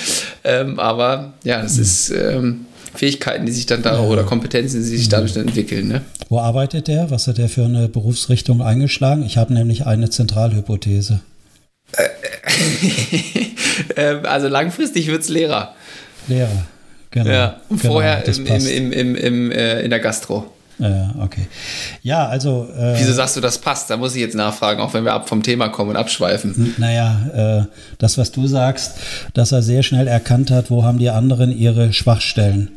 Ähm, 0.44 0.80
aber 0.80 1.34
ja, 1.44 1.62
das 1.62 1.78
ist 1.78 2.10
ähm, 2.12 2.66
Fähigkeiten, 2.94 3.46
die 3.46 3.52
sich 3.52 3.66
dann 3.66 3.82
da 3.82 4.00
oder 4.00 4.24
Kompetenzen, 4.24 4.82
die 4.82 4.88
sich 4.88 5.10
dadurch 5.10 5.34
dann 5.34 5.48
entwickeln. 5.48 5.88
Ne? 5.88 6.02
Wo 6.30 6.40
arbeitet 6.40 6.88
der? 6.88 7.10
Was 7.12 7.28
hat 7.28 7.38
der 7.38 7.50
für 7.50 7.66
eine 7.66 7.88
Berufsrichtung 7.88 8.62
eingeschlagen? 8.62 9.24
Ich 9.26 9.38
habe 9.38 9.54
nämlich 9.54 9.86
eine 9.86 10.10
Zentralhypothese. 10.10 11.22
Ähm, 13.96 14.26
also 14.26 14.48
langfristig 14.48 15.08
wird 15.08 15.24
es 15.24 15.30
Lehrer. 15.30 15.74
Lehrer. 16.28 16.66
Genau. 17.12 17.30
Ja, 17.30 17.62
und 17.70 17.82
genau, 17.82 17.94
vorher 17.94 18.26
im, 18.26 18.46
im, 18.46 18.92
im, 18.92 19.16
im, 19.16 19.52
äh, 19.52 19.82
in 19.82 19.90
der 19.90 20.00
Gastro. 20.00 20.46
Ja, 20.80 21.14
okay. 21.22 21.48
Ja, 22.02 22.28
also. 22.28 22.68
Äh, 22.76 22.96
Wieso 22.98 23.14
sagst 23.14 23.36
du, 23.36 23.42
das 23.42 23.60
passt? 23.60 23.90
Da 23.90 23.98
muss 23.98 24.16
ich 24.16 24.22
jetzt 24.22 24.36
nachfragen, 24.36 24.82
auch 24.82 24.94
wenn 24.94 25.06
wir 25.06 25.14
ab 25.14 25.30
vom 25.30 25.44
Thema 25.44 25.70
kommen 25.70 25.92
und 25.92 25.96
abschweifen. 25.96 26.74
Naja, 26.78 27.68
äh, 27.68 27.76
das, 28.00 28.18
was 28.18 28.32
du 28.32 28.48
sagst, 28.48 28.94
dass 29.34 29.52
er 29.52 29.62
sehr 29.62 29.84
schnell 29.84 30.08
erkannt 30.08 30.50
hat, 30.50 30.72
wo 30.72 30.84
haben 30.84 30.98
die 30.98 31.10
anderen 31.10 31.56
ihre 31.56 31.94
Schwachstellen. 31.94 32.72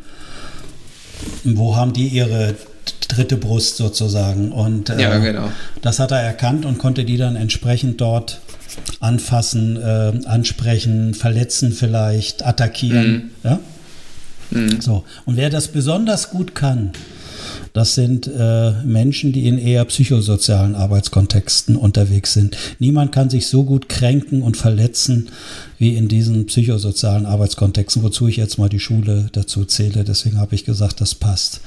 Wo 1.45 1.77
haben 1.77 1.95
die 1.95 2.09
ihre 2.09 2.55
dritte 3.09 3.37
Brust 3.37 3.77
sozusagen. 3.77 4.53
Und 4.53 4.91
äh, 4.91 5.01
ja, 5.01 5.17
genau. 5.19 5.49
das 5.81 5.99
hat 5.99 6.11
er 6.11 6.21
erkannt 6.21 6.67
und 6.67 6.79
konnte 6.79 7.05
die 7.05 7.17
dann 7.17 7.37
entsprechend 7.37 8.01
dort 8.01 8.41
anfassen, 9.01 9.81
äh, 9.81 10.27
ansprechen, 10.27 11.15
verletzen 11.15 11.73
vielleicht, 11.73 12.45
attackieren. 12.45 13.13
Mhm. 13.13 13.31
Ja? 13.45 13.61
Mhm. 14.55 14.81
So. 14.81 15.05
Und 15.27 15.37
wer 15.37 15.51
das 15.51 15.69
besonders 15.69 16.31
gut 16.31 16.55
kann, 16.55 16.93
das 17.75 17.97
sind 17.97 18.29
äh, 18.29 18.73
Menschen, 18.85 19.33
die 19.33 19.49
in 19.49 19.59
eher 19.59 19.85
psychosozialen 19.87 20.77
Arbeitskontexten 20.77 21.75
unterwegs 21.75 22.33
sind. 22.33 22.57
Niemand 22.79 23.11
kann 23.11 23.31
sich 23.31 23.49
so 23.49 23.65
gut 23.65 23.89
kränken 23.89 24.43
und 24.43 24.57
verletzen 24.57 25.29
wie 25.79 25.97
in 25.97 26.07
diesen 26.07 26.47
psychosozialen 26.47 27.27
Arbeitskontexten, 27.27 28.05
wozu 28.05 28.29
ich 28.29 28.37
jetzt 28.37 28.59
mal 28.59 28.69
die 28.69 28.79
Schule 28.79 29.29
dazu 29.33 29.65
zähle. 29.65 30.05
Deswegen 30.05 30.39
habe 30.39 30.55
ich 30.55 30.65
gesagt, 30.65 31.01
das 31.01 31.17
passt. 31.17 31.63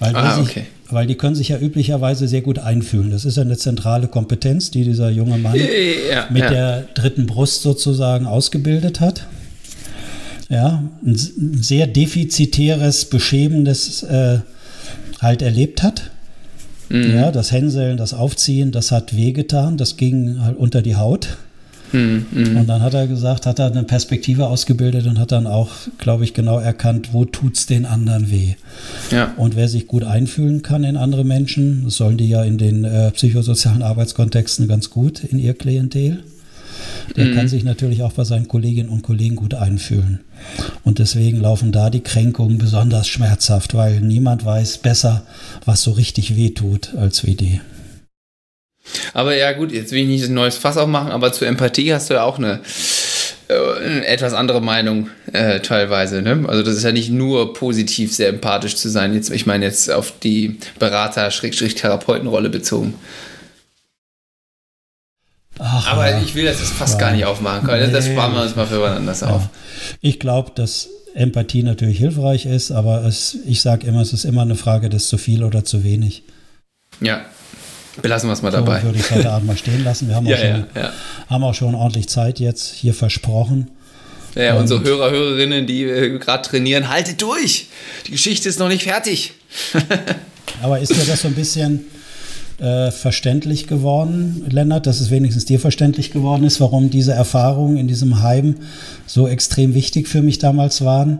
Weil, 0.00 0.16
ah, 0.16 0.40
okay. 0.40 0.64
sich, 0.64 0.92
weil 0.92 1.06
die 1.06 1.14
können 1.14 1.36
sich 1.36 1.50
ja 1.50 1.60
üblicherweise 1.60 2.26
sehr 2.26 2.42
gut 2.42 2.58
einfühlen. 2.58 3.12
Das 3.12 3.24
ist 3.24 3.36
ja 3.36 3.44
eine 3.44 3.56
zentrale 3.56 4.08
Kompetenz, 4.08 4.72
die 4.72 4.82
dieser 4.82 5.10
junge 5.10 5.38
Mann 5.38 5.54
ja, 6.10 6.26
mit 6.30 6.42
ja. 6.42 6.50
der 6.50 6.82
dritten 6.94 7.26
Brust 7.26 7.62
sozusagen 7.62 8.26
ausgebildet 8.26 8.98
hat 8.98 9.28
ja, 10.52 10.82
ein 11.02 11.16
sehr 11.16 11.86
defizitäres, 11.86 13.06
beschämendes 13.06 14.02
äh, 14.02 14.40
halt 15.18 15.40
erlebt 15.40 15.82
hat. 15.82 16.10
Mhm. 16.90 17.14
Ja, 17.14 17.32
das 17.32 17.52
Hänseln, 17.52 17.96
das 17.96 18.12
Aufziehen, 18.12 18.70
das 18.70 18.92
hat 18.92 19.16
wehgetan, 19.16 19.78
das 19.78 19.96
ging 19.96 20.42
halt 20.42 20.58
unter 20.58 20.82
die 20.82 20.96
Haut. 20.96 21.38
Mhm, 21.92 22.26
mhm. 22.30 22.56
Und 22.58 22.66
dann 22.68 22.82
hat 22.82 22.92
er 22.92 23.06
gesagt, 23.06 23.46
hat 23.46 23.60
er 23.60 23.66
eine 23.66 23.84
Perspektive 23.84 24.46
ausgebildet 24.46 25.06
und 25.06 25.18
hat 25.18 25.32
dann 25.32 25.46
auch, 25.46 25.70
glaube 25.96 26.24
ich, 26.24 26.34
genau 26.34 26.58
erkannt, 26.58 27.10
wo 27.12 27.24
tut 27.24 27.56
es 27.56 27.64
den 27.64 27.86
anderen 27.86 28.30
weh. 28.30 28.54
Ja. 29.10 29.32
Und 29.38 29.56
wer 29.56 29.68
sich 29.68 29.86
gut 29.86 30.04
einfühlen 30.04 30.60
kann 30.60 30.84
in 30.84 30.98
andere 30.98 31.24
Menschen, 31.24 31.84
das 31.84 31.96
sollen 31.96 32.18
die 32.18 32.28
ja 32.28 32.44
in 32.44 32.58
den 32.58 32.84
äh, 32.84 33.10
psychosozialen 33.12 33.82
Arbeitskontexten 33.82 34.68
ganz 34.68 34.90
gut 34.90 35.24
in 35.24 35.38
ihr 35.38 35.54
Klientel, 35.54 36.24
der 37.16 37.26
mhm. 37.26 37.34
kann 37.34 37.48
sich 37.48 37.64
natürlich 37.64 38.02
auch 38.02 38.12
bei 38.12 38.24
seinen 38.24 38.48
Kolleginnen 38.48 38.88
und 38.88 39.02
Kollegen 39.02 39.36
gut 39.36 39.54
einfühlen. 39.54 40.20
Und 40.84 40.98
deswegen 40.98 41.40
laufen 41.40 41.72
da 41.72 41.90
die 41.90 42.00
Kränkungen 42.02 42.58
besonders 42.58 43.08
schmerzhaft, 43.08 43.74
weil 43.74 44.00
niemand 44.00 44.44
weiß 44.44 44.78
besser, 44.78 45.26
was 45.64 45.82
so 45.82 45.92
richtig 45.92 46.36
weh 46.36 46.50
tut 46.50 46.94
als 46.94 47.24
wie 47.24 47.34
die. 47.34 47.60
Aber 49.14 49.36
ja 49.36 49.52
gut, 49.52 49.72
jetzt 49.72 49.92
will 49.92 50.02
ich 50.02 50.08
nicht 50.08 50.24
ein 50.24 50.34
neues 50.34 50.56
Fass 50.56 50.76
aufmachen, 50.76 51.12
aber 51.12 51.32
zur 51.32 51.46
Empathie 51.46 51.94
hast 51.94 52.10
du 52.10 52.14
ja 52.14 52.24
auch 52.24 52.38
eine 52.38 52.60
äh, 53.48 54.04
etwas 54.06 54.32
andere 54.34 54.60
Meinung 54.60 55.10
äh, 55.32 55.60
teilweise. 55.60 56.22
Ne? 56.22 56.44
Also 56.48 56.62
das 56.62 56.76
ist 56.76 56.84
ja 56.84 56.92
nicht 56.92 57.10
nur 57.10 57.54
positiv 57.54 58.14
sehr 58.14 58.28
empathisch 58.28 58.76
zu 58.76 58.88
sein. 58.88 59.14
Jetzt, 59.14 59.30
ich 59.30 59.46
meine 59.46 59.64
jetzt 59.64 59.90
auf 59.90 60.14
die 60.18 60.58
Berater-Therapeutenrolle 60.78 62.50
bezogen. 62.50 62.94
Ach, 65.58 65.92
Aber 65.92 66.10
ja. 66.10 66.20
ich 66.20 66.34
will 66.34 66.44
das 66.44 66.60
jetzt 66.60 66.72
fast 66.72 66.94
ja. 66.94 67.00
gar 67.00 67.12
nicht 67.12 67.24
aufmachen. 67.24 67.66
Nee. 67.66 67.90
Das 67.90 68.06
sparen 68.06 68.34
wir 68.34 68.42
uns 68.42 68.56
mal 68.56 68.66
für 68.66 68.80
wann 68.80 68.96
anders 68.96 69.20
ja. 69.20 69.28
auf. 69.28 69.48
Ich 70.00 70.18
glaube, 70.18 70.52
dass 70.54 70.88
Empathie 71.14 71.62
natürlich 71.62 71.98
hilfreich 71.98 72.46
ist, 72.46 72.70
aber 72.70 73.04
es, 73.04 73.36
ich 73.46 73.60
sage 73.60 73.86
immer, 73.86 74.00
es 74.00 74.12
ist 74.12 74.24
immer 74.24 74.42
eine 74.42 74.56
Frage 74.56 74.88
des 74.88 75.08
zu 75.08 75.18
viel 75.18 75.44
oder 75.44 75.64
zu 75.64 75.84
wenig. 75.84 76.22
Ja, 77.00 77.24
belassen 78.00 78.28
wir 78.28 78.34
es 78.34 78.42
mal 78.42 78.50
so 78.50 78.58
dabei. 78.58 78.82
würde 78.82 78.98
ich 78.98 79.10
heute 79.10 79.30
Abend 79.30 79.46
mal 79.46 79.56
stehen 79.56 79.84
lassen. 79.84 80.08
Wir 80.08 80.16
haben, 80.16 80.26
auch 80.32 80.38
schon, 80.38 80.66
haben 81.28 81.44
auch 81.44 81.54
schon 81.54 81.74
ordentlich 81.74 82.08
Zeit 82.08 82.40
jetzt 82.40 82.72
hier 82.72 82.94
versprochen. 82.94 83.70
Ja, 84.34 84.54
Und 84.54 84.62
unsere 84.62 84.82
Hörer, 84.82 85.10
Hörerinnen, 85.10 85.66
die 85.66 85.82
äh, 85.84 86.18
gerade 86.18 86.48
trainieren, 86.48 86.88
haltet 86.88 87.20
durch! 87.20 87.66
Die 88.06 88.12
Geschichte 88.12 88.48
ist 88.48 88.58
noch 88.58 88.68
nicht 88.68 88.84
fertig. 88.84 89.34
aber 90.62 90.78
ist 90.78 90.96
ja 90.96 91.04
das 91.04 91.22
so 91.22 91.28
ein 91.28 91.34
bisschen 91.34 91.84
äh, 92.62 92.92
verständlich 92.92 93.66
geworden, 93.66 94.44
Lennart, 94.48 94.86
dass 94.86 95.00
es 95.00 95.10
wenigstens 95.10 95.44
dir 95.46 95.58
verständlich 95.58 96.12
geworden 96.12 96.44
ist, 96.44 96.60
warum 96.60 96.90
diese 96.90 97.12
Erfahrungen 97.12 97.76
in 97.76 97.88
diesem 97.88 98.22
Heim 98.22 98.54
so 99.04 99.26
extrem 99.26 99.74
wichtig 99.74 100.06
für 100.06 100.22
mich 100.22 100.38
damals 100.38 100.84
waren. 100.84 101.18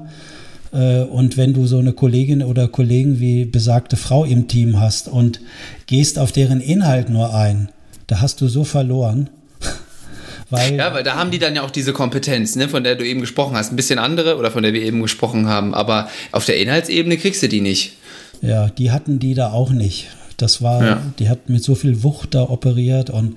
Äh, 0.73 1.01
und 1.01 1.37
wenn 1.37 1.53
du 1.53 1.67
so 1.67 1.79
eine 1.79 1.95
Kollegin 1.95 2.45
oder 2.45 2.69
Kollegen 2.69 3.19
wie 3.19 3.45
besagte 3.45 3.97
Frau 3.97 4.25
im 4.25 4.47
Team 4.47 4.79
hast 4.79 5.09
und 5.09 5.41
gehst 5.87 6.17
auf 6.17 6.31
deren 6.31 6.61
Inhalt 6.61 7.11
nur 7.11 7.35
ein, 7.35 7.71
da 8.07 8.21
hast 8.21 8.41
du 8.41 8.47
so 8.47 8.63
verloren. 8.63 9.29
Weil, 10.49 10.77
ja, 10.77 10.93
weil 10.93 11.03
da 11.03 11.17
haben 11.17 11.31
die 11.31 11.39
dann 11.39 11.57
ja 11.57 11.63
auch 11.63 11.71
diese 11.71 11.95
Kompetenz, 11.95 12.57
ne, 12.57 12.69
von 12.69 12.85
der 12.85 12.95
du 12.95 13.07
eben 13.07 13.23
gesprochen 13.23 13.57
hast. 13.57 13.73
Ein 13.73 13.77
bisschen 13.77 13.99
andere 13.99 14.37
oder 14.37 14.51
von 14.51 14.63
der 14.63 14.75
wir 14.75 14.83
eben 14.83 15.01
gesprochen 15.01 15.49
haben. 15.49 15.73
Aber 15.73 16.11
auf 16.31 16.45
der 16.45 16.59
Inhaltsebene 16.59 17.17
kriegst 17.17 17.43
du 17.43 17.49
die 17.49 17.63
nicht. 17.63 17.95
Ja, 18.43 18.69
die 18.69 18.91
hatten 18.91 19.19
die 19.19 19.33
da 19.33 19.51
auch 19.51 19.71
nicht. 19.71 20.09
Das 20.37 20.63
war, 20.63 20.85
ja. 20.85 21.03
die 21.19 21.29
hat 21.29 21.49
mit 21.49 21.63
so 21.63 21.75
viel 21.75 22.03
Wucht 22.03 22.35
da 22.35 22.43
operiert 22.43 23.11
und 23.11 23.37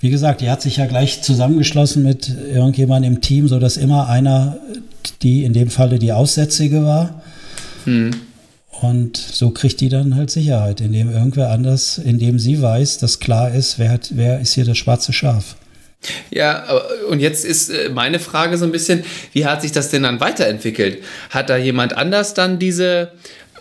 wie 0.00 0.10
gesagt, 0.10 0.40
die 0.40 0.50
hat 0.50 0.62
sich 0.62 0.76
ja 0.76 0.86
gleich 0.86 1.22
zusammengeschlossen 1.22 2.02
mit 2.02 2.30
irgendjemandem 2.52 3.14
im 3.14 3.20
Team, 3.20 3.48
sodass 3.48 3.76
immer 3.76 4.08
einer, 4.08 4.58
die 5.22 5.44
in 5.44 5.52
dem 5.52 5.70
Falle 5.70 5.98
die 5.98 6.12
Aussätzige 6.12 6.84
war. 6.84 7.22
Hm. 7.84 8.10
Und 8.80 9.18
so 9.18 9.50
kriegt 9.50 9.80
die 9.80 9.90
dann 9.90 10.16
halt 10.16 10.30
Sicherheit, 10.30 10.80
indem 10.80 11.12
irgendwer 11.12 11.50
anders, 11.50 11.98
indem 11.98 12.38
sie 12.38 12.62
weiß, 12.62 12.98
dass 12.98 13.20
klar 13.20 13.52
ist, 13.52 13.78
wer, 13.78 13.90
hat, 13.90 14.10
wer 14.14 14.40
ist 14.40 14.54
hier 14.54 14.64
das 14.64 14.78
schwarze 14.78 15.12
Schaf. 15.12 15.56
Ja, 16.30 16.64
und 17.10 17.20
jetzt 17.20 17.44
ist 17.44 17.68
äh, 17.68 17.90
meine 17.90 18.18
Frage 18.18 18.56
so 18.56 18.64
ein 18.64 18.72
bisschen, 18.72 19.04
wie 19.32 19.44
hat 19.44 19.60
sich 19.60 19.72
das 19.72 19.90
denn 19.90 20.02
dann 20.02 20.18
weiterentwickelt? 20.20 21.02
Hat 21.28 21.50
da 21.50 21.58
jemand 21.58 21.94
anders 21.94 22.32
dann 22.32 22.58
diese 22.58 23.12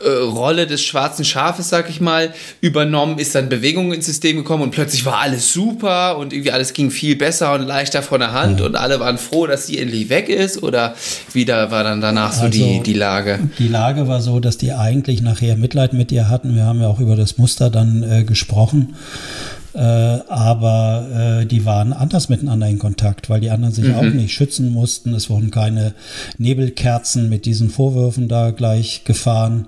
äh, 0.03 0.09
Rolle 0.09 0.67
des 0.67 0.81
schwarzen 0.81 1.25
Schafes, 1.25 1.69
sag 1.69 1.89
ich 1.89 2.01
mal, 2.01 2.33
übernommen, 2.61 3.19
ist 3.19 3.35
dann 3.35 3.49
Bewegung 3.49 3.93
ins 3.93 4.05
System 4.05 4.37
gekommen 4.37 4.63
und 4.63 4.71
plötzlich 4.71 5.05
war 5.05 5.19
alles 5.19 5.51
super 5.51 6.17
und 6.17 6.33
irgendwie 6.33 6.51
alles 6.51 6.73
ging 6.73 6.91
viel 6.91 7.15
besser 7.15 7.53
und 7.53 7.67
leichter 7.67 8.01
von 8.01 8.19
der 8.19 8.33
Hand 8.33 8.59
mhm. 8.59 8.65
und 8.65 8.75
alle 8.75 8.99
waren 8.99 9.17
froh, 9.17 9.47
dass 9.47 9.67
sie 9.67 9.77
endlich 9.77 10.09
weg 10.09 10.29
ist 10.29 10.63
oder 10.63 10.95
wieder 11.33 11.71
war 11.71 11.83
dann 11.83 12.01
danach 12.01 12.33
so 12.33 12.45
also, 12.45 12.51
die, 12.51 12.81
die 12.81 12.93
Lage? 12.93 13.39
Die 13.59 13.67
Lage 13.67 14.07
war 14.07 14.21
so, 14.21 14.39
dass 14.39 14.57
die 14.57 14.73
eigentlich 14.73 15.21
nachher 15.21 15.57
Mitleid 15.57 15.93
mit 15.93 16.11
ihr 16.11 16.29
hatten. 16.29 16.55
Wir 16.55 16.63
haben 16.63 16.81
ja 16.81 16.87
auch 16.87 16.99
über 16.99 17.15
das 17.15 17.37
Muster 17.37 17.69
dann 17.69 18.03
äh, 18.03 18.23
gesprochen. 18.23 18.95
Äh, 19.73 19.79
aber 19.79 21.41
äh, 21.41 21.45
die 21.45 21.65
waren 21.65 21.93
anders 21.93 22.29
miteinander 22.29 22.67
in 22.67 22.79
Kontakt, 22.79 23.29
weil 23.29 23.39
die 23.39 23.51
anderen 23.51 23.73
sich 23.73 23.85
mhm. 23.85 23.95
auch 23.95 24.03
nicht 24.03 24.33
schützen 24.33 24.71
mussten. 24.73 25.13
Es 25.13 25.29
wurden 25.29 25.51
keine 25.51 25.93
Nebelkerzen 26.37 27.29
mit 27.29 27.45
diesen 27.45 27.69
Vorwürfen 27.69 28.27
da 28.27 28.51
gleich 28.51 29.03
gefahren, 29.03 29.67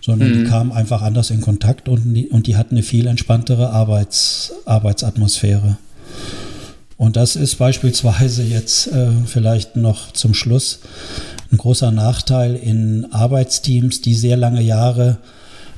sondern 0.00 0.30
mhm. 0.30 0.44
die 0.44 0.50
kamen 0.50 0.72
einfach 0.72 1.02
anders 1.02 1.30
in 1.30 1.42
Kontakt 1.42 1.88
und 1.88 2.14
die, 2.14 2.28
und 2.28 2.46
die 2.46 2.56
hatten 2.56 2.76
eine 2.76 2.82
viel 2.82 3.06
entspanntere 3.06 3.70
Arbeits, 3.70 4.52
Arbeitsatmosphäre. 4.64 5.76
Und 6.96 7.16
das 7.16 7.36
ist 7.36 7.56
beispielsweise 7.56 8.44
jetzt 8.44 8.86
äh, 8.86 9.08
vielleicht 9.26 9.76
noch 9.76 10.12
zum 10.12 10.34
Schluss 10.34 10.80
ein 11.50 11.58
großer 11.58 11.90
Nachteil 11.90 12.54
in 12.54 13.06
Arbeitsteams, 13.12 14.00
die 14.00 14.14
sehr 14.14 14.36
lange 14.36 14.62
Jahre 14.62 15.18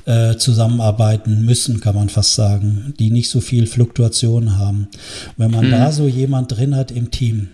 äh, 0.05 0.37
zusammenarbeiten 0.37 1.43
müssen, 1.43 1.79
kann 1.79 1.95
man 1.95 2.09
fast 2.09 2.35
sagen, 2.35 2.93
die 2.99 3.09
nicht 3.09 3.29
so 3.29 3.41
viel 3.41 3.67
Fluktuation 3.67 4.57
haben. 4.57 4.87
Wenn 5.37 5.51
man 5.51 5.65
hm. 5.65 5.71
da 5.71 5.91
so 5.91 6.07
jemand 6.07 6.55
drin 6.55 6.75
hat 6.75 6.91
im 6.91 7.11
Team, 7.11 7.49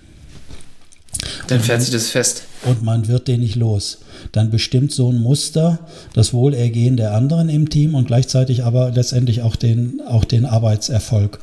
dann 1.47 1.59
fährt 1.59 1.81
sich 1.81 1.91
das 1.91 2.09
fest. 2.09 2.43
Und 2.63 2.83
man 2.83 3.07
wird 3.07 3.27
den 3.27 3.41
nicht 3.41 3.55
los. 3.55 3.99
Dann 4.31 4.49
bestimmt 4.49 4.91
so 4.91 5.11
ein 5.11 5.19
Muster 5.19 5.79
das 6.13 6.33
Wohlergehen 6.33 6.97
der 6.97 7.13
anderen 7.13 7.49
im 7.49 7.69
Team 7.69 7.95
und 7.95 8.07
gleichzeitig 8.07 8.63
aber 8.63 8.91
letztendlich 8.91 9.41
auch 9.41 9.55
den, 9.55 10.01
auch 10.07 10.23
den 10.23 10.45
Arbeitserfolg. 10.45 11.39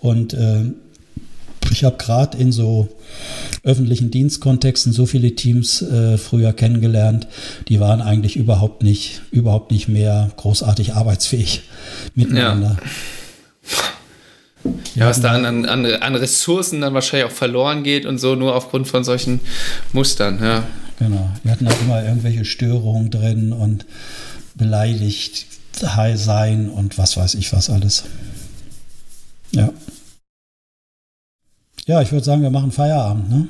Und 0.00 0.34
äh, 0.34 0.64
ich 1.70 1.84
habe 1.84 1.96
gerade 1.96 2.38
in 2.38 2.52
so 2.52 2.88
öffentlichen 3.62 4.10
Dienstkontexten 4.10 4.92
so 4.92 5.06
viele 5.06 5.34
Teams 5.34 5.82
äh, 5.82 6.18
früher 6.18 6.52
kennengelernt, 6.52 7.26
die 7.68 7.80
waren 7.80 8.00
eigentlich 8.00 8.36
überhaupt 8.36 8.82
nicht, 8.82 9.22
überhaupt 9.30 9.70
nicht 9.70 9.88
mehr 9.88 10.30
großartig 10.36 10.94
arbeitsfähig 10.94 11.62
miteinander. 12.14 12.76
Ja. 12.80 12.90
Ja, 14.94 15.08
was 15.08 15.20
da 15.20 15.32
an, 15.32 15.66
an, 15.66 15.86
an 15.86 16.14
Ressourcen 16.14 16.80
dann 16.80 16.94
wahrscheinlich 16.94 17.28
auch 17.28 17.34
verloren 17.34 17.82
geht 17.82 18.06
und 18.06 18.18
so, 18.18 18.36
nur 18.36 18.54
aufgrund 18.54 18.86
von 18.86 19.02
solchen 19.02 19.40
Mustern, 19.92 20.38
ja. 20.40 20.62
Genau. 20.98 21.30
Wir 21.42 21.52
hatten 21.52 21.66
auch 21.66 21.80
immer 21.80 22.04
irgendwelche 22.04 22.44
Störungen 22.44 23.10
drin 23.10 23.52
und 23.52 23.86
beleidigt 24.54 25.46
sein 26.14 26.68
und 26.68 26.98
was 26.98 27.16
weiß 27.16 27.34
ich 27.34 27.52
was 27.52 27.70
alles. 27.70 28.04
Ja. 29.50 29.70
Ja, 31.86 32.00
ich 32.00 32.12
würde 32.12 32.24
sagen, 32.24 32.42
wir 32.42 32.50
machen 32.50 32.70
Feierabend, 32.70 33.28
ne? 33.30 33.48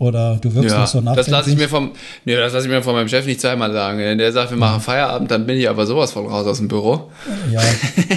Oder 0.00 0.38
du 0.40 0.54
wirkst 0.54 0.70
ja, 0.70 0.80
noch 0.80 0.86
so 0.86 0.98
nachdenklich? 1.02 1.26
Das 1.26 1.28
lasse 1.28 1.50
ich 1.50 1.58
mir 1.58 1.68
vom, 1.68 1.90
nee, 2.24 2.34
das 2.34 2.54
lasse 2.54 2.66
ich 2.66 2.72
mir 2.72 2.82
von 2.82 2.94
meinem 2.94 3.08
Chef 3.08 3.26
nicht 3.26 3.38
zweimal 3.38 3.70
sagen. 3.70 3.98
Wenn 3.98 4.16
der 4.16 4.32
sagt, 4.32 4.50
wir 4.50 4.56
machen 4.56 4.80
Feierabend, 4.80 5.30
dann 5.30 5.46
bin 5.46 5.58
ich 5.58 5.68
aber 5.68 5.84
sowas 5.84 6.12
von 6.12 6.26
raus 6.26 6.46
aus 6.46 6.56
dem 6.56 6.68
Büro. 6.68 7.10
Ja, 7.52 7.60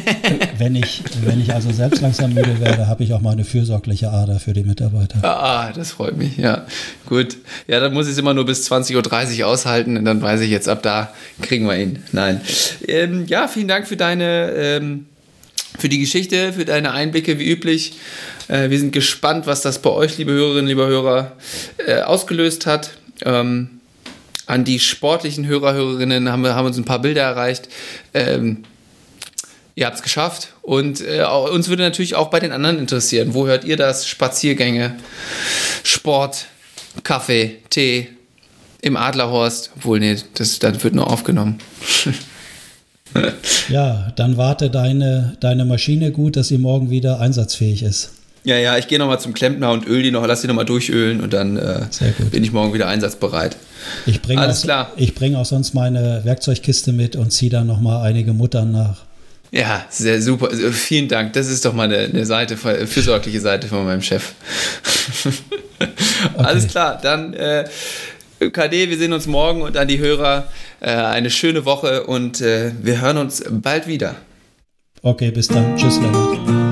wenn 0.58 0.76
ich, 0.76 1.04
wenn 1.26 1.42
ich 1.42 1.54
also 1.54 1.74
selbst 1.74 2.02
langsam 2.02 2.34
müde 2.34 2.62
werde, 2.62 2.88
habe 2.88 3.04
ich 3.04 3.14
auch 3.14 3.20
mal 3.20 3.32
eine 3.32 3.44
fürsorgliche 3.44 4.10
Ader 4.12 4.40
für 4.40 4.54
die 4.54 4.64
Mitarbeiter. 4.64 5.20
Ah, 5.24 5.74
das 5.74 5.92
freut 5.92 6.16
mich, 6.16 6.38
ja. 6.38 6.66
Gut. 7.06 7.36
Ja, 7.68 7.82
dann 7.82 7.94
muss 7.94 8.06
ich 8.06 8.14
es 8.14 8.18
immer 8.18 8.34
nur 8.34 8.46
bis 8.46 8.72
20.30 8.72 9.42
Uhr 9.42 9.48
aushalten 9.48 9.98
und 9.98 10.06
dann 10.06 10.22
weiß 10.22 10.40
ich 10.40 10.52
jetzt, 10.52 10.70
ab 10.70 10.84
da 10.84 11.12
kriegen 11.42 11.68
wir 11.68 11.78
ihn. 11.78 12.02
Nein. 12.14 12.40
Ähm, 12.88 13.26
ja, 13.28 13.50
vielen 13.50 13.68
Dank 13.68 13.88
für 13.88 13.98
deine, 13.98 14.52
ähm, 14.52 15.08
für 15.78 15.90
die 15.90 16.00
Geschichte, 16.00 16.54
für 16.54 16.66
deine 16.66 16.92
Einblicke, 16.92 17.40
wie 17.40 17.50
üblich. 17.50 17.94
Äh, 18.48 18.70
wir 18.70 18.80
sind 18.80 18.92
gespannt, 18.92 19.48
was 19.48 19.62
das 19.62 19.82
bei 19.82 19.90
euch, 19.90 20.18
liebe 20.18 20.32
Hörerinnen, 20.32 20.68
liebe 20.68 20.86
Hörer, 20.86 21.34
äh, 21.86 22.02
ausgelöst 22.02 22.66
hat. 22.66 22.92
Ähm, 23.26 23.82
an 24.46 24.66
die 24.66 24.80
sportlichen 24.80 25.46
Hörer, 25.46 25.74
Hörerinnen 25.74 26.32
haben 26.32 26.44
wir 26.44 26.56
haben 26.56 26.68
uns 26.68 26.78
ein 26.78 26.86
paar 26.86 27.00
Bilder 27.00 27.22
erreicht. 27.22 27.70
Ähm, 28.14 28.64
ihr 29.76 29.86
habt 29.86 29.98
es 29.98 30.04
geschafft. 30.04 30.50
Und 30.62 31.02
äh, 31.02 31.24
uns 31.24 31.70
würde 31.70 31.84
natürlich 31.84 32.16
auch 32.16 32.30
bei 32.30 32.40
den 32.40 32.52
anderen 32.52 32.80
interessieren. 32.80 33.34
Wo 33.34 33.48
hört 33.48 33.64
ihr 33.64 33.78
das? 33.78 34.08
Spaziergänge, 34.08 34.96
Sport, 35.84 36.46
Kaffee, 37.04 37.60
Tee 37.70 38.10
im 38.82 38.98
Adlerhorst. 38.98 39.72
Obwohl, 39.78 40.00
nee, 40.00 40.18
das, 40.36 40.60
das 40.60 40.84
wird 40.84 40.94
nur 40.94 41.10
aufgenommen. 41.10 41.60
ja, 43.70 44.12
dann 44.16 44.38
warte 44.38 44.70
deine, 44.70 45.36
deine 45.40 45.66
Maschine 45.66 46.12
gut, 46.12 46.36
dass 46.36 46.48
sie 46.48 46.58
morgen 46.58 46.90
wieder 46.90 47.20
einsatzfähig 47.20 47.84
ist. 47.84 48.12
Ja, 48.46 48.58
ja, 48.58 48.78
ich 48.78 48.88
gehe 48.88 49.00
nochmal 49.00 49.20
zum 49.20 49.34
Klempner 49.34 49.72
und 49.72 49.88
öl 49.88 50.04
die 50.04 50.12
noch, 50.12 50.26
lass 50.28 50.42
die 50.42 50.48
nochmal 50.48 50.66
durchölen 50.66 51.22
und 51.22 51.32
dann 51.32 51.56
äh, 51.56 51.86
bin 52.30 52.44
ich 52.44 52.52
morgen 52.52 52.74
wieder 52.74 52.88
einsatzbereit. 52.88 53.56
Ich 54.06 54.22
bringe 54.22 54.42
Alles 54.42 54.60
auch, 54.60 54.64
klar. 54.64 54.92
Ich 54.98 55.16
bringe 55.16 55.38
auch 55.40 55.46
sonst 55.46 55.74
meine 55.74 56.22
Werkzeugkiste 56.26 56.92
mit 56.92 57.16
und 57.16 57.32
ziehe 57.32 57.50
dann 57.50 57.68
nochmal 57.68 58.06
einige 58.06 58.34
Muttern 58.34 58.72
nach. 58.74 58.98
Ja, 59.52 59.86
sehr 59.90 60.22
super. 60.22 60.50
Also, 60.50 60.72
vielen 60.72 61.08
Dank. 61.08 61.34
Das 61.34 61.48
ist 61.48 61.64
doch 61.64 61.74
mal 61.74 61.84
eine, 61.84 62.00
eine 62.00 62.26
Seite, 62.26 62.58
fürsorgliche 62.58 63.40
Seite 63.40 63.68
von 63.68 63.86
meinem 63.86 64.02
Chef. 64.02 64.34
okay. 65.80 65.88
Alles 66.36 66.68
klar, 66.68 67.00
dann 67.02 67.34
äh, 67.36 67.66
KD, 68.40 68.90
wir 68.90 68.98
sehen 68.98 69.14
uns 69.14 69.28
morgen 69.28 69.62
und 69.62 69.78
an 69.78 69.88
die 69.88 70.00
Hörer 70.00 70.48
äh, 70.73 70.73
eine 70.90 71.30
schöne 71.30 71.66
Woche 71.66 72.06
und 72.06 72.42
äh, 72.42 72.72
wir 72.82 73.02
hören 73.02 73.18
uns 73.18 73.44
bald 73.50 73.88
wieder. 73.88 74.16
Okay, 75.02 75.32
bis 75.32 75.48
dann. 75.48 75.76
Tschüss, 75.76 76.00
Leonard. 76.00 76.63